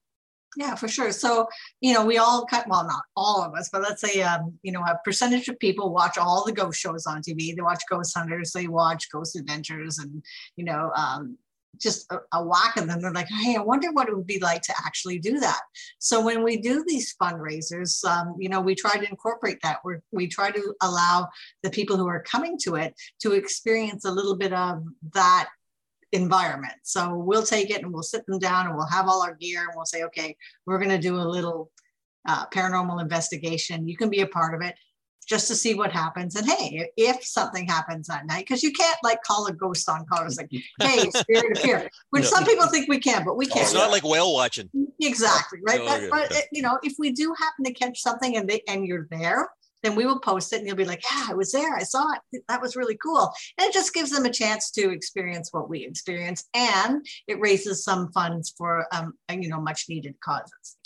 Yeah, 0.55 0.75
for 0.75 0.87
sure. 0.87 1.11
So, 1.11 1.47
you 1.81 1.93
know, 1.93 2.05
we 2.05 2.17
all 2.17 2.45
cut, 2.45 2.67
well, 2.67 2.85
not 2.87 3.03
all 3.15 3.43
of 3.43 3.53
us, 3.53 3.69
but 3.71 3.81
let's 3.81 4.01
say, 4.01 4.21
um, 4.21 4.57
you 4.63 4.71
know, 4.71 4.81
a 4.81 4.97
percentage 5.03 5.47
of 5.49 5.59
people 5.59 5.93
watch 5.93 6.17
all 6.17 6.43
the 6.45 6.51
ghost 6.51 6.79
shows 6.79 7.05
on 7.05 7.21
TV. 7.21 7.55
They 7.55 7.61
watch 7.61 7.83
Ghost 7.89 8.17
Hunters, 8.17 8.51
they 8.53 8.67
watch 8.67 9.11
Ghost 9.11 9.35
Adventures, 9.35 9.99
and, 9.99 10.23
you 10.55 10.63
know, 10.65 10.91
um, 10.95 11.37
just 11.79 12.11
a, 12.11 12.19
a 12.33 12.43
whack 12.43 12.77
of 12.77 12.87
them. 12.87 13.01
They're 13.01 13.11
like, 13.11 13.27
hey, 13.27 13.55
I 13.55 13.61
wonder 13.61 13.91
what 13.91 14.07
it 14.07 14.15
would 14.15 14.25
be 14.25 14.39
like 14.39 14.61
to 14.63 14.73
actually 14.85 15.19
do 15.19 15.39
that. 15.39 15.61
So 15.99 16.23
when 16.23 16.43
we 16.43 16.57
do 16.57 16.83
these 16.87 17.15
fundraisers, 17.21 18.03
um, 18.05 18.35
you 18.39 18.49
know, 18.49 18.61
we 18.61 18.73
try 18.73 18.97
to 18.97 19.07
incorporate 19.09 19.59
that. 19.63 19.79
we 19.85 19.95
we 20.11 20.27
try 20.27 20.49
to 20.51 20.73
allow 20.81 21.27
the 21.63 21.69
people 21.69 21.97
who 21.97 22.07
are 22.07 22.23
coming 22.23 22.57
to 22.63 22.75
it 22.75 22.95
to 23.21 23.33
experience 23.33 24.05
a 24.05 24.11
little 24.11 24.35
bit 24.35 24.53
of 24.53 24.83
that 25.13 25.49
environment. 26.11 26.73
So 26.83 27.15
we'll 27.15 27.43
take 27.43 27.69
it 27.69 27.83
and 27.83 27.93
we'll 27.93 28.03
sit 28.03 28.25
them 28.25 28.39
down 28.39 28.67
and 28.67 28.75
we'll 28.75 28.87
have 28.87 29.07
all 29.07 29.21
our 29.21 29.35
gear 29.35 29.61
and 29.61 29.71
we'll 29.75 29.85
say, 29.85 30.03
okay, 30.03 30.35
we're 30.65 30.79
going 30.79 30.89
to 30.89 30.97
do 30.97 31.17
a 31.17 31.23
little 31.23 31.71
uh, 32.27 32.45
paranormal 32.47 33.01
investigation. 33.01 33.87
You 33.87 33.97
can 33.97 34.09
be 34.09 34.21
a 34.21 34.27
part 34.27 34.53
of 34.55 34.61
it 34.61 34.75
just 35.27 35.47
to 35.49 35.55
see 35.55 35.73
what 35.73 35.91
happens. 35.91 36.35
And 36.35 36.49
hey, 36.49 36.89
if 36.95 37.23
something 37.23 37.67
happens 37.67 38.07
that 38.07 38.25
night, 38.25 38.45
because 38.47 38.63
you 38.63 38.71
can't 38.71 38.97
like 39.03 39.21
call 39.23 39.45
a 39.47 39.51
ghost 39.51 39.89
on 39.89 40.05
cars 40.05 40.37
like, 40.37 40.49
hey, 40.81 41.09
spirit 41.15 41.57
appear, 41.57 41.89
which 42.11 42.23
no. 42.23 42.29
some 42.29 42.45
people 42.45 42.67
think 42.67 42.87
we 42.87 42.99
can, 42.99 43.25
but 43.25 43.35
we 43.35 43.45
can't. 43.45 43.65
It's 43.65 43.73
not 43.73 43.91
like 43.91 44.03
whale 44.03 44.33
watching. 44.33 44.69
Exactly 45.01 45.59
right. 45.67 45.81
but, 45.85 46.09
but 46.09 46.31
it, 46.31 46.45
you 46.51 46.61
know, 46.61 46.79
if 46.81 46.93
we 46.97 47.11
do 47.11 47.35
happen 47.37 47.65
to 47.65 47.73
catch 47.73 48.01
something 48.01 48.37
and 48.37 48.49
they 48.49 48.61
and 48.67 48.87
you're 48.87 49.07
there, 49.11 49.49
then 49.83 49.95
we 49.95 50.05
will 50.05 50.19
post 50.19 50.53
it 50.53 50.57
and 50.57 50.67
you'll 50.67 50.75
be 50.75 50.85
like, 50.85 51.03
yeah, 51.03 51.27
I 51.29 51.33
was 51.33 51.51
there. 51.51 51.75
I 51.75 51.83
saw 51.83 52.05
it. 52.13 52.43
That 52.47 52.61
was 52.61 52.75
really 52.75 52.97
cool. 52.97 53.31
And 53.57 53.67
it 53.67 53.73
just 53.73 53.93
gives 53.93 54.11
them 54.11 54.25
a 54.25 54.31
chance 54.31 54.71
to 54.71 54.91
experience 54.91 55.49
what 55.51 55.69
we 55.69 55.85
experience. 55.85 56.45
And 56.53 57.05
it 57.27 57.39
raises 57.39 57.83
some 57.83 58.11
funds 58.11 58.53
for, 58.57 58.85
um, 58.93 59.13
you 59.29 59.49
know, 59.49 59.61
much 59.61 59.85
needed 59.89 60.15
causes. 60.19 60.77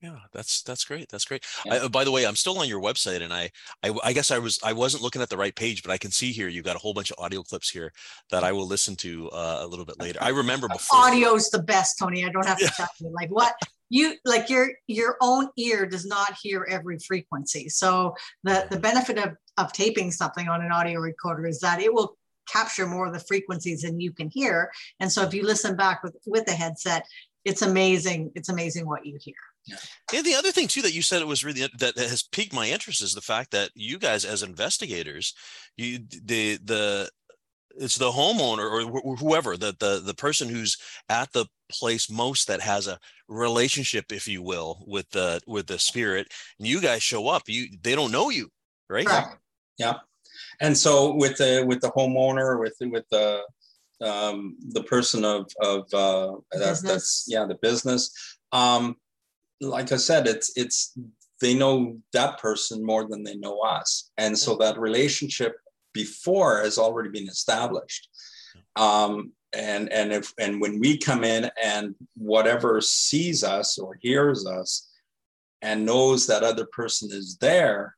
Yeah, 0.00 0.16
that's 0.32 0.62
that's 0.62 0.84
great. 0.84 1.08
That's 1.08 1.24
great. 1.24 1.44
Yeah. 1.66 1.74
I, 1.74 1.78
uh, 1.78 1.88
by 1.88 2.04
the 2.04 2.12
way, 2.12 2.24
I'm 2.24 2.36
still 2.36 2.58
on 2.58 2.68
your 2.68 2.80
website, 2.80 3.20
and 3.20 3.32
I, 3.32 3.50
I, 3.82 3.92
I 4.04 4.12
guess 4.12 4.30
I 4.30 4.38
was 4.38 4.60
I 4.62 4.72
wasn't 4.72 5.02
looking 5.02 5.20
at 5.22 5.28
the 5.28 5.36
right 5.36 5.54
page, 5.54 5.82
but 5.82 5.90
I 5.90 5.98
can 5.98 6.12
see 6.12 6.30
here 6.30 6.46
you've 6.46 6.64
got 6.64 6.76
a 6.76 6.78
whole 6.78 6.94
bunch 6.94 7.10
of 7.10 7.18
audio 7.18 7.42
clips 7.42 7.68
here 7.68 7.92
that 8.30 8.44
I 8.44 8.52
will 8.52 8.66
listen 8.66 8.94
to 8.96 9.28
uh, 9.30 9.58
a 9.62 9.66
little 9.66 9.84
bit 9.84 9.98
later. 9.98 10.20
I 10.22 10.28
remember 10.28 10.68
before. 10.72 11.00
Audio's 11.00 11.50
the 11.50 11.62
best, 11.62 11.98
Tony. 11.98 12.24
I 12.24 12.28
don't 12.28 12.46
have 12.46 12.58
to 12.58 12.64
yeah. 12.64 12.70
tell 12.70 12.88
you. 13.00 13.10
Like 13.10 13.30
what 13.30 13.54
you 13.90 14.14
like 14.24 14.48
your 14.48 14.70
your 14.86 15.16
own 15.20 15.48
ear 15.56 15.84
does 15.84 16.06
not 16.06 16.36
hear 16.40 16.64
every 16.70 16.98
frequency. 17.00 17.68
So 17.68 18.14
the 18.44 18.68
the 18.70 18.78
benefit 18.78 19.18
of 19.18 19.34
of 19.56 19.72
taping 19.72 20.12
something 20.12 20.48
on 20.48 20.62
an 20.62 20.70
audio 20.70 21.00
recorder 21.00 21.48
is 21.48 21.58
that 21.60 21.80
it 21.80 21.92
will 21.92 22.16
capture 22.48 22.86
more 22.86 23.08
of 23.08 23.12
the 23.12 23.24
frequencies 23.26 23.82
than 23.82 24.00
you 24.00 24.12
can 24.12 24.30
hear. 24.32 24.70
And 25.00 25.10
so 25.10 25.22
if 25.22 25.34
you 25.34 25.42
listen 25.42 25.74
back 25.74 26.04
with 26.04 26.16
with 26.24 26.48
a 26.48 26.52
headset, 26.52 27.04
it's 27.44 27.62
amazing. 27.62 28.30
It's 28.36 28.48
amazing 28.48 28.86
what 28.86 29.04
you 29.04 29.18
hear. 29.20 29.34
Yeah. 29.66 29.76
And 30.14 30.24
the 30.24 30.34
other 30.34 30.50
thing 30.50 30.68
too 30.68 30.82
that 30.82 30.94
you 30.94 31.02
said 31.02 31.20
it 31.20 31.28
was 31.28 31.44
really 31.44 31.66
that 31.78 31.98
has 31.98 32.22
piqued 32.22 32.54
my 32.54 32.68
interest 32.68 33.02
is 33.02 33.14
the 33.14 33.20
fact 33.20 33.50
that 33.50 33.70
you 33.74 33.98
guys 33.98 34.24
as 34.24 34.42
investigators, 34.42 35.34
you 35.76 35.98
the 36.24 36.58
the 36.64 37.10
it's 37.76 37.96
the 37.96 38.10
homeowner 38.10 38.70
or 38.70 39.16
whoever 39.16 39.56
the 39.56 39.74
the 39.78 40.00
the 40.04 40.14
person 40.14 40.48
who's 40.48 40.76
at 41.08 41.32
the 41.32 41.46
place 41.70 42.10
most 42.10 42.48
that 42.48 42.60
has 42.60 42.86
a 42.86 42.98
relationship 43.28 44.06
if 44.10 44.26
you 44.26 44.42
will 44.42 44.82
with 44.86 45.08
the 45.10 45.40
with 45.46 45.66
the 45.66 45.78
spirit 45.78 46.26
and 46.58 46.66
you 46.66 46.80
guys 46.80 47.02
show 47.02 47.28
up 47.28 47.42
you 47.46 47.68
they 47.82 47.94
don't 47.94 48.12
know 48.12 48.30
you 48.30 48.48
right 48.88 49.06
yeah, 49.08 49.32
yeah. 49.78 49.94
and 50.60 50.76
so 50.76 51.14
with 51.14 51.36
the 51.36 51.64
with 51.66 51.80
the 51.80 51.90
homeowner 51.90 52.58
with 52.58 52.74
with 52.80 53.04
the 53.10 53.42
um 54.00 54.56
the 54.70 54.82
person 54.84 55.24
of 55.24 55.46
of 55.62 55.82
uh 55.92 56.34
that, 56.52 56.80
that's 56.82 57.26
yeah 57.28 57.44
the 57.44 57.58
business 57.60 58.38
um 58.52 58.96
like 59.60 59.92
i 59.92 59.96
said 59.96 60.26
it's 60.26 60.52
it's 60.56 60.96
they 61.40 61.54
know 61.54 61.98
that 62.12 62.38
person 62.38 62.84
more 62.84 63.06
than 63.06 63.22
they 63.22 63.36
know 63.36 63.60
us. 63.60 64.10
And 64.18 64.36
so 64.36 64.56
that 64.56 64.78
relationship 64.78 65.56
before 65.92 66.60
has 66.62 66.78
already 66.78 67.10
been 67.10 67.28
established. 67.28 68.08
Um, 68.76 69.32
and 69.54 69.90
and 69.90 70.12
if 70.12 70.34
and 70.38 70.60
when 70.60 70.78
we 70.78 70.98
come 70.98 71.24
in 71.24 71.50
and 71.62 71.94
whatever 72.16 72.82
sees 72.82 73.42
us 73.42 73.78
or 73.78 73.98
hears 74.02 74.46
us 74.46 74.88
and 75.62 75.86
knows 75.86 76.26
that 76.26 76.42
other 76.42 76.66
person 76.66 77.08
is 77.10 77.38
there 77.40 77.94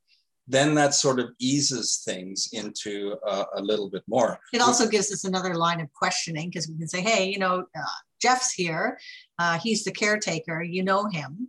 then 0.46 0.74
that 0.74 0.94
sort 0.94 1.20
of 1.20 1.28
eases 1.38 2.02
things 2.04 2.48
into 2.52 3.16
a, 3.24 3.44
a 3.56 3.62
little 3.62 3.88
bit 3.88 4.02
more. 4.08 4.36
It 4.52 4.61
also 4.61 4.88
gives 4.88 5.12
us 5.12 5.22
another 5.22 5.54
line 5.54 5.80
of 5.80 5.92
questioning 5.92 6.48
because 6.48 6.68
we 6.68 6.76
can 6.76 6.88
say 6.88 7.00
hey 7.00 7.28
you 7.28 7.38
know 7.38 7.64
uh, 7.76 7.98
jeff's 8.21 8.53
here 8.53 8.99
uh, 9.39 9.59
he's 9.59 9.85
the 9.85 9.93
caretaker 9.93 10.62
you 10.62 10.83
know 10.83 11.07
him 11.09 11.49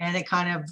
and 0.00 0.16
it 0.16 0.28
kind 0.28 0.54
of 0.56 0.68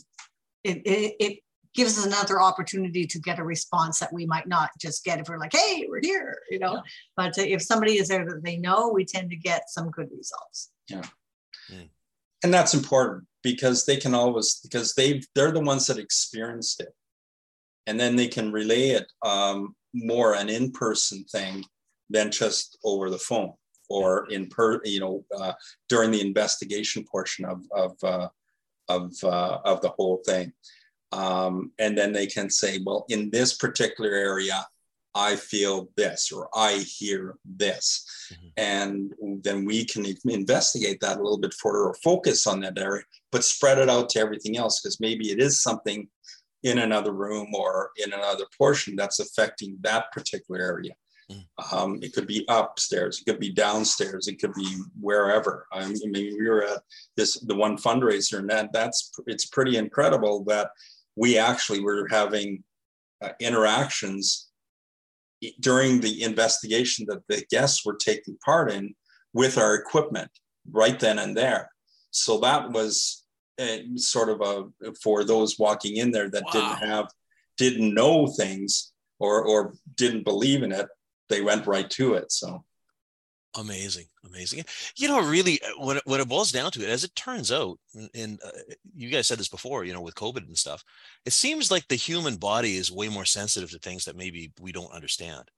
it, 0.64 0.78
it, 0.86 1.16
it 1.20 1.38
gives 1.74 1.98
us 1.98 2.06
another 2.06 2.40
opportunity 2.40 3.06
to 3.06 3.20
get 3.20 3.38
a 3.38 3.44
response 3.44 4.00
that 4.00 4.12
we 4.12 4.26
might 4.26 4.48
not 4.48 4.70
just 4.80 5.04
get 5.04 5.20
if 5.20 5.28
we're 5.28 5.38
like, 5.38 5.54
hey, 5.54 5.86
we're 5.88 6.00
here, 6.02 6.38
you 6.50 6.58
know. 6.58 6.74
Yeah. 6.74 6.80
But 7.16 7.38
if 7.38 7.62
somebody 7.62 7.98
is 7.98 8.08
there 8.08 8.24
that 8.24 8.42
they 8.42 8.56
know, 8.56 8.88
we 8.88 9.04
tend 9.04 9.30
to 9.30 9.36
get 9.36 9.70
some 9.70 9.90
good 9.90 10.08
results. 10.10 10.70
Yeah. 10.88 11.02
Mm. 11.72 11.88
And 12.42 12.52
that's 12.52 12.74
important 12.74 13.26
because 13.42 13.86
they 13.86 13.96
can 13.96 14.14
always 14.14 14.60
because 14.62 14.94
they 14.94 15.22
they're 15.34 15.52
the 15.52 15.60
ones 15.60 15.86
that 15.86 15.98
experienced 15.98 16.80
it. 16.80 16.94
And 17.86 17.98
then 17.98 18.16
they 18.16 18.28
can 18.28 18.52
relay 18.52 18.90
it 18.90 19.10
um, 19.24 19.74
more 19.94 20.34
an 20.34 20.48
in-person 20.48 21.24
thing 21.30 21.64
than 22.10 22.30
just 22.30 22.76
over 22.84 23.08
the 23.08 23.18
phone 23.18 23.52
or 23.88 24.26
in 24.30 24.48
per 24.48 24.80
you 24.84 25.00
know 25.00 25.24
uh, 25.36 25.52
during 25.88 26.10
the 26.10 26.20
investigation 26.20 27.04
portion 27.04 27.44
of 27.44 27.62
of 27.72 27.96
uh, 28.02 28.28
of 28.88 29.12
uh, 29.22 29.58
of 29.64 29.80
the 29.80 29.90
whole 29.90 30.22
thing. 30.26 30.52
Um, 31.10 31.72
and 31.78 31.96
then 31.96 32.12
they 32.12 32.26
can 32.26 32.50
say, 32.50 32.80
well, 32.84 33.06
in 33.08 33.30
this 33.30 33.54
particular 33.54 34.10
area, 34.10 34.66
I 35.14 35.36
feel 35.36 35.88
this 35.96 36.30
or 36.30 36.48
I 36.54 36.74
hear 36.78 37.38
this. 37.44 38.06
Mm-hmm. 38.32 38.46
And 38.56 39.42
then 39.42 39.64
we 39.64 39.84
can 39.84 40.06
investigate 40.26 41.00
that 41.00 41.18
a 41.18 41.22
little 41.22 41.38
bit 41.38 41.54
further 41.54 41.84
or 41.84 41.94
focus 41.94 42.46
on 42.46 42.60
that 42.60 42.78
area, 42.78 43.04
but 43.32 43.44
spread 43.44 43.78
it 43.78 43.88
out 43.88 44.10
to 44.10 44.20
everything 44.20 44.56
else 44.56 44.80
because 44.80 45.00
maybe 45.00 45.30
it 45.30 45.40
is 45.40 45.62
something 45.62 46.08
in 46.62 46.78
another 46.78 47.12
room 47.12 47.48
or 47.54 47.90
in 48.04 48.12
another 48.12 48.44
portion 48.56 48.96
that's 48.96 49.20
affecting 49.20 49.78
that 49.80 50.12
particular 50.12 50.60
area. 50.60 50.92
Um, 51.72 51.98
it 52.02 52.14
could 52.14 52.26
be 52.26 52.46
upstairs, 52.48 53.20
it 53.20 53.30
could 53.30 53.40
be 53.40 53.52
downstairs, 53.52 54.28
it 54.28 54.40
could 54.40 54.54
be 54.54 54.76
wherever. 54.98 55.66
I 55.72 55.86
mean, 55.86 56.12
we 56.12 56.48
were 56.48 56.64
at 56.64 56.82
this 57.16 57.38
the 57.40 57.54
one 57.54 57.76
fundraiser, 57.76 58.38
and 58.38 58.48
that 58.48 58.72
that's 58.72 59.12
it's 59.26 59.46
pretty 59.46 59.76
incredible 59.76 60.44
that 60.44 60.70
we 61.16 61.36
actually 61.36 61.80
were 61.80 62.08
having 62.10 62.64
uh, 63.22 63.30
interactions 63.40 64.48
during 65.60 66.00
the 66.00 66.22
investigation 66.22 67.06
that 67.08 67.22
the 67.28 67.44
guests 67.50 67.84
were 67.84 67.96
taking 67.96 68.36
part 68.44 68.72
in 68.72 68.94
with 69.34 69.58
our 69.58 69.74
equipment 69.74 70.30
right 70.70 70.98
then 70.98 71.18
and 71.18 71.36
there. 71.36 71.70
So 72.10 72.38
that 72.38 72.70
was 72.72 73.24
uh, 73.60 73.78
sort 73.96 74.30
of 74.30 74.40
a 74.40 74.92
for 75.02 75.24
those 75.24 75.58
walking 75.58 75.96
in 75.96 76.10
there 76.10 76.30
that 76.30 76.44
wow. 76.44 76.52
didn't 76.52 76.88
have 76.88 77.08
didn't 77.58 77.92
know 77.92 78.26
things 78.28 78.92
or 79.18 79.44
or 79.44 79.74
didn't 79.96 80.24
believe 80.24 80.62
in 80.62 80.72
it 80.72 80.86
they 81.28 81.42
went 81.42 81.66
right 81.66 81.88
to 81.90 82.14
it 82.14 82.32
so. 82.32 82.64
Amazing 83.56 84.04
amazing. 84.28 84.64
You 84.96 85.08
know 85.08 85.20
really 85.20 85.60
uh, 85.62 85.84
when 85.84 85.96
it, 85.96 86.02
when 86.06 86.20
it 86.20 86.28
boils 86.28 86.52
down 86.52 86.70
to 86.72 86.82
it 86.82 86.88
as 86.88 87.04
it 87.04 87.14
turns 87.16 87.50
out 87.50 87.78
and 88.14 88.38
uh, 88.44 88.50
you 88.94 89.08
guys 89.08 89.26
said 89.26 89.38
this 89.38 89.48
before 89.48 89.84
you 89.84 89.92
know 89.92 90.02
with 90.02 90.14
covid 90.14 90.46
and 90.46 90.56
stuff 90.56 90.84
it 91.24 91.32
seems 91.32 91.70
like 91.70 91.88
the 91.88 91.96
human 91.96 92.36
body 92.36 92.76
is 92.76 92.92
way 92.92 93.08
more 93.08 93.24
sensitive 93.24 93.70
to 93.70 93.78
things 93.78 94.04
that 94.04 94.16
maybe 94.16 94.52
we 94.60 94.72
don't 94.72 94.92
understand. 94.92 95.50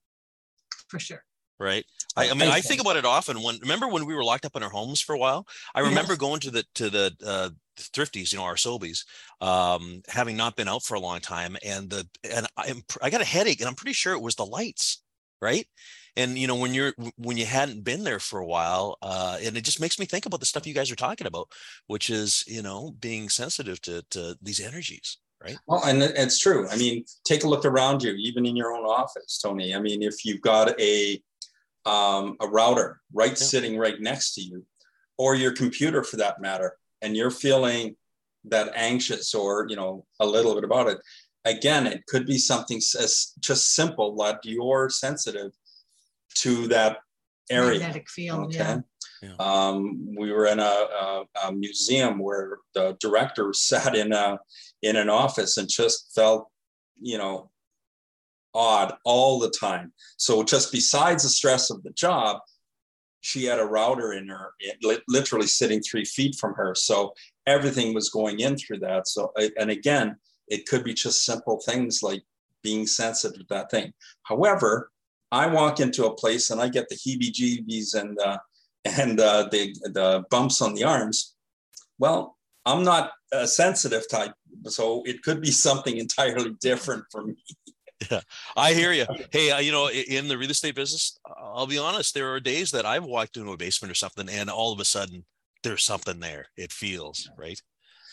For 0.89 0.99
sure. 0.99 1.25
Right? 1.59 1.85
I, 2.17 2.31
I, 2.31 2.35
mean 2.35 2.49
i 2.49 2.63
think 2.63 2.81
about 2.81 2.97
it 2.97 3.05
often 3.05 3.43
when 3.43 3.59
remember 3.61 3.87
when 3.87 4.07
we 4.07 4.15
were 4.15 4.25
locked 4.25 4.47
up 4.47 4.57
in 4.57 4.63
our 4.63 4.71
homes 4.71 5.01
for 5.01 5.15
a 5.15 5.19
while? 5.19 5.47
I 5.75 5.81
remember 5.81 6.13
yes. 6.13 6.19
going 6.19 6.41
to 6.41 6.51
the 6.51 6.65
to 6.77 6.89
the 6.89 7.15
uh, 7.25 7.51
thrifties, 7.77 8.33
you 8.33 8.39
know, 8.39 8.45
our 8.45 8.55
Sobeys, 8.55 9.05
um, 9.41 10.03
having 10.09 10.37
not 10.37 10.57
been 10.57 10.69
out 10.69 10.83
for 10.83 10.95
a 10.95 11.01
long 11.01 11.21
time, 11.21 11.57
and 11.65 11.91
the 11.91 12.09
and 12.31 12.47
I, 12.57 12.73
I 13.03 13.11
got 13.11 13.21
a 13.21 13.27
headache, 13.27 13.61
and 13.61 13.69
I'm 13.69 13.75
pretty 13.75 13.93
sure 13.93 14.15
it 14.15 14.23
was 14.23 14.37
the 14.37 14.47
lights, 14.47 15.03
right? 15.41 15.67
And 16.17 16.39
you 16.39 16.47
know, 16.47 16.57
when 16.57 16.75
you're 16.75 16.93
when 17.17 17.37
you 17.37 17.47
hadn't 17.47 17.85
been 17.85 18.05
there 18.05 18.19
for 18.19 18.41
a 18.41 18.47
while, 18.47 18.99
uh, 19.03 19.39
and 19.43 19.57
it 19.57 19.65
just 19.65 19.81
makes 19.81 19.99
me 19.99 20.07
think 20.07 20.27
about 20.27 20.41
the 20.41 20.47
stuff 20.47 20.67
you 20.67 20.75
guys 20.75 20.91
are 20.91 20.97
talking 20.97 21.27
about, 21.27 21.49
which 21.87 22.11
is 22.11 22.45
you 22.47 22.63
know 22.63 22.95
being 23.01 23.29
sensitive 23.29 23.81
to 23.83 24.03
to 24.11 24.37
these 24.43 24.61
energies, 24.61 25.19
right? 25.43 25.57
Well, 25.67 25.85
and 25.85 26.03
it's 26.03 26.39
true. 26.39 26.69
I 26.69 26.77
mean, 26.77 27.05
take 27.25 27.45
a 27.45 27.49
look 27.49 27.65
around 27.65 28.03
you, 28.03 28.13
even 28.13 28.45
in 28.45 28.57
your 28.57 28.73
own 28.73 28.85
office, 28.85 29.39
Tony. 29.39 29.75
I 29.75 29.81
mean, 29.81 30.03
if 30.03 30.25
you've 30.25 30.41
got 30.41 30.79
a 30.81 31.23
um, 31.87 32.37
a 32.41 32.49
router 32.49 33.01
right 33.13 33.31
yeah. 33.31 33.35
sitting 33.35 33.79
right 33.79 34.01
next 34.01 34.35
to 34.35 34.43
you, 34.43 34.67
or 35.17 35.35
your 35.35 35.53
computer 35.53 36.03
for 36.03 36.17
that 36.17 36.41
matter, 36.41 36.77
and 37.03 37.17
you're 37.17 37.31
feeling 37.31 37.97
that 38.45 38.73
anxious 38.75 39.35
or 39.35 39.67
you 39.69 39.77
know 39.77 40.05
a 40.19 40.27
little 40.27 40.55
bit 40.55 40.65
about 40.65 40.89
it 40.89 40.99
again 41.45 41.87
it 41.87 42.05
could 42.07 42.27
be 42.27 42.39
something 42.39 42.79
as 42.79 43.33
just 43.41 43.75
simple 43.75 44.15
that 44.17 44.41
you're 44.45 44.89
sensitive 44.89 45.53
to 46.35 46.69
that 46.69 46.99
area 47.51 47.79
magnetic 47.79 48.09
field 48.09 48.47
okay 48.47 48.59
yeah. 48.59 48.79
Yeah. 49.23 49.35
Um, 49.39 50.15
we 50.17 50.33
were 50.33 50.47
in 50.47 50.61
a, 50.61 50.63
a, 50.63 51.25
a, 51.45 51.53
museum 51.53 52.19
where 52.19 52.57
the 52.73 52.97
director 53.01 53.53
sat 53.53 53.95
in 53.95 54.15
a 54.15 54.39
in 54.81 54.97
an 54.97 55.11
office 55.11 55.59
and 55.59 55.69
just 55.69 56.15
felt 56.15 56.49
you 56.99 57.19
know 57.19 57.51
odd 58.55 58.95
all 59.05 59.39
the 59.39 59.51
time 59.51 59.93
so 60.17 60.43
just 60.43 60.73
besides 60.73 61.23
the 61.23 61.29
stress 61.29 61.71
of 61.71 61.83
the 61.83 61.91
job 61.91 62.39
she 63.21 63.45
had 63.45 63.59
a 63.59 63.65
router 63.65 64.13
in 64.13 64.29
her, 64.29 64.53
literally 65.09 65.47
sitting 65.47 65.81
three 65.83 66.05
feet 66.05 66.37
from 66.37 66.55
her. 66.55 66.75
So 66.75 67.15
everything 67.47 67.95
was 67.95 68.09
going 68.09 68.41
in 68.41 68.57
through 68.57 68.79
that. 68.81 69.09
So, 69.09 69.33
and 69.59 69.71
again, 69.71 70.17
it 70.51 70.67
could 70.67 70.85
be 70.85 70.93
just 70.93 71.25
simple 71.25 71.61
things 71.61 72.03
like 72.03 72.23
being 72.63 72.87
sensitive 72.87 73.39
to 73.39 73.47
that 73.49 73.71
thing. 73.71 73.93
However, 74.25 74.91
I 75.33 75.47
walk 75.47 75.81
into 75.81 76.07
a 76.07 76.15
place 76.15 76.51
and 76.51 76.61
I 76.61 76.69
get 76.69 76.89
the 76.89 76.97
heebie-jeebies 76.97 77.95
and 77.95 78.19
uh, 78.19 78.39
and 78.85 79.21
uh, 79.21 79.49
the 79.51 79.75
the 79.93 80.25
bumps 80.31 80.61
on 80.61 80.75
the 80.75 80.85
arms. 80.85 81.37
Well, 81.99 82.37
I'm 82.67 82.83
not 82.83 83.13
a 83.33 83.47
sensitive 83.47 84.09
type, 84.11 84.33
so 84.67 85.03
it 85.07 85.23
could 85.23 85.41
be 85.41 85.51
something 85.51 85.97
entirely 86.05 86.57
different 86.61 87.05
for 87.11 87.25
me. 87.25 87.37
Yeah, 88.11 88.21
I 88.57 88.73
hear 88.73 88.93
you. 88.93 89.07
Hey, 89.31 89.51
uh, 89.51 89.59
you 89.59 89.73
know, 89.73 89.91
in 89.91 90.27
the 90.27 90.39
real 90.39 90.51
estate 90.51 90.75
business, 90.75 91.19
I'll 91.39 91.67
be 91.67 91.79
honest. 91.79 92.15
There 92.15 92.33
are 92.33 92.41
days 92.41 92.71
that 92.71 92.87
I've 92.87 93.05
walked 93.05 93.37
into 93.37 93.53
a 93.53 93.57
basement 93.59 93.93
or 93.93 93.95
something, 93.95 94.29
and 94.29 94.49
all 94.49 94.73
of 94.73 94.81
a 94.81 94.87
sudden, 94.87 95.25
there's 95.63 95.85
something 95.85 96.19
there. 96.19 96.47
It 96.57 96.73
feels 96.73 97.31
right. 97.37 97.61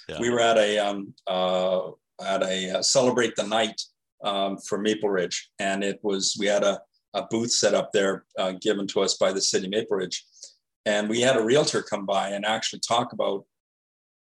Yeah. 0.10 0.20
We 0.20 0.30
were 0.30 0.42
at 0.42 0.58
a 0.58 0.78
um, 0.80 1.14
uh, 1.26 1.92
at 2.24 2.43
a 2.43 2.78
uh, 2.78 2.82
celebrate 2.82 3.36
the 3.36 3.47
night 3.47 3.82
um, 4.24 4.57
for 4.57 4.78
Maple 4.78 5.09
Ridge, 5.09 5.49
and 5.59 5.84
it 5.84 5.99
was 6.03 6.36
we 6.39 6.47
had 6.47 6.63
a, 6.63 6.80
a 7.13 7.24
booth 7.24 7.51
set 7.51 7.74
up 7.74 7.91
there 7.91 8.26
uh, 8.38 8.53
given 8.61 8.88
to 8.88 9.01
us 9.01 9.15
by 9.15 9.32
the 9.32 9.41
city 9.41 9.65
of 9.65 9.72
Maple 9.72 9.97
Ridge, 9.97 10.26
and 10.86 11.09
we 11.09 11.22
had 11.22 11.38
a 11.38 11.43
realtor 11.43 11.82
come 11.82 12.05
by 12.05 12.30
and 12.30 12.45
actually 12.45 12.80
talk 12.80 13.13
about 13.13 13.45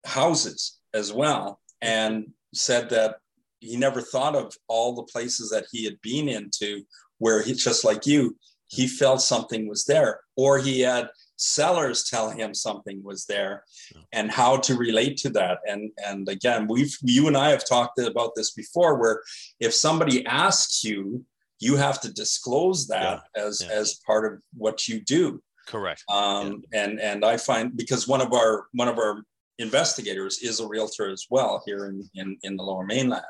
houses 0.06 0.80
as 0.94 1.14
well, 1.14 1.60
and 1.82 2.28
said 2.54 2.90
that 2.90 3.18
he 3.60 3.76
never 3.76 4.02
thought 4.02 4.36
of 4.36 4.56
all 4.68 4.94
the 4.94 5.04
places 5.04 5.50
that 5.50 5.66
he 5.72 5.84
had 5.84 6.00
been 6.02 6.30
into 6.30 6.84
where 7.18 7.42
he 7.42 7.54
just 7.54 7.84
like 7.84 8.06
you 8.06 8.36
he 8.68 8.88
felt 8.88 9.22
something 9.22 9.68
was 9.68 9.86
there. 9.86 10.20
Or 10.36 10.60
he 10.60 10.82
had 10.82 11.10
sellers 11.38 12.10
tell 12.10 12.30
him 12.30 12.54
something 12.54 13.02
was 13.04 13.26
there 13.26 13.64
and 14.12 14.30
how 14.30 14.58
to 14.58 14.76
relate 14.76 15.18
to 15.18 15.30
that. 15.30 15.60
And 15.68 15.92
and 16.06 16.28
again 16.28 16.68
we've 16.68 16.96
you 17.02 17.28
and 17.28 17.38
i 17.38 17.50
have 17.50 17.68
talked 17.68 18.00
about 18.00 18.32
this 18.36 18.52
before 18.52 19.00
where 19.00 19.22
if 19.60 19.74
somebody 19.74 20.26
asks 20.26 20.84
you 20.84 21.24
you 21.60 21.76
have 21.76 22.00
to 22.02 22.14
disclose 22.14 22.88
that 22.88 23.24
yeah. 23.36 23.44
as 23.44 23.64
yeah. 23.64 23.76
as 23.76 24.00
part 24.06 24.32
of 24.32 24.40
what 24.56 24.88
you 24.88 25.00
do. 25.02 25.42
Correct. 25.68 26.04
Um 26.10 26.64
yeah. 26.74 26.84
and 26.84 27.00
and 27.00 27.26
i 27.26 27.38
find 27.38 27.78
because 27.78 28.08
one 28.08 28.22
of 28.22 28.34
our 28.34 28.66
one 28.74 28.88
of 28.88 28.98
our 28.98 29.24
investigators 29.60 30.40
is 30.40 30.60
a 30.60 30.68
realtor 30.68 31.10
as 31.10 31.26
well 31.30 31.64
here 31.66 31.88
in 31.88 32.10
in, 32.16 32.38
in 32.44 32.58
the 32.58 32.64
lower 32.64 32.86
mainland. 32.86 33.24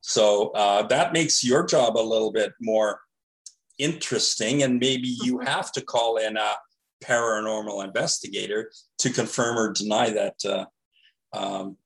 So 0.00 0.50
uh, 0.50 0.82
that 0.88 1.12
makes 1.12 1.44
your 1.44 1.64
job 1.66 1.96
a 1.96 2.00
little 2.00 2.32
bit 2.32 2.52
more 2.60 3.00
interesting, 3.78 4.62
and 4.62 4.78
maybe 4.78 5.08
you 5.22 5.38
have 5.40 5.72
to 5.72 5.82
call 5.82 6.16
in 6.16 6.36
a 6.36 6.52
paranormal 7.06 7.84
investigator 7.84 8.70
to 8.98 9.10
confirm 9.10 9.58
or 9.58 9.72
deny 9.72 10.10
that 10.10 10.34
uh, 10.44 10.66
um, 11.32 11.76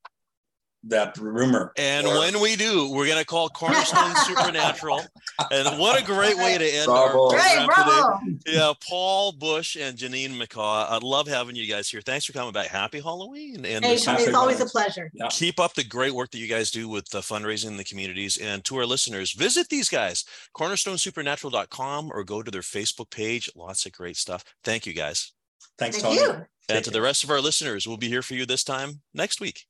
that 0.85 1.17
rumor. 1.19 1.73
And 1.77 2.07
or, 2.07 2.19
when 2.21 2.41
we 2.41 2.57
do, 2.57 2.91
we're 2.91 3.07
going 3.07 3.19
to 3.19 3.25
call 3.25 3.49
Cornerstone 3.49 4.15
Supernatural. 4.25 5.01
And 5.51 5.79
what 5.79 5.99
a 5.99 6.05
great 6.05 6.37
way 6.37 6.59
to 6.59 6.65
end 6.65 6.87
bravo. 6.87 7.01
our 7.01 7.31
program 7.31 7.67
bravo. 7.67 8.19
today. 8.27 8.39
Yeah, 8.47 8.75
Paul 8.87 9.33
Busch 9.33 9.75
and 9.75 9.97
Janine 9.97 10.37
McCaw. 10.37 10.87
I 10.91 10.99
love 10.99 11.27
having 11.27 11.57
you 11.57 11.67
guys 11.67 11.89
here. 11.89 12.03
Thanks 12.03 12.27
for 12.27 12.35
coming 12.35 12.53
back. 12.53 12.67
Happy 12.67 13.01
Halloween. 13.01 13.65
And 13.65 13.83
hey, 13.83 13.95
it's 13.95 14.35
always 14.35 14.61
a 14.61 14.67
pleasure. 14.67 15.11
Yeah. 15.15 15.29
Keep 15.31 15.59
up 15.59 15.73
the 15.73 15.83
great 15.83 16.13
work 16.13 16.31
that 16.33 16.39
you 16.39 16.47
guys 16.47 16.71
do 16.71 16.91
with 16.91 17.09
the 17.09 17.21
fundraising 17.21 17.69
in 17.69 17.79
the 17.79 17.85
communities. 17.85 18.37
And 18.37 18.63
to 18.67 18.77
our 18.77 18.85
listeners, 18.85 19.33
visit 19.33 19.71
these 19.71 19.89
guys, 19.89 20.27
cornerstonesupernatural.com 20.55 22.11
or 22.13 22.23
go 22.23 22.43
to 22.43 22.51
their 22.51 22.61
Facebook 22.61 23.11
page. 23.11 23.51
Lots 23.57 23.87
of 23.87 23.93
great 23.93 24.19
stuff. 24.19 24.45
Thank 24.63 24.85
you 24.85 24.93
guys. 24.93 25.33
Thanks, 25.79 26.03
Thank 26.03 26.19
Tony. 26.19 26.33
You. 26.33 26.47
And 26.69 26.77
Take 26.77 26.85
to 26.85 26.91
the 26.91 27.01
rest 27.01 27.25
of 27.25 27.31
our 27.31 27.41
listeners, 27.41 27.89
we'll 27.89 27.97
be 27.97 28.09
here 28.09 28.23
for 28.23 28.35
you 28.35 28.45
this 28.45 28.63
time 28.63 29.01
next 29.15 29.41
week. 29.41 29.67